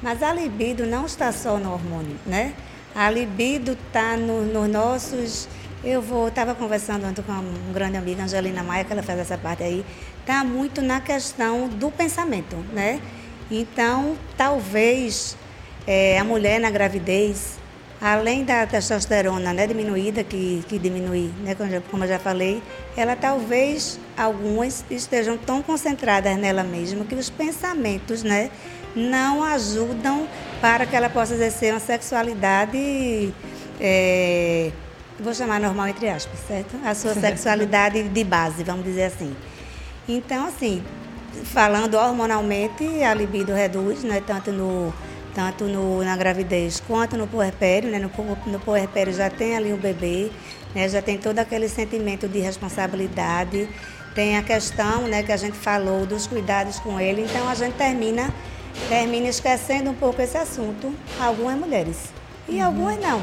Mas 0.03 0.23
a 0.23 0.33
libido 0.33 0.87
não 0.87 1.07
está 1.07 1.33
só 1.33 1.57
no 1.57 1.73
hormônio, 1.73 2.17
né? 2.27 2.53
A 2.95 3.11
libido 3.11 3.73
está 3.73 4.17
nos 4.17 4.47
no 4.53 4.69
nossos 4.69 5.49
eu 5.85 6.01
vou, 6.01 6.29
estava 6.29 6.55
conversando 6.55 7.07
ontem 7.07 7.21
com 7.21 7.31
uma 7.31 7.73
grande 7.73 7.99
amiga, 7.99 8.23
Angelina 8.23 8.62
Maia, 8.62 8.85
que 8.85 8.93
ela 8.93 9.03
faz 9.03 9.19
essa 9.19 9.37
parte 9.37 9.62
aí, 9.62 9.85
está 10.21 10.43
muito 10.43 10.81
na 10.81 10.99
questão 10.99 11.69
do 11.69 11.91
pensamento, 11.91 12.57
né? 12.73 13.03
Então, 13.51 14.17
talvez 14.35 15.37
é, 15.87 16.19
a 16.19 16.25
mulher 16.25 16.59
na 16.59 16.71
gravidez, 16.71 17.59
além 18.05 18.44
da 18.44 18.66
testosterona 18.66 19.55
né, 19.55 19.66
diminuída, 19.66 20.22
que, 20.22 20.62
que 20.68 20.78
diminui, 20.78 21.32
né, 21.42 21.55
como, 21.55 21.70
eu 21.70 21.72
já, 21.72 21.80
como 21.90 22.05
eu 22.05 22.09
já 22.09 22.18
falei, 22.18 22.62
ela 22.94 23.16
talvez, 23.16 23.98
algumas 24.14 24.84
estejam 24.90 25.38
tão 25.38 25.62
concentradas 25.62 26.36
nela 26.36 26.62
mesma 26.62 27.07
que 27.07 27.14
os 27.14 27.30
pensamentos 27.30 28.22
né, 28.22 28.50
não 28.94 29.42
ajudam 29.42 30.28
para 30.61 30.84
que 30.84 30.94
ela 30.94 31.09
possa 31.09 31.32
exercer 31.32 31.72
uma 31.72 31.80
sexualidade. 31.80 33.32
É, 33.80 34.70
vou 35.18 35.32
chamar 35.32 35.59
normal 35.59 35.88
entre 35.88 36.11
aspas, 36.11 36.38
certo? 36.46 36.76
A 36.84 36.94
sua 36.94 37.14
sexualidade 37.14 38.02
de 38.07 38.22
base, 38.22 38.62
vamos 38.62 38.84
dizer 38.84 39.05
assim. 39.05 39.34
Então, 40.07 40.46
assim, 40.46 40.84
falando 41.44 41.94
hormonalmente, 41.94 42.84
a 43.02 43.14
libido 43.14 43.55
reduz, 43.55 44.05
né? 44.05 44.22
Tanto 44.26 44.52
no 44.52 44.92
tanto 45.35 45.64
no, 45.64 46.03
na 46.03 46.16
gravidez 46.16 46.80
quanto 46.87 47.16
no 47.16 47.26
puerpério, 47.26 47.91
né? 47.91 47.99
No, 47.99 48.11
no 48.47 48.61
puerpério 48.61 49.12
já 49.12 49.28
tem 49.28 49.57
ali 49.57 49.72
o 49.72 49.76
bebê, 49.76 50.30
né? 50.74 50.89
Já 50.89 51.03
tem 51.03 51.18
todo 51.18 51.39
aquele 51.39 51.68
sentimento 51.68 52.28
de 52.28 52.39
responsabilidade, 52.39 53.68
tem 54.14 54.37
a 54.37 54.43
questão, 54.43 55.03
né? 55.09 55.22
Que 55.22 55.32
a 55.32 55.37
gente 55.37 55.57
falou 55.57 56.07
dos 56.07 56.26
cuidados 56.26 56.78
com 56.78 57.01
ele. 57.01 57.22
Então 57.22 57.49
a 57.49 57.55
gente 57.55 57.74
termina 57.74 58.32
termina 58.89 59.28
esquecendo 59.28 59.91
um 59.91 59.95
pouco 59.95 60.20
esse 60.20 60.37
assunto, 60.37 60.93
algumas 61.20 61.57
mulheres 61.57 61.97
e 62.49 62.57
uhum. 62.57 62.64
algumas 62.64 63.01
não 63.01 63.22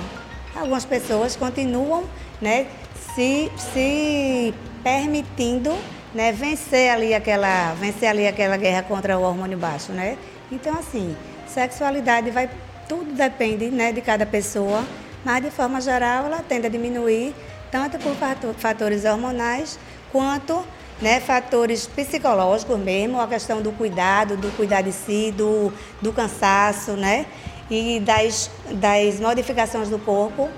algumas 0.56 0.86
pessoas 0.86 1.36
continuam 1.36 2.04
né, 2.40 2.68
se, 3.16 3.52
se 3.74 4.54
permitindo 4.84 5.76
né, 6.14 6.32
vencer, 6.32 6.90
ali 6.90 7.14
aquela, 7.14 7.74
vencer 7.76 8.10
ali 8.10 8.28
aquela 8.28 8.58
guerra 8.58 8.84
contra 8.84 9.18
o 9.18 9.24
hormônio 9.24 9.58
baixo. 9.58 9.92
Né? 9.92 10.18
Então, 10.52 10.74
assim, 10.78 11.16
sexualidade 11.54 12.32
vai. 12.32 12.50
Tudo 12.88 13.14
depende 13.14 13.70
né, 13.70 13.94
de 13.94 14.02
cada 14.02 14.26
pessoa, 14.26 14.84
mas 15.24 15.44
de 15.44 15.50
forma 15.50 15.80
geral 15.80 16.26
ela 16.26 16.40
tende 16.40 16.68
a 16.68 16.70
diminuir 16.70 17.34
tanto 17.72 17.98
por 18.00 18.14
fatores 18.58 19.06
hormonais 19.06 19.80
quanto 20.12 20.66
né, 21.02 21.22
fatores 21.22 21.88
psicológicos 21.88 22.78
mesmo, 22.78 23.22
a 23.22 23.28
questão 23.28 23.62
do 23.62 23.72
cuidado, 23.72 24.36
do 24.36 24.52
cuidar 24.58 24.82
de 24.82 24.92
si, 24.92 25.32
do, 25.32 25.72
do 26.02 26.12
cansaço, 26.12 26.92
né? 26.92 27.26
e 27.72 28.02
das, 28.02 28.52
das 28.74 29.20
modificações 29.22 29.88
do 29.88 29.98
corpo, 29.98 30.50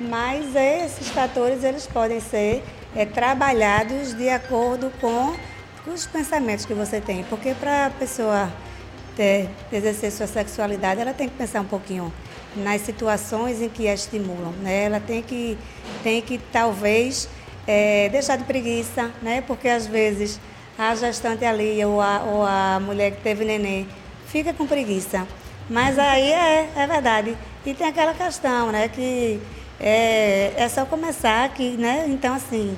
mas 0.00 0.54
esses 0.54 1.08
fatores 1.08 1.64
eles 1.64 1.86
podem 1.86 2.20
ser 2.20 2.62
é, 2.94 3.04
trabalhados 3.04 4.14
de 4.14 4.28
acordo 4.28 4.92
com 5.00 5.34
os 5.92 6.06
pensamentos 6.06 6.64
que 6.64 6.72
você 6.72 7.00
tem, 7.00 7.24
porque 7.24 7.54
para 7.54 7.86
a 7.86 7.90
pessoa 7.90 8.48
ter, 9.20 9.50
exercer 9.70 10.10
sua 10.10 10.26
sexualidade, 10.26 10.98
ela 10.98 11.12
tem 11.12 11.28
que 11.28 11.34
pensar 11.34 11.60
um 11.60 11.66
pouquinho 11.66 12.10
nas 12.56 12.80
situações 12.80 13.60
em 13.60 13.68
que 13.68 13.86
a 13.86 13.92
estimulam, 13.92 14.52
né? 14.62 14.84
Ela 14.84 14.98
tem 14.98 15.20
que, 15.22 15.58
tem 16.02 16.22
que 16.22 16.38
talvez 16.50 17.28
é, 17.66 18.08
deixar 18.08 18.36
de 18.36 18.44
preguiça, 18.44 19.10
né? 19.20 19.42
Porque 19.46 19.68
às 19.68 19.86
vezes 19.86 20.40
a 20.78 20.94
gestante 20.94 21.44
ali 21.44 21.84
ou 21.84 22.00
a, 22.00 22.22
ou 22.22 22.46
a 22.46 22.80
mulher 22.80 23.10
que 23.10 23.20
teve 23.20 23.44
neném 23.44 23.86
fica 24.26 24.54
com 24.54 24.66
preguiça. 24.66 25.28
Mas 25.68 25.98
aí 25.98 26.32
é, 26.32 26.70
é 26.74 26.86
verdade. 26.86 27.36
E 27.66 27.74
tem 27.74 27.86
aquela 27.86 28.14
questão, 28.14 28.72
né, 28.72 28.88
que 28.88 29.38
é, 29.78 30.54
é 30.56 30.68
só 30.70 30.86
começar 30.86 31.44
aqui, 31.44 31.76
né? 31.76 32.06
Então, 32.08 32.34
assim, 32.34 32.74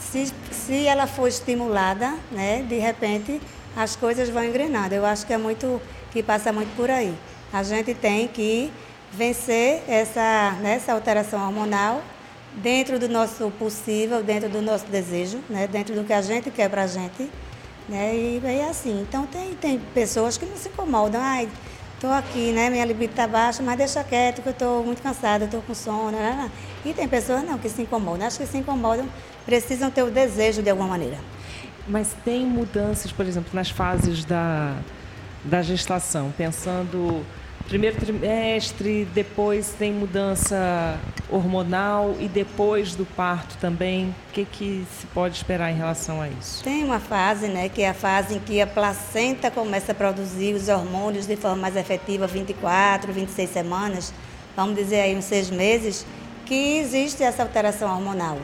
se, 0.00 0.32
se 0.50 0.86
ela 0.86 1.06
for 1.06 1.28
estimulada, 1.28 2.14
né, 2.32 2.64
de 2.66 2.78
repente 2.78 3.38
as 3.76 3.96
coisas 3.96 4.28
vão 4.28 4.44
engrenando. 4.44 4.94
Eu 4.94 5.04
acho 5.04 5.26
que 5.26 5.32
é 5.32 5.38
muito, 5.38 5.80
que 6.12 6.22
passa 6.22 6.52
muito 6.52 6.74
por 6.76 6.90
aí. 6.90 7.14
A 7.52 7.62
gente 7.62 7.94
tem 7.94 8.28
que 8.28 8.72
vencer 9.12 9.82
essa, 9.88 10.52
né, 10.60 10.74
essa 10.74 10.92
alteração 10.92 11.44
hormonal 11.44 12.02
dentro 12.54 12.98
do 12.98 13.08
nosso 13.08 13.50
possível, 13.58 14.22
dentro 14.22 14.48
do 14.48 14.60
nosso 14.60 14.86
desejo, 14.86 15.38
né, 15.48 15.66
dentro 15.66 15.94
do 15.94 16.04
que 16.04 16.12
a 16.12 16.22
gente 16.22 16.50
quer 16.50 16.68
para 16.68 16.82
a 16.82 16.86
gente. 16.86 17.30
Né, 17.88 18.14
e 18.14 18.40
é 18.44 18.68
assim. 18.68 19.02
Então, 19.02 19.26
tem, 19.26 19.54
tem 19.54 19.78
pessoas 19.92 20.38
que 20.38 20.46
não 20.46 20.56
se 20.56 20.68
incomodam. 20.68 21.20
Ai, 21.20 21.48
estou 21.94 22.10
aqui, 22.10 22.52
né? 22.52 22.70
Minha 22.70 22.84
libido 22.84 23.12
está 23.12 23.26
baixa, 23.26 23.62
mas 23.62 23.76
deixa 23.76 24.02
quieto 24.02 24.42
que 24.42 24.48
eu 24.48 24.52
estou 24.52 24.84
muito 24.84 25.02
cansada, 25.02 25.44
estou 25.44 25.62
com 25.62 25.74
sono. 25.74 26.10
Né, 26.12 26.18
né, 26.18 26.34
né? 26.44 26.50
E 26.84 26.92
tem 26.92 27.06
pessoas 27.06 27.42
não 27.42 27.58
que 27.58 27.68
se 27.68 27.82
incomodam. 27.82 28.26
Acho 28.26 28.38
que 28.38 28.46
se 28.46 28.58
incomodam, 28.58 29.06
precisam 29.44 29.90
ter 29.90 30.02
o 30.02 30.10
desejo 30.10 30.62
de 30.62 30.70
alguma 30.70 30.88
maneira. 30.88 31.18
Mas 31.86 32.16
tem 32.24 32.46
mudanças, 32.46 33.12
por 33.12 33.26
exemplo, 33.26 33.50
nas 33.52 33.70
fases 33.70 34.24
da, 34.24 34.74
da 35.44 35.62
gestação, 35.62 36.32
pensando 36.36 37.24
primeiro 37.66 37.96
trimestre, 37.96 39.06
depois 39.14 39.74
tem 39.78 39.92
mudança 39.92 40.98
hormonal 41.30 42.14
e 42.20 42.28
depois 42.28 42.94
do 42.94 43.04
parto 43.04 43.56
também. 43.58 44.14
O 44.30 44.32
que, 44.32 44.44
que 44.44 44.86
se 44.98 45.06
pode 45.08 45.36
esperar 45.36 45.70
em 45.70 45.76
relação 45.76 46.20
a 46.20 46.28
isso? 46.28 46.62
Tem 46.62 46.84
uma 46.84 47.00
fase, 47.00 47.48
né, 47.48 47.68
que 47.68 47.82
é 47.82 47.88
a 47.88 47.94
fase 47.94 48.34
em 48.34 48.38
que 48.38 48.60
a 48.60 48.66
placenta 48.66 49.50
começa 49.50 49.92
a 49.92 49.94
produzir 49.94 50.54
os 50.54 50.68
hormônios 50.68 51.26
de 51.26 51.36
forma 51.36 51.56
mais 51.56 51.76
efetiva, 51.76 52.26
24, 52.26 53.12
26 53.12 53.50
semanas, 53.50 54.12
vamos 54.56 54.76
dizer 54.76 55.00
aí 55.00 55.16
uns 55.16 55.24
seis 55.24 55.50
meses, 55.50 56.06
que 56.44 56.78
existe 56.78 57.22
essa 57.22 57.42
alteração 57.42 57.90
hormonal. 57.90 58.38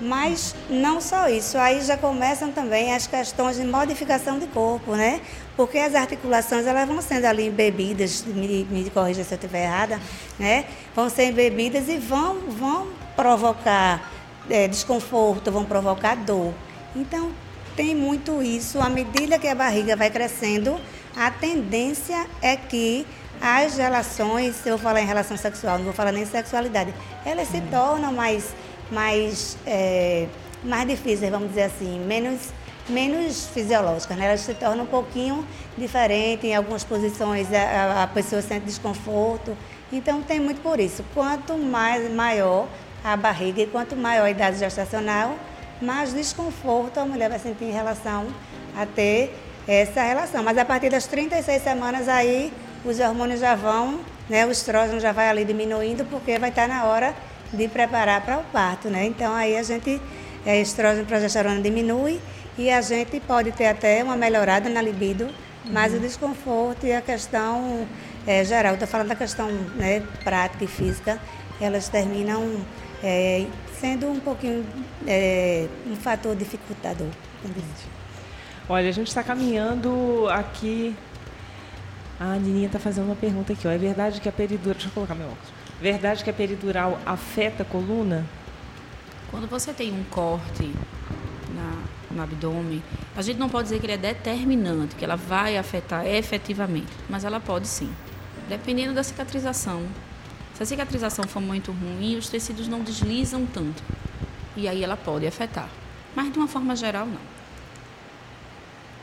Mas 0.00 0.54
não 0.68 1.00
só 1.00 1.28
isso, 1.28 1.56
aí 1.56 1.80
já 1.80 1.96
começam 1.96 2.50
também 2.50 2.94
as 2.94 3.06
questões 3.06 3.56
de 3.56 3.64
modificação 3.64 4.38
de 4.38 4.46
corpo, 4.48 4.96
né? 4.96 5.20
Porque 5.56 5.78
as 5.78 5.94
articulações 5.94 6.66
elas 6.66 6.88
vão 6.88 7.00
sendo 7.00 7.26
ali 7.26 7.46
embebidas, 7.46 8.24
me, 8.24 8.64
me 8.64 8.90
corrija 8.90 9.22
se 9.22 9.32
eu 9.32 9.36
estiver 9.36 9.64
errada, 9.64 10.00
né? 10.38 10.64
Vão 10.94 11.08
ser 11.08 11.26
embebidas 11.26 11.88
e 11.88 11.96
vão, 11.96 12.40
vão 12.48 12.88
provocar 13.14 14.10
é, 14.50 14.66
desconforto, 14.66 15.52
vão 15.52 15.64
provocar 15.64 16.16
dor. 16.16 16.52
Então, 16.94 17.30
tem 17.76 17.94
muito 17.94 18.42
isso. 18.42 18.80
À 18.80 18.88
medida 18.88 19.38
que 19.38 19.48
a 19.48 19.54
barriga 19.54 19.96
vai 19.96 20.10
crescendo, 20.10 20.76
a 21.16 21.30
tendência 21.30 22.26
é 22.42 22.56
que 22.56 23.06
as 23.40 23.76
relações, 23.76 24.56
se 24.56 24.68
eu 24.68 24.78
falar 24.78 25.02
em 25.02 25.06
relação 25.06 25.36
sexual, 25.36 25.78
não 25.78 25.84
vou 25.84 25.92
falar 25.92 26.12
nem 26.12 26.24
sexualidade, 26.24 26.94
elas 27.24 27.48
se 27.48 27.60
tornam 27.62 28.12
mais 28.12 28.54
mais, 28.90 29.56
é, 29.66 30.26
mais 30.62 30.88
difíceis, 30.88 31.30
vamos 31.30 31.48
dizer 31.48 31.64
assim, 31.64 31.98
menos, 32.00 32.40
menos 32.88 33.46
fisiológicas. 33.48 34.16
Né? 34.16 34.26
Elas 34.26 34.40
se 34.40 34.54
tornam 34.54 34.84
um 34.84 34.88
pouquinho 34.88 35.46
diferentes, 35.76 36.44
em 36.44 36.54
algumas 36.54 36.84
posições 36.84 37.52
a, 37.52 38.02
a 38.02 38.06
pessoa 38.06 38.42
sente 38.42 38.66
desconforto. 38.66 39.56
Então 39.92 40.22
tem 40.22 40.40
muito 40.40 40.60
por 40.60 40.80
isso. 40.80 41.04
Quanto 41.14 41.56
mais 41.56 42.12
maior 42.12 42.66
a 43.04 43.16
barriga 43.16 43.62
e 43.62 43.66
quanto 43.66 43.94
maior 43.94 44.24
a 44.24 44.30
idade 44.30 44.58
gestacional, 44.58 45.36
mais 45.80 46.14
desconforto 46.14 46.98
a 46.98 47.04
mulher 47.04 47.28
vai 47.28 47.38
sentir 47.38 47.64
em 47.64 47.70
relação 47.70 48.26
a 48.76 48.86
ter 48.86 49.34
essa 49.68 50.02
relação. 50.02 50.42
Mas 50.42 50.56
a 50.56 50.64
partir 50.64 50.90
das 50.90 51.06
36 51.06 51.62
semanas 51.62 52.08
aí, 52.08 52.52
os 52.84 52.98
hormônios 53.00 53.40
já 53.40 53.54
vão, 53.54 54.00
né, 54.28 54.46
o 54.46 54.50
estrógeno 54.50 55.00
já 55.00 55.12
vai 55.12 55.28
ali 55.28 55.44
diminuindo, 55.44 56.04
porque 56.06 56.38
vai 56.38 56.50
estar 56.50 56.66
na 56.68 56.84
hora 56.84 57.14
de 57.54 57.68
preparar 57.68 58.20
para 58.24 58.38
o 58.38 58.44
parto, 58.44 58.88
né? 58.88 59.06
Então 59.06 59.34
aí 59.34 59.56
a 59.56 59.62
gente, 59.62 60.00
é, 60.44 60.60
estrógeno 60.60 61.02
e 61.02 61.06
progesterona 61.06 61.60
diminui 61.60 62.20
e 62.58 62.70
a 62.70 62.80
gente 62.80 63.20
pode 63.20 63.52
ter 63.52 63.66
até 63.66 64.02
uma 64.02 64.16
melhorada 64.16 64.68
na 64.68 64.82
libido, 64.82 65.28
mas 65.64 65.92
uhum. 65.92 65.98
o 65.98 66.02
desconforto 66.02 66.86
e 66.86 66.92
a 66.92 67.00
questão 67.00 67.86
é, 68.26 68.44
geral, 68.44 68.74
estou 68.74 68.88
falando 68.88 69.08
da 69.08 69.16
questão 69.16 69.50
né, 69.76 70.02
prática 70.22 70.64
e 70.64 70.68
física, 70.68 71.18
elas 71.60 71.88
terminam 71.88 72.42
é, 73.02 73.46
sendo 73.78 74.08
um 74.08 74.18
pouquinho 74.18 74.64
é, 75.06 75.68
um 75.86 75.96
fator 75.96 76.34
dificultador. 76.34 77.08
Olha, 78.68 78.88
a 78.88 78.92
gente 78.92 79.08
está 79.08 79.22
caminhando 79.22 80.26
aqui. 80.30 80.96
A 82.18 82.36
Nininha 82.36 82.66
está 82.66 82.78
fazendo 82.78 83.06
uma 83.06 83.16
pergunta 83.16 83.52
aqui. 83.52 83.68
Ó. 83.68 83.70
É 83.70 83.76
verdade 83.76 84.20
que 84.20 84.28
a 84.28 84.32
peridural. 84.32 84.72
Deixa 84.72 84.88
eu 84.88 84.92
colocar 84.92 85.14
meu 85.14 85.26
óculos. 85.26 85.53
Verdade 85.84 86.24
que 86.24 86.30
a 86.30 86.32
peridural 86.32 86.98
afeta 87.04 87.62
a 87.62 87.66
coluna? 87.66 88.24
Quando 89.30 89.46
você 89.46 89.70
tem 89.70 89.92
um 89.92 90.02
corte 90.04 90.72
na, 91.54 91.82
no 92.10 92.22
abdômen, 92.22 92.82
a 93.14 93.20
gente 93.20 93.38
não 93.38 93.50
pode 93.50 93.64
dizer 93.64 93.80
que 93.80 93.84
ele 93.84 93.92
é 93.92 93.98
determinante, 93.98 94.96
que 94.96 95.04
ela 95.04 95.14
vai 95.14 95.58
afetar 95.58 96.06
efetivamente, 96.06 96.90
mas 97.06 97.22
ela 97.22 97.38
pode 97.38 97.68
sim, 97.68 97.92
dependendo 98.48 98.94
da 98.94 99.02
cicatrização. 99.02 99.82
Se 100.54 100.62
a 100.62 100.64
cicatrização 100.64 101.28
for 101.28 101.40
muito 101.40 101.70
ruim, 101.70 102.16
os 102.16 102.30
tecidos 102.30 102.66
não 102.66 102.80
deslizam 102.80 103.44
tanto. 103.44 103.82
E 104.56 104.66
aí 104.66 104.82
ela 104.82 104.96
pode 104.96 105.26
afetar. 105.26 105.68
Mas 106.16 106.32
de 106.32 106.38
uma 106.38 106.48
forma 106.48 106.74
geral, 106.74 107.04
não. 107.04 107.33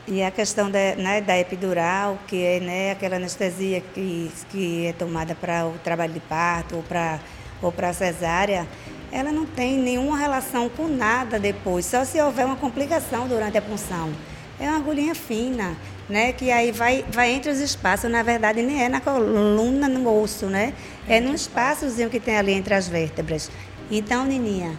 E 0.06 0.22
a 0.22 0.30
questão 0.30 0.68
da, 0.68 0.96
né, 0.96 1.20
da 1.20 1.38
epidural, 1.38 2.18
que 2.26 2.42
é 2.44 2.60
né, 2.60 2.90
aquela 2.90 3.16
anestesia 3.16 3.80
que, 3.80 4.30
que 4.50 4.86
é 4.86 4.92
tomada 4.92 5.34
para 5.34 5.66
o 5.66 5.78
trabalho 5.78 6.12
de 6.12 6.20
parto 6.20 6.76
ou 6.76 6.82
para 6.82 7.20
ou 7.62 7.70
para 7.70 7.92
cesárea, 7.92 8.66
ela 9.12 9.30
não 9.30 9.46
tem 9.46 9.78
nenhuma 9.78 10.18
relação 10.18 10.68
com 10.68 10.88
nada 10.88 11.38
depois, 11.38 11.86
só 11.86 12.04
se 12.04 12.20
houver 12.20 12.44
uma 12.44 12.56
complicação 12.56 13.28
durante 13.28 13.56
a 13.56 13.62
punção. 13.62 14.10
É 14.58 14.68
uma 14.68 14.78
agulhinha 14.78 15.14
fina, 15.14 15.76
né, 16.08 16.32
que 16.32 16.50
aí 16.50 16.72
vai, 16.72 17.04
vai 17.10 17.30
entre 17.30 17.50
os 17.50 17.60
espaços, 17.60 18.10
na 18.10 18.22
verdade 18.22 18.62
nem 18.62 18.82
é 18.82 18.88
na 18.88 19.00
coluna, 19.00 19.88
no 19.88 20.22
osso, 20.22 20.46
né? 20.46 20.74
É 21.08 21.20
num 21.20 21.34
espaçozinho 21.34 22.10
que 22.10 22.18
tem 22.18 22.36
ali 22.36 22.52
entre 22.52 22.74
as 22.74 22.88
vértebras. 22.88 23.50
Então, 23.90 24.24
Nininha, 24.24 24.76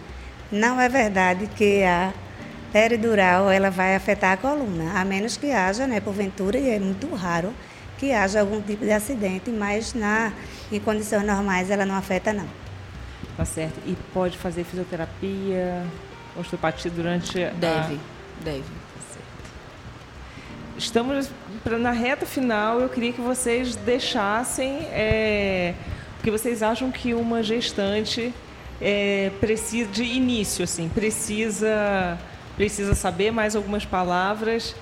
não 0.52 0.80
é 0.80 0.88
verdade 0.88 1.48
que 1.56 1.82
a 1.82 2.12
peridural 2.74 3.48
ela 3.52 3.70
vai 3.70 3.94
afetar 3.94 4.32
a 4.32 4.36
coluna, 4.36 4.98
a 5.00 5.04
menos 5.04 5.36
que 5.36 5.52
haja, 5.52 5.86
né, 5.86 6.00
porventura, 6.00 6.58
e 6.58 6.70
é 6.70 6.80
muito 6.80 7.08
raro, 7.14 7.54
que 7.96 8.10
haja 8.10 8.40
algum 8.40 8.60
tipo 8.60 8.84
de 8.84 8.90
acidente, 8.90 9.48
mas 9.48 9.94
na, 9.94 10.32
em 10.72 10.80
condições 10.80 11.24
normais 11.24 11.70
ela 11.70 11.86
não 11.86 11.94
afeta 11.94 12.32
não. 12.32 12.48
Tá 13.36 13.44
certo. 13.44 13.78
E 13.86 13.96
pode 14.12 14.36
fazer 14.36 14.64
fisioterapia, 14.64 15.86
osteopatia 16.36 16.90
durante 16.90 17.34
Deve, 17.34 17.60
a... 17.60 18.44
deve. 18.44 18.62
Tá 18.62 19.20
Estamos 20.76 21.30
na 21.78 21.92
reta 21.92 22.26
final. 22.26 22.80
Eu 22.80 22.88
queria 22.88 23.12
que 23.12 23.20
vocês 23.20 23.76
deixassem 23.76 24.78
é, 24.90 25.74
o 26.18 26.24
que 26.24 26.30
vocês 26.32 26.60
acham 26.60 26.90
que 26.90 27.14
uma 27.14 27.40
gestante 27.40 28.34
é, 28.80 29.30
precisa 29.38 29.88
de 29.88 30.02
início, 30.02 30.64
assim, 30.64 30.88
precisa 30.88 32.18
precisa 32.56 32.94
saber 32.94 33.30
mais 33.30 33.56
algumas 33.56 33.84
palavras 33.84 34.74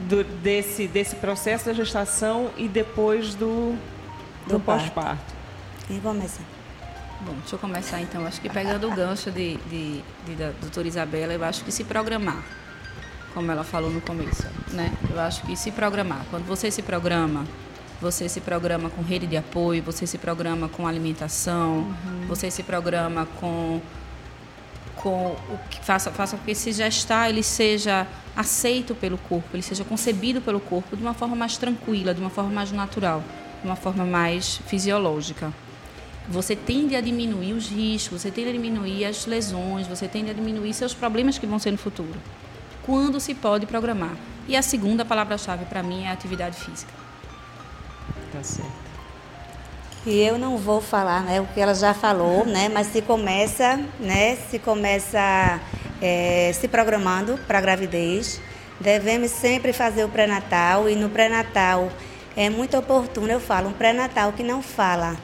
do, 0.00 0.22
desse 0.24 0.86
desse 0.86 1.16
processo 1.16 1.66
da 1.66 1.72
gestação 1.72 2.50
e 2.56 2.68
depois 2.68 3.34
do 3.34 3.76
do, 4.46 4.54
do 4.54 4.60
pós-parto. 4.60 5.34
Quem 5.86 6.00
começa? 6.00 6.40
Bom, 7.20 7.34
deixa 7.40 7.54
eu 7.54 7.58
começar 7.58 8.00
então. 8.00 8.26
Acho 8.26 8.40
que 8.40 8.48
pegando 8.48 8.88
o 8.88 8.94
gancho 8.94 9.30
de, 9.30 9.56
de, 9.56 10.02
de, 10.26 10.34
da 10.36 10.50
doutora 10.60 10.86
Isabela, 10.86 11.32
eu 11.32 11.42
acho 11.44 11.64
que 11.64 11.72
se 11.72 11.82
programar, 11.84 12.42
como 13.34 13.50
ela 13.50 13.64
falou 13.64 13.90
no 13.90 14.00
começo, 14.00 14.46
né? 14.72 14.92
Eu 15.10 15.18
acho 15.20 15.42
que 15.42 15.56
se 15.56 15.72
programar. 15.72 16.24
Quando 16.30 16.44
você 16.46 16.70
se 16.70 16.82
programa, 16.82 17.44
você 18.00 18.28
se 18.28 18.40
programa 18.40 18.90
com 18.90 19.02
rede 19.02 19.26
de 19.26 19.36
apoio, 19.36 19.82
você 19.82 20.06
se 20.06 20.18
programa 20.18 20.68
com 20.68 20.86
alimentação, 20.86 21.78
uhum. 21.78 22.26
você 22.28 22.50
se 22.50 22.62
programa 22.62 23.26
com 23.40 23.80
com 24.96 25.32
o 25.32 25.58
que 25.70 25.84
faça, 25.84 26.10
faça 26.10 26.36
com 26.36 26.44
que 26.44 26.50
esse 26.50 26.72
gestar 26.72 27.28
ele 27.28 27.42
seja 27.42 28.06
aceito 28.34 28.94
pelo 28.94 29.18
corpo, 29.18 29.48
ele 29.54 29.62
seja 29.62 29.84
concebido 29.84 30.40
pelo 30.40 30.60
corpo 30.60 30.96
de 30.96 31.02
uma 31.02 31.14
forma 31.14 31.36
mais 31.36 31.56
tranquila, 31.56 32.12
de 32.14 32.20
uma 32.20 32.30
forma 32.30 32.50
mais 32.50 32.72
natural, 32.72 33.22
de 33.62 33.66
uma 33.66 33.76
forma 33.76 34.04
mais 34.04 34.56
fisiológica 34.66 35.52
você 36.28 36.56
tende 36.56 36.96
a 36.96 37.00
diminuir 37.00 37.52
os 37.52 37.68
riscos, 37.68 38.22
você 38.22 38.30
tende 38.30 38.48
a 38.50 38.52
diminuir 38.52 39.04
as 39.04 39.26
lesões, 39.26 39.86
você 39.86 40.08
tende 40.08 40.30
a 40.30 40.34
diminuir 40.34 40.74
seus 40.74 40.92
problemas 40.92 41.38
que 41.38 41.46
vão 41.46 41.58
ser 41.58 41.70
no 41.70 41.78
futuro. 41.78 42.20
Quando 42.84 43.20
se 43.20 43.34
pode 43.34 43.66
programar. 43.66 44.16
E 44.48 44.56
a 44.56 44.62
segunda 44.62 45.04
palavra-chave 45.04 45.64
para 45.64 45.82
mim 45.82 46.04
é 46.04 46.08
a 46.08 46.12
atividade 46.12 46.56
física. 46.56 46.92
Tá 48.32 48.42
certo. 48.42 48.85
E 50.06 50.20
eu 50.20 50.38
não 50.38 50.56
vou 50.56 50.80
falar 50.80 51.24
né, 51.24 51.40
o 51.40 51.46
que 51.46 51.60
ela 51.60 51.74
já 51.74 51.92
falou, 51.92 52.46
né, 52.46 52.68
mas 52.68 52.86
se 52.86 53.02
começa, 53.02 53.76
né, 53.98 54.36
se 54.48 54.56
começa 54.56 55.60
é, 56.00 56.52
se 56.54 56.68
programando 56.68 57.36
para 57.44 57.58
a 57.58 57.60
gravidez, 57.60 58.40
devemos 58.78 59.32
sempre 59.32 59.72
fazer 59.72 60.04
o 60.04 60.08
pré-natal 60.08 60.88
e 60.88 60.94
no 60.94 61.10
pré-natal 61.10 61.90
é 62.36 62.48
muito 62.48 62.78
oportuno, 62.78 63.32
eu 63.32 63.40
falo, 63.40 63.70
um 63.70 63.72
pré-natal 63.72 64.32
que 64.32 64.44
não 64.44 64.62
fala 64.62 65.16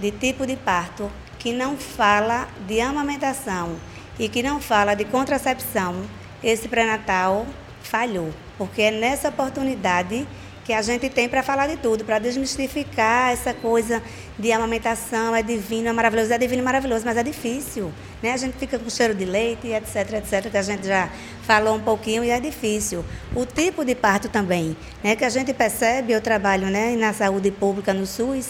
de 0.00 0.10
tipo 0.10 0.46
de 0.46 0.56
parto 0.56 1.10
que 1.38 1.52
não 1.52 1.76
fala 1.76 2.48
de 2.66 2.80
amamentação 2.80 3.76
e 4.18 4.26
que 4.26 4.42
não 4.42 4.58
fala 4.58 4.94
de 4.94 5.04
contracepção, 5.04 6.02
esse 6.42 6.66
pré-natal 6.66 7.46
falhou, 7.82 8.30
porque 8.56 8.80
é 8.80 8.90
nessa 8.90 9.28
oportunidade 9.28 10.26
que 10.64 10.72
a 10.72 10.82
gente 10.82 11.08
tem 11.08 11.28
para 11.28 11.42
falar 11.42 11.66
de 11.66 11.76
tudo, 11.76 12.04
para 12.04 12.18
desmistificar 12.18 13.32
essa 13.32 13.52
coisa 13.52 14.02
de 14.38 14.52
amamentação, 14.52 15.34
é 15.34 15.42
divino, 15.42 15.88
é 15.88 15.92
maravilhoso, 15.92 16.32
é 16.32 16.38
divino 16.38 16.62
e 16.62 16.64
maravilhoso, 16.64 17.04
mas 17.04 17.16
é 17.16 17.22
difícil. 17.22 17.92
Né? 18.22 18.32
A 18.32 18.36
gente 18.36 18.56
fica 18.56 18.78
com 18.78 18.88
cheiro 18.88 19.14
de 19.14 19.24
leite, 19.24 19.68
etc, 19.68 20.12
etc, 20.14 20.50
que 20.50 20.56
a 20.56 20.62
gente 20.62 20.86
já 20.86 21.10
falou 21.42 21.74
um 21.74 21.80
pouquinho 21.80 22.22
e 22.22 22.30
é 22.30 22.38
difícil. 22.38 23.04
O 23.34 23.44
tipo 23.44 23.84
de 23.84 23.94
parto 23.94 24.28
também, 24.28 24.76
né? 25.02 25.16
que 25.16 25.24
a 25.24 25.30
gente 25.30 25.52
percebe, 25.52 26.12
eu 26.12 26.20
trabalho 26.20 26.68
né, 26.68 26.94
na 26.96 27.12
saúde 27.12 27.50
pública 27.50 27.92
no 27.92 28.06
SUS, 28.06 28.48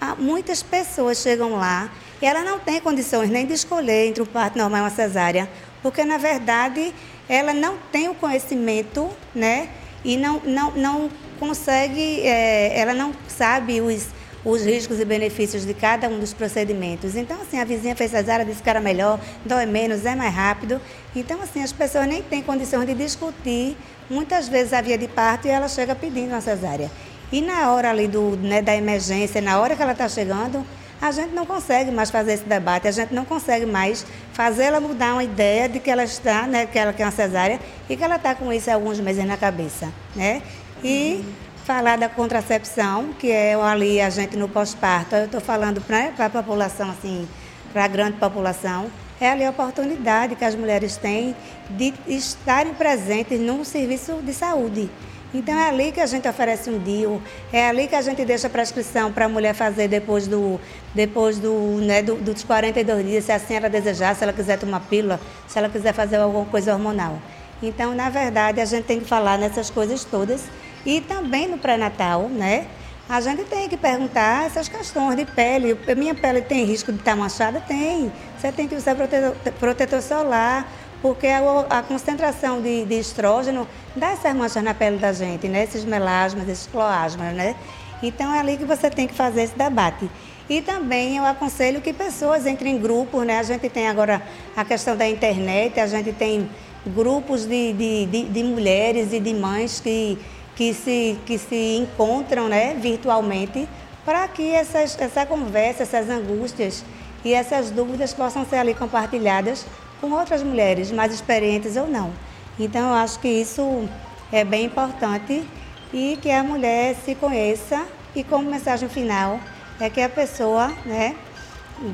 ah, 0.00 0.14
muitas 0.18 0.62
pessoas 0.62 1.18
chegam 1.18 1.56
lá 1.56 1.90
e 2.20 2.26
ela 2.26 2.42
não 2.42 2.58
tem 2.58 2.80
condições 2.80 3.30
nem 3.30 3.46
de 3.46 3.54
escolher 3.54 4.08
entre 4.08 4.22
um 4.22 4.26
parto 4.26 4.58
normal 4.58 4.80
e 4.80 4.84
uma 4.84 4.90
cesárea, 4.90 5.48
porque 5.82 6.04
na 6.04 6.18
verdade 6.18 6.94
ela 7.28 7.52
não 7.52 7.76
tem 7.90 8.08
o 8.08 8.14
conhecimento, 8.14 9.08
né? 9.34 9.68
E 10.04 10.16
não, 10.16 10.40
não, 10.44 10.70
não 10.72 11.10
consegue, 11.36 12.20
é, 12.22 12.78
ela 12.78 12.94
não 12.94 13.12
sabe 13.28 13.80
os, 13.80 14.08
os 14.44 14.64
riscos 14.64 15.00
e 15.00 15.04
benefícios 15.04 15.64
de 15.64 15.74
cada 15.74 16.08
um 16.08 16.18
dos 16.18 16.32
procedimentos. 16.32 17.16
Então, 17.16 17.40
assim, 17.42 17.58
a 17.58 17.64
vizinha 17.64 17.96
fez 17.96 18.10
cesárea, 18.10 18.44
disse 18.44 18.62
que 18.62 18.70
era 18.70 18.80
melhor, 18.80 19.20
dói 19.44 19.66
menos, 19.66 20.04
é 20.04 20.14
mais 20.14 20.34
rápido. 20.34 20.80
Então, 21.14 21.42
assim, 21.42 21.62
as 21.62 21.72
pessoas 21.72 22.06
nem 22.06 22.22
têm 22.22 22.42
condições 22.42 22.86
de 22.86 22.94
discutir 22.94 23.76
muitas 24.08 24.48
vezes 24.48 24.72
a 24.72 24.80
via 24.80 24.96
de 24.96 25.08
parto 25.08 25.46
e 25.46 25.50
ela 25.50 25.68
chega 25.68 25.94
pedindo 25.94 26.28
uma 26.28 26.40
cesárea. 26.40 26.90
E 27.32 27.40
na 27.40 27.72
hora 27.72 27.90
ali 27.90 28.06
do, 28.06 28.36
né, 28.36 28.62
da 28.62 28.74
emergência, 28.76 29.40
na 29.40 29.58
hora 29.58 29.74
que 29.74 29.82
ela 29.82 29.92
está 29.92 30.08
chegando, 30.08 30.64
a 31.00 31.10
gente 31.10 31.34
não 31.34 31.44
consegue 31.44 31.90
mais 31.90 32.10
fazer 32.10 32.34
esse 32.34 32.44
debate, 32.44 32.88
a 32.88 32.90
gente 32.90 33.12
não 33.12 33.24
consegue 33.24 33.66
mais 33.66 34.06
fazer 34.32 34.64
ela 34.64 34.80
mudar 34.80 35.14
uma 35.14 35.24
ideia 35.24 35.68
de 35.68 35.80
que 35.80 35.90
ela 35.90 36.04
está, 36.04 36.46
né, 36.46 36.66
que 36.66 36.78
ela 36.78 36.92
quer 36.92 37.04
uma 37.04 37.10
cesárea 37.10 37.60
e 37.88 37.96
que 37.96 38.02
ela 38.02 38.16
está 38.16 38.34
com 38.34 38.52
isso 38.52 38.70
há 38.70 38.74
alguns 38.74 39.00
meses 39.00 39.24
na 39.24 39.36
cabeça, 39.36 39.92
né? 40.14 40.42
E 40.82 41.24
falar 41.64 41.96
da 41.96 42.08
contracepção, 42.08 43.12
que 43.18 43.30
é 43.30 43.54
ali 43.54 44.00
a 44.00 44.10
gente 44.10 44.36
no 44.36 44.48
pós-parto, 44.48 45.16
eu 45.16 45.24
estou 45.24 45.40
falando 45.40 45.80
para 45.80 46.26
a 46.26 46.30
população, 46.30 46.90
assim, 46.90 47.26
para 47.72 47.84
a 47.84 47.88
grande 47.88 48.18
população, 48.18 48.86
é 49.20 49.30
ali 49.30 49.44
a 49.44 49.50
oportunidade 49.50 50.36
que 50.36 50.44
as 50.44 50.54
mulheres 50.54 50.96
têm 50.96 51.34
de 51.70 51.92
estarem 52.06 52.74
presentes 52.74 53.40
num 53.40 53.64
serviço 53.64 54.20
de 54.22 54.32
saúde. 54.32 54.90
Então 55.34 55.58
é 55.58 55.68
ali 55.68 55.90
que 55.90 56.00
a 56.00 56.06
gente 56.06 56.28
oferece 56.28 56.70
um 56.70 56.78
DIU, 56.78 57.20
é 57.52 57.68
ali 57.68 57.88
que 57.88 57.94
a 57.94 58.00
gente 58.00 58.24
deixa 58.24 58.46
a 58.46 58.50
prescrição 58.50 59.12
para 59.12 59.24
a 59.24 59.28
mulher 59.28 59.54
fazer 59.54 59.88
depois, 59.88 60.26
do, 60.26 60.60
depois 60.94 61.38
do, 61.38 61.50
né, 61.82 62.02
do, 62.02 62.14
dos 62.14 62.44
42 62.44 63.04
dias, 63.04 63.24
se 63.24 63.32
assim 63.32 63.54
ela 63.54 63.68
desejar, 63.68 64.14
se 64.14 64.22
ela 64.22 64.32
quiser 64.32 64.58
tomar 64.58 64.80
pílula, 64.80 65.20
se 65.48 65.58
ela 65.58 65.68
quiser 65.68 65.92
fazer 65.92 66.16
alguma 66.16 66.46
coisa 66.46 66.72
hormonal. 66.72 67.18
Então, 67.62 67.94
na 67.94 68.08
verdade, 68.08 68.60
a 68.60 68.64
gente 68.64 68.84
tem 68.84 69.00
que 69.00 69.06
falar 69.06 69.38
nessas 69.38 69.70
coisas 69.70 70.04
todas. 70.04 70.44
E 70.86 71.00
também 71.02 71.48
no 71.48 71.58
pré-natal, 71.58 72.28
né? 72.28 72.66
A 73.08 73.20
gente 73.20 73.44
tem 73.44 73.68
que 73.68 73.76
perguntar 73.76 74.46
essas 74.46 74.68
questões 74.68 75.16
de 75.16 75.24
pele. 75.24 75.78
Minha 75.96 76.14
pele 76.14 76.40
tem 76.40 76.64
risco 76.64 76.92
de 76.92 76.98
estar 76.98 77.14
manchada? 77.14 77.60
Tem. 77.60 78.10
Você 78.38 78.50
tem 78.50 78.66
que 78.66 78.74
usar 78.74 78.94
protetor, 78.94 79.34
protetor 79.58 80.00
solar 80.00 80.66
porque 81.02 81.26
a, 81.26 81.40
a 81.70 81.82
concentração 81.82 82.60
de, 82.60 82.84
de, 82.84 82.98
estrógeno 82.98 83.68
dá 83.94 84.12
essas 84.12 84.34
manchas 84.34 84.62
na 84.62 84.74
pele 84.74 84.96
da 84.96 85.12
gente, 85.12 85.46
né? 85.46 85.62
esses 85.62 85.84
melasmas, 85.84 86.48
esses 86.48 86.66
cloasmas, 86.66 87.34
né? 87.34 87.54
Então 88.02 88.34
é 88.34 88.40
ali 88.40 88.56
que 88.56 88.64
você 88.64 88.90
tem 88.90 89.06
que 89.06 89.14
fazer 89.14 89.42
esse 89.42 89.56
debate. 89.56 90.10
E 90.48 90.60
também 90.62 91.16
eu 91.16 91.24
aconselho 91.24 91.80
que 91.80 91.92
pessoas 91.92 92.46
entrem 92.46 92.76
em 92.76 92.78
grupos, 92.78 93.26
né? 93.26 93.38
A 93.38 93.42
gente 93.42 93.68
tem 93.68 93.88
agora 93.88 94.22
a 94.56 94.64
questão 94.64 94.96
da 94.96 95.08
internet, 95.08 95.78
a 95.80 95.86
gente 95.86 96.12
tem 96.12 96.48
grupos 96.86 97.44
de, 97.46 97.72
de, 97.72 98.06
de, 98.06 98.22
de 98.24 98.42
mulheres 98.44 99.12
e 99.12 99.18
de 99.18 99.34
mães 99.34 99.80
que, 99.80 100.18
que, 100.56 100.72
se, 100.74 101.18
que 101.26 101.38
se 101.38 101.76
encontram 101.76 102.48
né, 102.48 102.74
virtualmente 102.74 103.68
para 104.04 104.26
que 104.26 104.52
essas, 104.52 104.98
essa 104.98 105.26
conversa, 105.26 105.82
essas 105.82 106.08
angústias 106.08 106.82
e 107.24 107.34
essas 107.34 107.70
dúvidas 107.70 108.14
possam 108.14 108.44
ser 108.44 108.56
ali 108.56 108.74
compartilhadas 108.74 109.66
com 110.00 110.10
outras 110.12 110.42
mulheres 110.42 110.90
mais 110.90 111.12
experientes 111.12 111.76
ou 111.76 111.86
não. 111.86 112.10
Então, 112.58 112.88
eu 112.88 112.94
acho 112.94 113.20
que 113.20 113.28
isso 113.28 113.88
é 114.32 114.44
bem 114.44 114.64
importante 114.64 115.46
e 115.92 116.18
que 116.22 116.30
a 116.30 116.42
mulher 116.42 116.96
se 117.04 117.14
conheça 117.14 117.86
e 118.14 118.24
como 118.24 118.50
mensagem 118.50 118.88
final 118.88 119.38
é 119.78 119.90
que 119.90 120.00
a 120.00 120.08
pessoa, 120.08 120.68
né, 120.86 121.14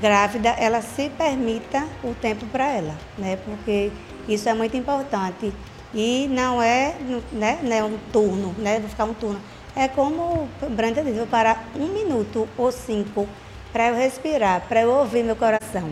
grávida, 0.00 0.50
ela 0.50 0.80
se 0.80 1.10
permita 1.10 1.84
o 2.04 2.14
tempo 2.14 2.46
para 2.46 2.68
ela, 2.68 2.94
né, 3.18 3.36
porque 3.44 3.90
isso 4.28 4.48
é 4.48 4.54
muito 4.54 4.76
importante 4.76 5.52
e 5.95 6.28
não 6.30 6.62
é, 6.62 6.95
né, 7.32 7.59
né 7.62 7.84
um 7.84 7.99
turno, 8.12 8.55
né, 8.59 8.80
vou 8.80 8.88
ficar 8.88 9.05
um 9.05 9.14
turno. 9.14 9.40
É 9.74 9.88
como 9.88 10.49
Brenda 10.70 11.03
disse, 11.03 11.16
vou 11.16 11.26
parar 11.26 11.64
um 11.74 11.88
minuto 11.88 12.49
ou 12.59 12.70
cinco 12.70 13.26
para 13.72 13.88
eu 13.88 13.95
respirar, 13.95 14.62
para 14.68 14.82
eu 14.82 14.90
ouvir 14.90 15.24
meu 15.24 15.34
coração, 15.34 15.90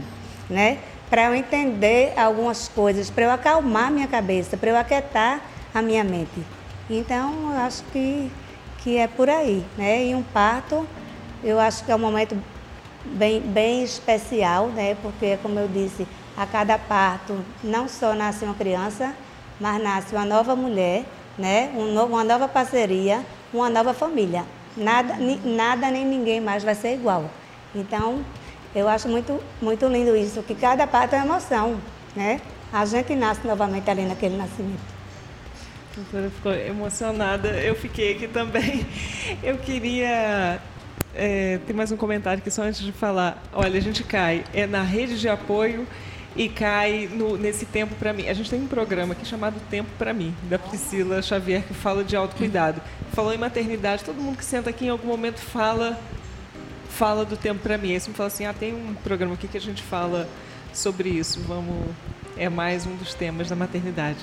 né? 0.51 0.79
Para 1.09 1.25
eu 1.25 1.35
entender 1.35 2.13
algumas 2.17 2.69
coisas, 2.69 3.09
para 3.09 3.25
eu 3.25 3.31
acalmar 3.31 3.91
minha 3.91 4.07
cabeça, 4.07 4.57
para 4.57 4.71
eu 4.71 4.77
aquietar 4.77 5.41
a 5.75 5.81
minha 5.81 6.05
mente. 6.05 6.45
Então, 6.91 7.53
eu 7.53 7.59
acho 7.59 7.83
que, 7.85 8.31
que 8.79 8.99
é 8.99 9.09
por 9.09 9.31
aí, 9.31 9.65
né? 9.79 10.05
E 10.05 10.15
um 10.15 10.23
parto, 10.23 10.87
eu 11.43 11.59
acho 11.59 11.83
que 11.85 11.91
é 11.91 11.97
um 11.97 11.99
momento 11.99 12.37
bem, 13.05 13.41
bem 13.41 13.83
especial, 13.83 14.69
né? 14.69 14.95
Porque, 15.01 15.39
como 15.43 15.59
eu 15.59 15.67
disse, 15.67 16.07
a 16.37 16.47
cada 16.47 16.79
parto 16.79 17.39
não 17.65 17.89
só 17.89 18.15
nasce 18.15 18.45
uma 18.45 18.55
criança, 18.55 19.15
mas 19.61 19.83
nasce 19.83 20.15
uma 20.15 20.25
nova 20.25 20.57
mulher, 20.57 21.05
né? 21.39 21.71
Um 21.77 21.93
novo, 21.93 22.15
uma 22.15 22.25
nova 22.25 22.49
parceria, 22.49 23.25
uma 23.53 23.69
nova 23.69 23.93
família. 23.93 24.45
Nada, 24.77 25.17
nada 25.45 25.91
nem 25.91 26.07
ninguém 26.07 26.41
mais 26.41 26.65
vai 26.65 26.75
ser 26.75 26.95
igual. 26.95 27.31
Então, 27.75 28.25
eu 28.75 28.89
acho 28.89 29.09
muito, 29.09 29.41
muito 29.61 29.87
lindo 29.87 30.17
isso, 30.17 30.43
que 30.43 30.55
cada 30.55 30.87
parto 30.87 31.15
é 31.15 31.19
uma 31.19 31.27
emoção, 31.27 31.81
né? 32.17 32.41
A 32.73 32.85
gente 32.85 33.15
nasce 33.15 33.47
novamente 33.47 33.91
ali 33.91 34.03
naquele 34.03 34.37
nascimento. 34.37 34.81
A 35.93 35.97
doutora 35.97 36.31
ficou 36.31 36.53
emocionada, 36.53 37.49
eu 37.61 37.75
fiquei 37.75 38.13
aqui 38.13 38.29
também. 38.29 38.87
Eu 39.43 39.59
queria 39.59 40.61
é, 41.15 41.59
ter 41.67 41.73
mais 41.73 41.91
um 41.91 41.97
comentário 41.97 42.39
aqui 42.39 42.51
só 42.51 42.63
antes 42.63 42.81
de 42.81 42.93
falar. 42.93 43.43
Olha, 43.53 43.77
a 43.77 43.83
gente 43.83 44.05
cai 44.05 44.45
é 44.55 44.67
na 44.67 44.83
rede 44.83 45.19
de 45.19 45.29
apoio 45.29 45.87
e 46.37 46.49
cai 46.49 47.09
no, 47.12 47.37
nesse 47.37 47.66
tempo 47.66 47.95
para 47.97 48.12
mim. 48.12 48.28
A 48.28 48.33
gente 48.33 48.49
tem 48.49 48.61
um 48.61 48.66
programa 48.66 49.12
aqui 49.12 49.26
chamado 49.26 49.61
Tempo 49.68 49.91
para 49.99 50.12
mim, 50.12 50.35
da 50.49 50.59
Priscila 50.59 51.20
Xavier, 51.22 51.62
que 51.62 51.74
fala 51.74 52.05
de 52.05 52.14
autocuidado. 52.16 52.81
Falou 53.12 53.35
em 53.35 53.39
maternidade, 53.39 54.05
todo 54.05 54.20
mundo 54.20 54.39
que 54.39 54.45
senta 54.45 54.70
aqui 54.70 54.87
em 54.87 54.91
algum 54.91 55.09
momento 55.09 55.39
fala 55.39 55.99
fala 56.89 57.24
do 57.24 57.37
tempo 57.37 57.61
para 57.61 57.78
mim. 57.78 57.99
Você 57.99 58.11
me 58.11 58.14
fala 58.14 58.26
assim, 58.26 58.45
ah, 58.45 58.53
tem 58.53 58.74
um 58.74 58.95
programa 58.95 59.35
aqui 59.35 59.49
que 59.49 59.57
a 59.57 59.61
gente 59.61 59.83
fala 59.83 60.28
sobre 60.72 61.09
isso. 61.09 61.41
Vamos, 61.41 61.95
é 62.37 62.49
mais 62.49 62.87
um 62.87 62.95
dos 62.95 63.14
temas 63.14 63.49
da 63.49 63.57
maternidade. 63.57 64.18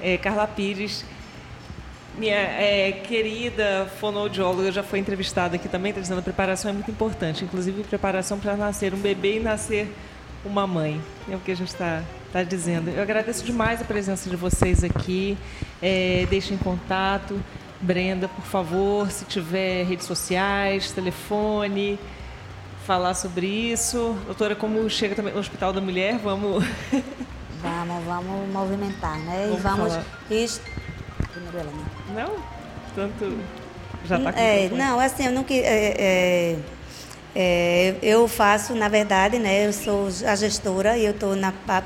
É, 0.00 0.16
Carla 0.16 0.46
Pires, 0.46 1.04
minha 2.16 2.34
é, 2.34 2.92
querida 2.92 3.90
fonoaudióloga, 4.00 4.72
já 4.72 4.82
foi 4.82 4.98
entrevistada 5.00 5.56
aqui 5.56 5.68
também, 5.68 5.90
está 5.90 6.00
dizendo 6.00 6.18
a 6.18 6.22
preparação 6.22 6.70
é 6.70 6.74
muito 6.74 6.90
importante, 6.90 7.44
inclusive 7.44 7.82
preparação 7.84 8.38
para 8.38 8.56
nascer 8.56 8.94
um 8.94 8.98
bebê 8.98 9.36
e 9.36 9.40
nascer 9.40 9.92
uma 10.44 10.66
mãe. 10.66 11.00
É 11.28 11.34
o 11.34 11.40
que 11.40 11.50
a 11.50 11.56
gente 11.56 11.68
está 11.68 12.02
tá 12.32 12.42
dizendo. 12.42 12.90
Eu 12.90 13.02
agradeço 13.02 13.44
demais 13.44 13.80
a 13.80 13.84
presença 13.84 14.28
de 14.28 14.36
vocês 14.36 14.84
aqui. 14.84 15.36
É, 15.80 16.26
deixem 16.28 16.56
contato. 16.56 17.40
Brenda, 17.80 18.28
por 18.28 18.44
favor, 18.44 19.10
se 19.10 19.24
tiver 19.26 19.84
redes 19.84 20.06
sociais, 20.06 20.90
telefone, 20.90 21.98
falar 22.86 23.14
sobre 23.14 23.46
isso. 23.46 24.16
Doutora, 24.24 24.56
como 24.56 24.88
chega 24.88 25.14
também 25.14 25.34
no 25.34 25.40
Hospital 25.40 25.72
da 25.72 25.80
Mulher, 25.80 26.18
vamos. 26.18 26.64
Vamos, 27.64 28.04
vamos 28.04 28.52
movimentar, 28.52 29.18
né? 29.20 29.46
Vamos 29.46 29.58
e 29.58 29.62
vamos. 29.62 30.06
Isso. 30.30 30.60
Primeiro 31.32 31.56
ela, 31.60 31.70
né? 31.70 31.84
Não? 32.14 32.36
Tanto. 32.94 33.38
Já 34.04 34.18
está 34.18 34.32
com 34.34 34.38
é, 34.38 34.68
Não, 34.68 35.00
assim, 35.00 35.24
eu 35.24 35.32
não 35.32 35.42
que. 35.42 35.60
É, 35.60 35.94
é 35.98 36.58
é, 37.34 37.94
eu 38.02 38.28
faço, 38.28 38.74
na 38.74 38.88
verdade, 38.88 39.38
né, 39.38 39.66
eu 39.66 39.72
sou 39.72 40.08
a 40.26 40.34
gestora 40.36 40.96
e 40.96 41.04
eu 41.04 41.10
estou 41.10 41.32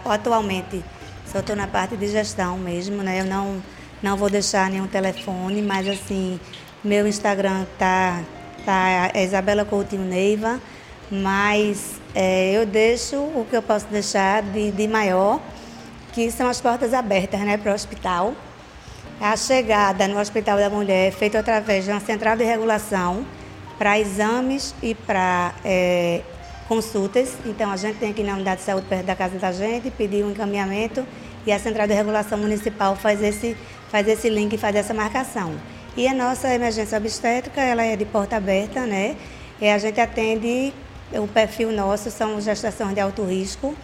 atualmente 0.05 0.82
só 1.30 1.40
estou 1.40 1.55
na 1.55 1.66
parte 1.66 1.94
de 1.94 2.09
gestão 2.09 2.57
mesmo, 2.57 3.03
né? 3.03 3.20
Eu 3.20 3.26
não 3.26 3.62
não 4.03 4.16
vou 4.16 4.30
deixar 4.30 4.70
nenhum 4.70 4.86
telefone, 4.86 5.61
mas 5.61 5.86
assim 5.86 6.40
meu 6.82 7.07
Instagram 7.07 7.66
tá 7.78 8.22
tá 8.64 9.11
é 9.12 9.24
Isabela 9.24 9.64
Coutinho 9.64 10.05
Neiva, 10.05 10.59
mas 11.11 12.01
é, 12.14 12.53
eu 12.53 12.64
deixo 12.64 13.16
o 13.16 13.46
que 13.49 13.55
eu 13.55 13.62
posso 13.62 13.86
deixar 13.88 14.42
de, 14.42 14.70
de 14.70 14.88
maior, 14.88 15.38
que 16.14 16.30
são 16.30 16.49
as 16.49 16.61
portas 16.62 16.94
abertas, 16.94 17.40
né, 17.40 17.59
para 17.59 17.72
o 17.72 17.74
hospital. 17.74 18.34
A 19.20 19.36
chegada 19.36 20.09
no 20.09 20.18
Hospital 20.18 20.59
da 20.59 20.70
Mulher 20.70 21.09
é 21.09 21.11
feita 21.11 21.40
através 21.40 21.84
de 21.84 21.90
uma 21.90 22.01
central 22.01 22.36
de 22.36 22.44
regulação 22.44 23.26
para 23.78 23.98
exames 23.98 24.74
e 24.82 24.94
para 24.94 25.54
é, 25.64 26.22
consultas. 26.66 27.34
Então, 27.46 27.70
a 27.70 27.76
gente 27.76 27.98
tem 27.98 28.10
aqui 28.10 28.22
na 28.22 28.34
unidade 28.34 28.60
de 28.60 28.66
saúde 28.66 28.86
perto 28.88 29.06
da 29.06 29.14
casa 29.14 29.38
da 29.38 29.52
gente, 29.52 29.90
pedir 29.90 30.24
um 30.24 30.30
encaminhamento 30.32 31.06
e 31.46 31.52
a 31.52 31.58
Central 31.58 31.86
de 31.86 31.94
Regulação 31.94 32.36
Municipal 32.36 32.96
faz 32.96 33.22
esse, 33.22 33.56
faz 33.90 34.06
esse 34.06 34.28
link 34.28 34.52
e 34.52 34.58
faz 34.58 34.76
essa 34.76 34.92
marcação. 34.92 35.54
E 35.96 36.06
a 36.06 36.12
nossa 36.12 36.52
emergência 36.52 36.98
obstétrica, 36.98 37.60
ela 37.60 37.82
é 37.82 37.96
de 37.96 38.04
porta 38.04 38.36
aberta, 38.36 38.84
né? 38.84 39.16
E 39.60 39.68
a 39.68 39.78
gente 39.78 40.00
atende, 40.00 40.72
o 41.12 41.26
perfil 41.26 41.72
nosso 41.72 42.10
são 42.10 42.40
gestações 42.40 42.94
de 42.94 43.00
alto 43.00 43.24
risco. 43.24 43.74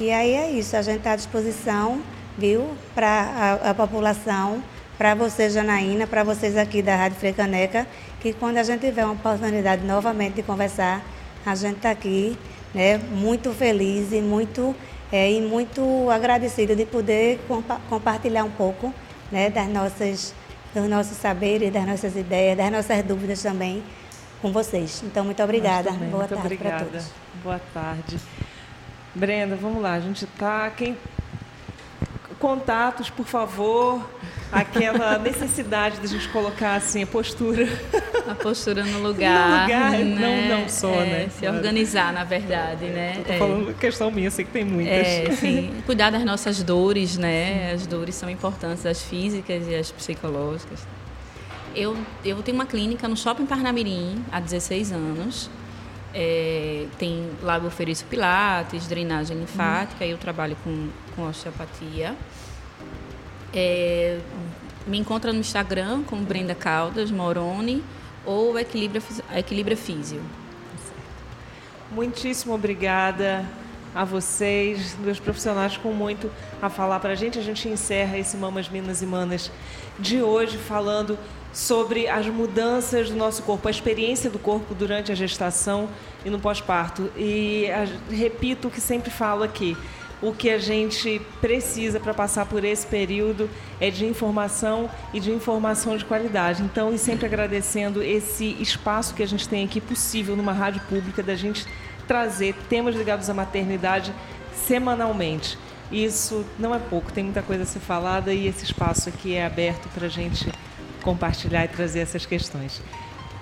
E 0.00 0.10
aí 0.10 0.32
é 0.32 0.50
isso, 0.50 0.76
a 0.76 0.82
gente 0.82 0.98
está 0.98 1.12
à 1.12 1.16
disposição, 1.16 2.02
viu, 2.36 2.66
para 2.94 3.60
a, 3.62 3.70
a 3.70 3.74
população 3.74 4.62
para 4.98 5.14
você, 5.14 5.48
Janaína, 5.48 6.06
para 6.06 6.22
vocês 6.22 6.56
aqui 6.56 6.82
da 6.82 6.94
Rádio 6.94 7.18
Frecaneca, 7.18 7.86
que 8.22 8.32
quando 8.32 8.56
a 8.56 8.62
gente 8.62 8.82
tiver 8.82 9.04
uma 9.04 9.14
oportunidade 9.14 9.84
novamente 9.84 10.34
de 10.34 10.42
conversar, 10.44 11.02
a 11.44 11.56
gente 11.56 11.78
está 11.78 11.90
aqui, 11.90 12.38
né, 12.72 12.96
muito 12.96 13.50
feliz 13.50 14.12
e 14.12 14.20
muito, 14.20 14.76
é, 15.10 15.32
e 15.32 15.40
muito 15.40 16.08
agradecida 16.08 16.76
de 16.76 16.86
poder 16.86 17.40
compa 17.48 17.80
compartilhar 17.90 18.44
um 18.44 18.50
pouco 18.50 18.94
né, 19.30 19.50
das 19.50 19.66
nossas, 19.66 20.32
dos 20.72 20.88
nossos 20.88 21.16
saberes, 21.16 21.72
das 21.72 21.84
nossas 21.84 22.14
ideias, 22.14 22.56
das 22.56 22.70
nossas 22.70 23.02
dúvidas 23.02 23.42
também 23.42 23.82
com 24.40 24.52
vocês. 24.52 25.02
Então, 25.04 25.24
muito 25.24 25.42
obrigada. 25.42 25.90
Boa 25.90 26.28
muito 26.28 26.36
tarde 26.36 26.56
para 26.56 26.78
todos. 26.78 27.10
Boa 27.42 27.60
tarde. 27.74 28.18
Brenda, 29.16 29.56
vamos 29.56 29.82
lá, 29.82 29.94
a 29.94 30.00
gente 30.00 30.24
está. 30.24 30.70
Quem... 30.70 30.96
Contatos, 32.42 33.08
por 33.08 33.24
favor 33.24 34.04
aquela 34.50 35.16
necessidade 35.22 36.00
da 36.00 36.06
gente 36.06 36.28
colocar 36.28 36.74
assim 36.74 37.02
a 37.02 37.06
postura. 37.06 37.66
A 38.28 38.34
postura 38.34 38.84
no 38.84 38.98
lugar. 38.98 39.48
no 39.48 39.62
lugar, 39.62 39.90
né? 39.92 40.48
não, 40.48 40.60
não 40.60 40.68
só, 40.68 40.92
é, 40.92 41.06
né? 41.06 41.28
Se 41.30 41.48
organizar, 41.48 42.12
na 42.12 42.24
verdade, 42.24 42.86
né? 42.86 43.14
Estou 43.18 43.34
é. 43.34 43.38
falando 43.38 43.74
questão 43.74 44.10
minha, 44.10 44.30
sei 44.30 44.44
que 44.44 44.50
tem 44.50 44.64
muitas. 44.64 45.06
É, 45.06 45.30
sim. 45.32 45.72
Cuidar 45.86 46.10
das 46.10 46.24
nossas 46.24 46.62
dores, 46.62 47.16
né? 47.16 47.72
As 47.72 47.86
dores 47.86 48.14
são 48.14 48.28
importantes, 48.28 48.84
as 48.84 49.00
físicas 49.00 49.66
e 49.68 49.74
as 49.74 49.90
psicológicas. 49.90 50.86
Eu, 51.74 51.96
eu 52.22 52.42
tenho 52.42 52.56
uma 52.56 52.66
clínica 52.66 53.08
no 53.08 53.16
Shopping 53.16 53.46
Parnamirim 53.46 54.22
há 54.30 54.38
16 54.38 54.92
anos. 54.92 55.48
É, 56.14 56.86
tem 56.98 57.30
lá 57.42 57.58
eu 57.58 57.66
ofereço 57.66 58.04
pilates, 58.04 58.86
drenagem 58.86 59.38
linfática 59.38 60.04
hum. 60.04 60.08
e 60.08 60.10
eu 60.10 60.18
trabalho 60.18 60.56
com, 60.62 60.88
com 61.16 61.26
osteopatia. 61.26 62.14
É, 63.54 64.18
me 64.86 64.98
encontra 64.98 65.32
no 65.32 65.38
Instagram 65.38 66.02
como 66.02 66.22
Brenda 66.22 66.54
Caldas 66.54 67.10
Moroni 67.10 67.82
ou 68.24 68.58
Equilibra, 68.58 69.02
Equilibra 69.34 69.76
Físio. 69.76 70.22
Muitíssimo 71.90 72.54
obrigada 72.54 73.44
a 73.94 74.04
vocês, 74.04 74.96
dois 75.02 75.20
profissionais 75.20 75.76
com 75.76 75.92
muito 75.92 76.30
a 76.60 76.70
falar 76.70 76.98
para 77.00 77.12
a 77.12 77.14
gente. 77.14 77.38
A 77.38 77.42
gente 77.42 77.68
encerra 77.68 78.16
esse 78.16 78.36
Mamas 78.36 78.68
Minas 78.68 79.02
e 79.02 79.06
Manas 79.06 79.50
de 79.98 80.22
hoje 80.22 80.56
falando 80.56 81.18
sobre 81.52 82.08
as 82.08 82.26
mudanças 82.26 83.10
do 83.10 83.16
nosso 83.16 83.42
corpo, 83.42 83.68
a 83.68 83.70
experiência 83.70 84.30
do 84.30 84.38
corpo 84.38 84.74
durante 84.74 85.12
a 85.12 85.14
gestação 85.14 85.88
e 86.24 86.30
no 86.30 86.38
pós-parto. 86.38 87.10
E 87.16 87.70
a, 87.70 87.86
repito 88.12 88.68
o 88.68 88.70
que 88.70 88.80
sempre 88.80 89.10
falo 89.10 89.42
aqui 89.42 89.76
o 90.22 90.32
que 90.32 90.48
a 90.48 90.58
gente 90.58 91.20
precisa 91.40 91.98
para 91.98 92.14
passar 92.14 92.46
por 92.46 92.64
esse 92.64 92.86
período 92.86 93.50
é 93.80 93.90
de 93.90 94.06
informação 94.06 94.88
e 95.12 95.18
de 95.18 95.32
informação 95.32 95.96
de 95.96 96.04
qualidade. 96.04 96.62
Então, 96.62 96.94
e 96.94 96.98
sempre 96.98 97.26
agradecendo 97.26 98.00
esse 98.00 98.56
espaço 98.60 99.14
que 99.14 99.22
a 99.22 99.26
gente 99.26 99.48
tem 99.48 99.64
aqui 99.64 99.80
possível 99.80 100.36
numa 100.36 100.52
rádio 100.52 100.80
pública 100.88 101.22
da 101.24 101.34
gente 101.34 101.66
trazer 102.06 102.54
temas 102.68 102.94
ligados 102.94 103.28
à 103.28 103.34
maternidade 103.34 104.14
semanalmente. 104.54 105.58
Isso 105.90 106.46
não 106.56 106.72
é 106.72 106.78
pouco, 106.78 107.12
tem 107.12 107.24
muita 107.24 107.42
coisa 107.42 107.64
a 107.64 107.66
ser 107.66 107.80
falada 107.80 108.32
e 108.32 108.46
esse 108.46 108.64
espaço 108.64 109.08
aqui 109.08 109.34
é 109.34 109.44
aberto 109.44 109.88
para 109.88 110.06
a 110.06 110.08
gente 110.10 110.50
compartilhar 111.02 111.64
e 111.64 111.68
trazer 111.68 112.00
essas 112.00 112.24
questões. 112.24 112.82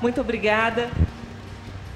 Muito 0.00 0.20
obrigada. 0.20 0.90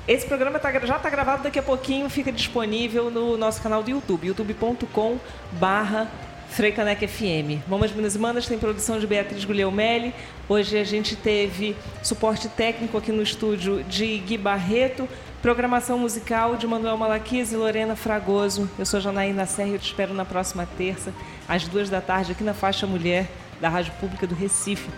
Esse 0.06 0.26
programa 0.26 0.58
tá, 0.58 0.70
já 0.70 0.96
está 0.96 1.08
gravado, 1.08 1.44
daqui 1.44 1.58
a 1.58 1.62
pouquinho 1.62 2.10
fica 2.10 2.30
disponível 2.30 3.10
no 3.10 3.38
nosso 3.38 3.62
canal 3.62 3.82
do 3.82 3.90
YouTube, 3.90 4.26
youtube.com 4.26 5.18
barra 5.52 6.10
Freicanec 6.50 7.06
FM. 7.08 7.66
Mamas 7.66 7.90
Minas 7.90 8.16
Manas 8.16 8.46
tem 8.46 8.58
produção 8.58 9.00
de 9.00 9.06
Beatriz 9.06 9.44
Guglielmelli. 9.44 10.14
Hoje 10.48 10.78
a 10.78 10.84
gente 10.84 11.16
teve 11.16 11.74
suporte 12.02 12.48
técnico 12.48 12.98
aqui 12.98 13.10
no 13.10 13.22
estúdio 13.22 13.82
de 13.82 14.18
Gui 14.18 14.36
Barreto, 14.36 15.08
programação 15.40 15.98
musical 15.98 16.56
de 16.56 16.66
Manuel 16.66 16.98
Malaquias 16.98 17.50
e 17.50 17.56
Lorena 17.56 17.96
Fragoso. 17.96 18.70
Eu 18.78 18.84
sou 18.84 19.00
Janaína 19.00 19.46
Serra 19.46 19.70
e 19.70 19.72
eu 19.72 19.78
te 19.78 19.86
espero 19.86 20.12
na 20.12 20.26
próxima 20.26 20.68
terça, 20.76 21.14
às 21.48 21.66
duas 21.66 21.88
da 21.88 22.00
tarde, 22.02 22.32
aqui 22.32 22.44
na 22.44 22.54
Faixa 22.54 22.86
Mulher 22.86 23.26
da 23.58 23.70
Rádio 23.70 23.92
Pública 23.94 24.26
do 24.26 24.34
Recife. 24.34 24.90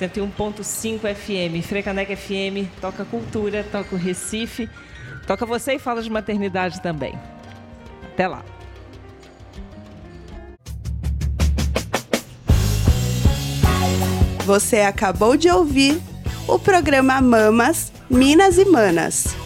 101.5 0.00 1.14
FM, 1.14 1.66
Frecanec 1.66 2.16
FM, 2.16 2.68
toca 2.80 3.04
cultura, 3.04 3.64
toca 3.70 3.94
o 3.94 3.98
Recife, 3.98 4.68
toca 5.26 5.46
você 5.46 5.74
e 5.74 5.78
fala 5.78 6.02
de 6.02 6.10
maternidade 6.10 6.80
também. 6.80 7.18
Até 8.12 8.28
lá. 8.28 8.42
Você 14.44 14.80
acabou 14.80 15.36
de 15.36 15.48
ouvir 15.48 16.00
o 16.48 16.58
programa 16.58 17.20
Mamas, 17.20 17.92
Minas 18.10 18.58
e 18.58 18.64
Manas. 18.64 19.41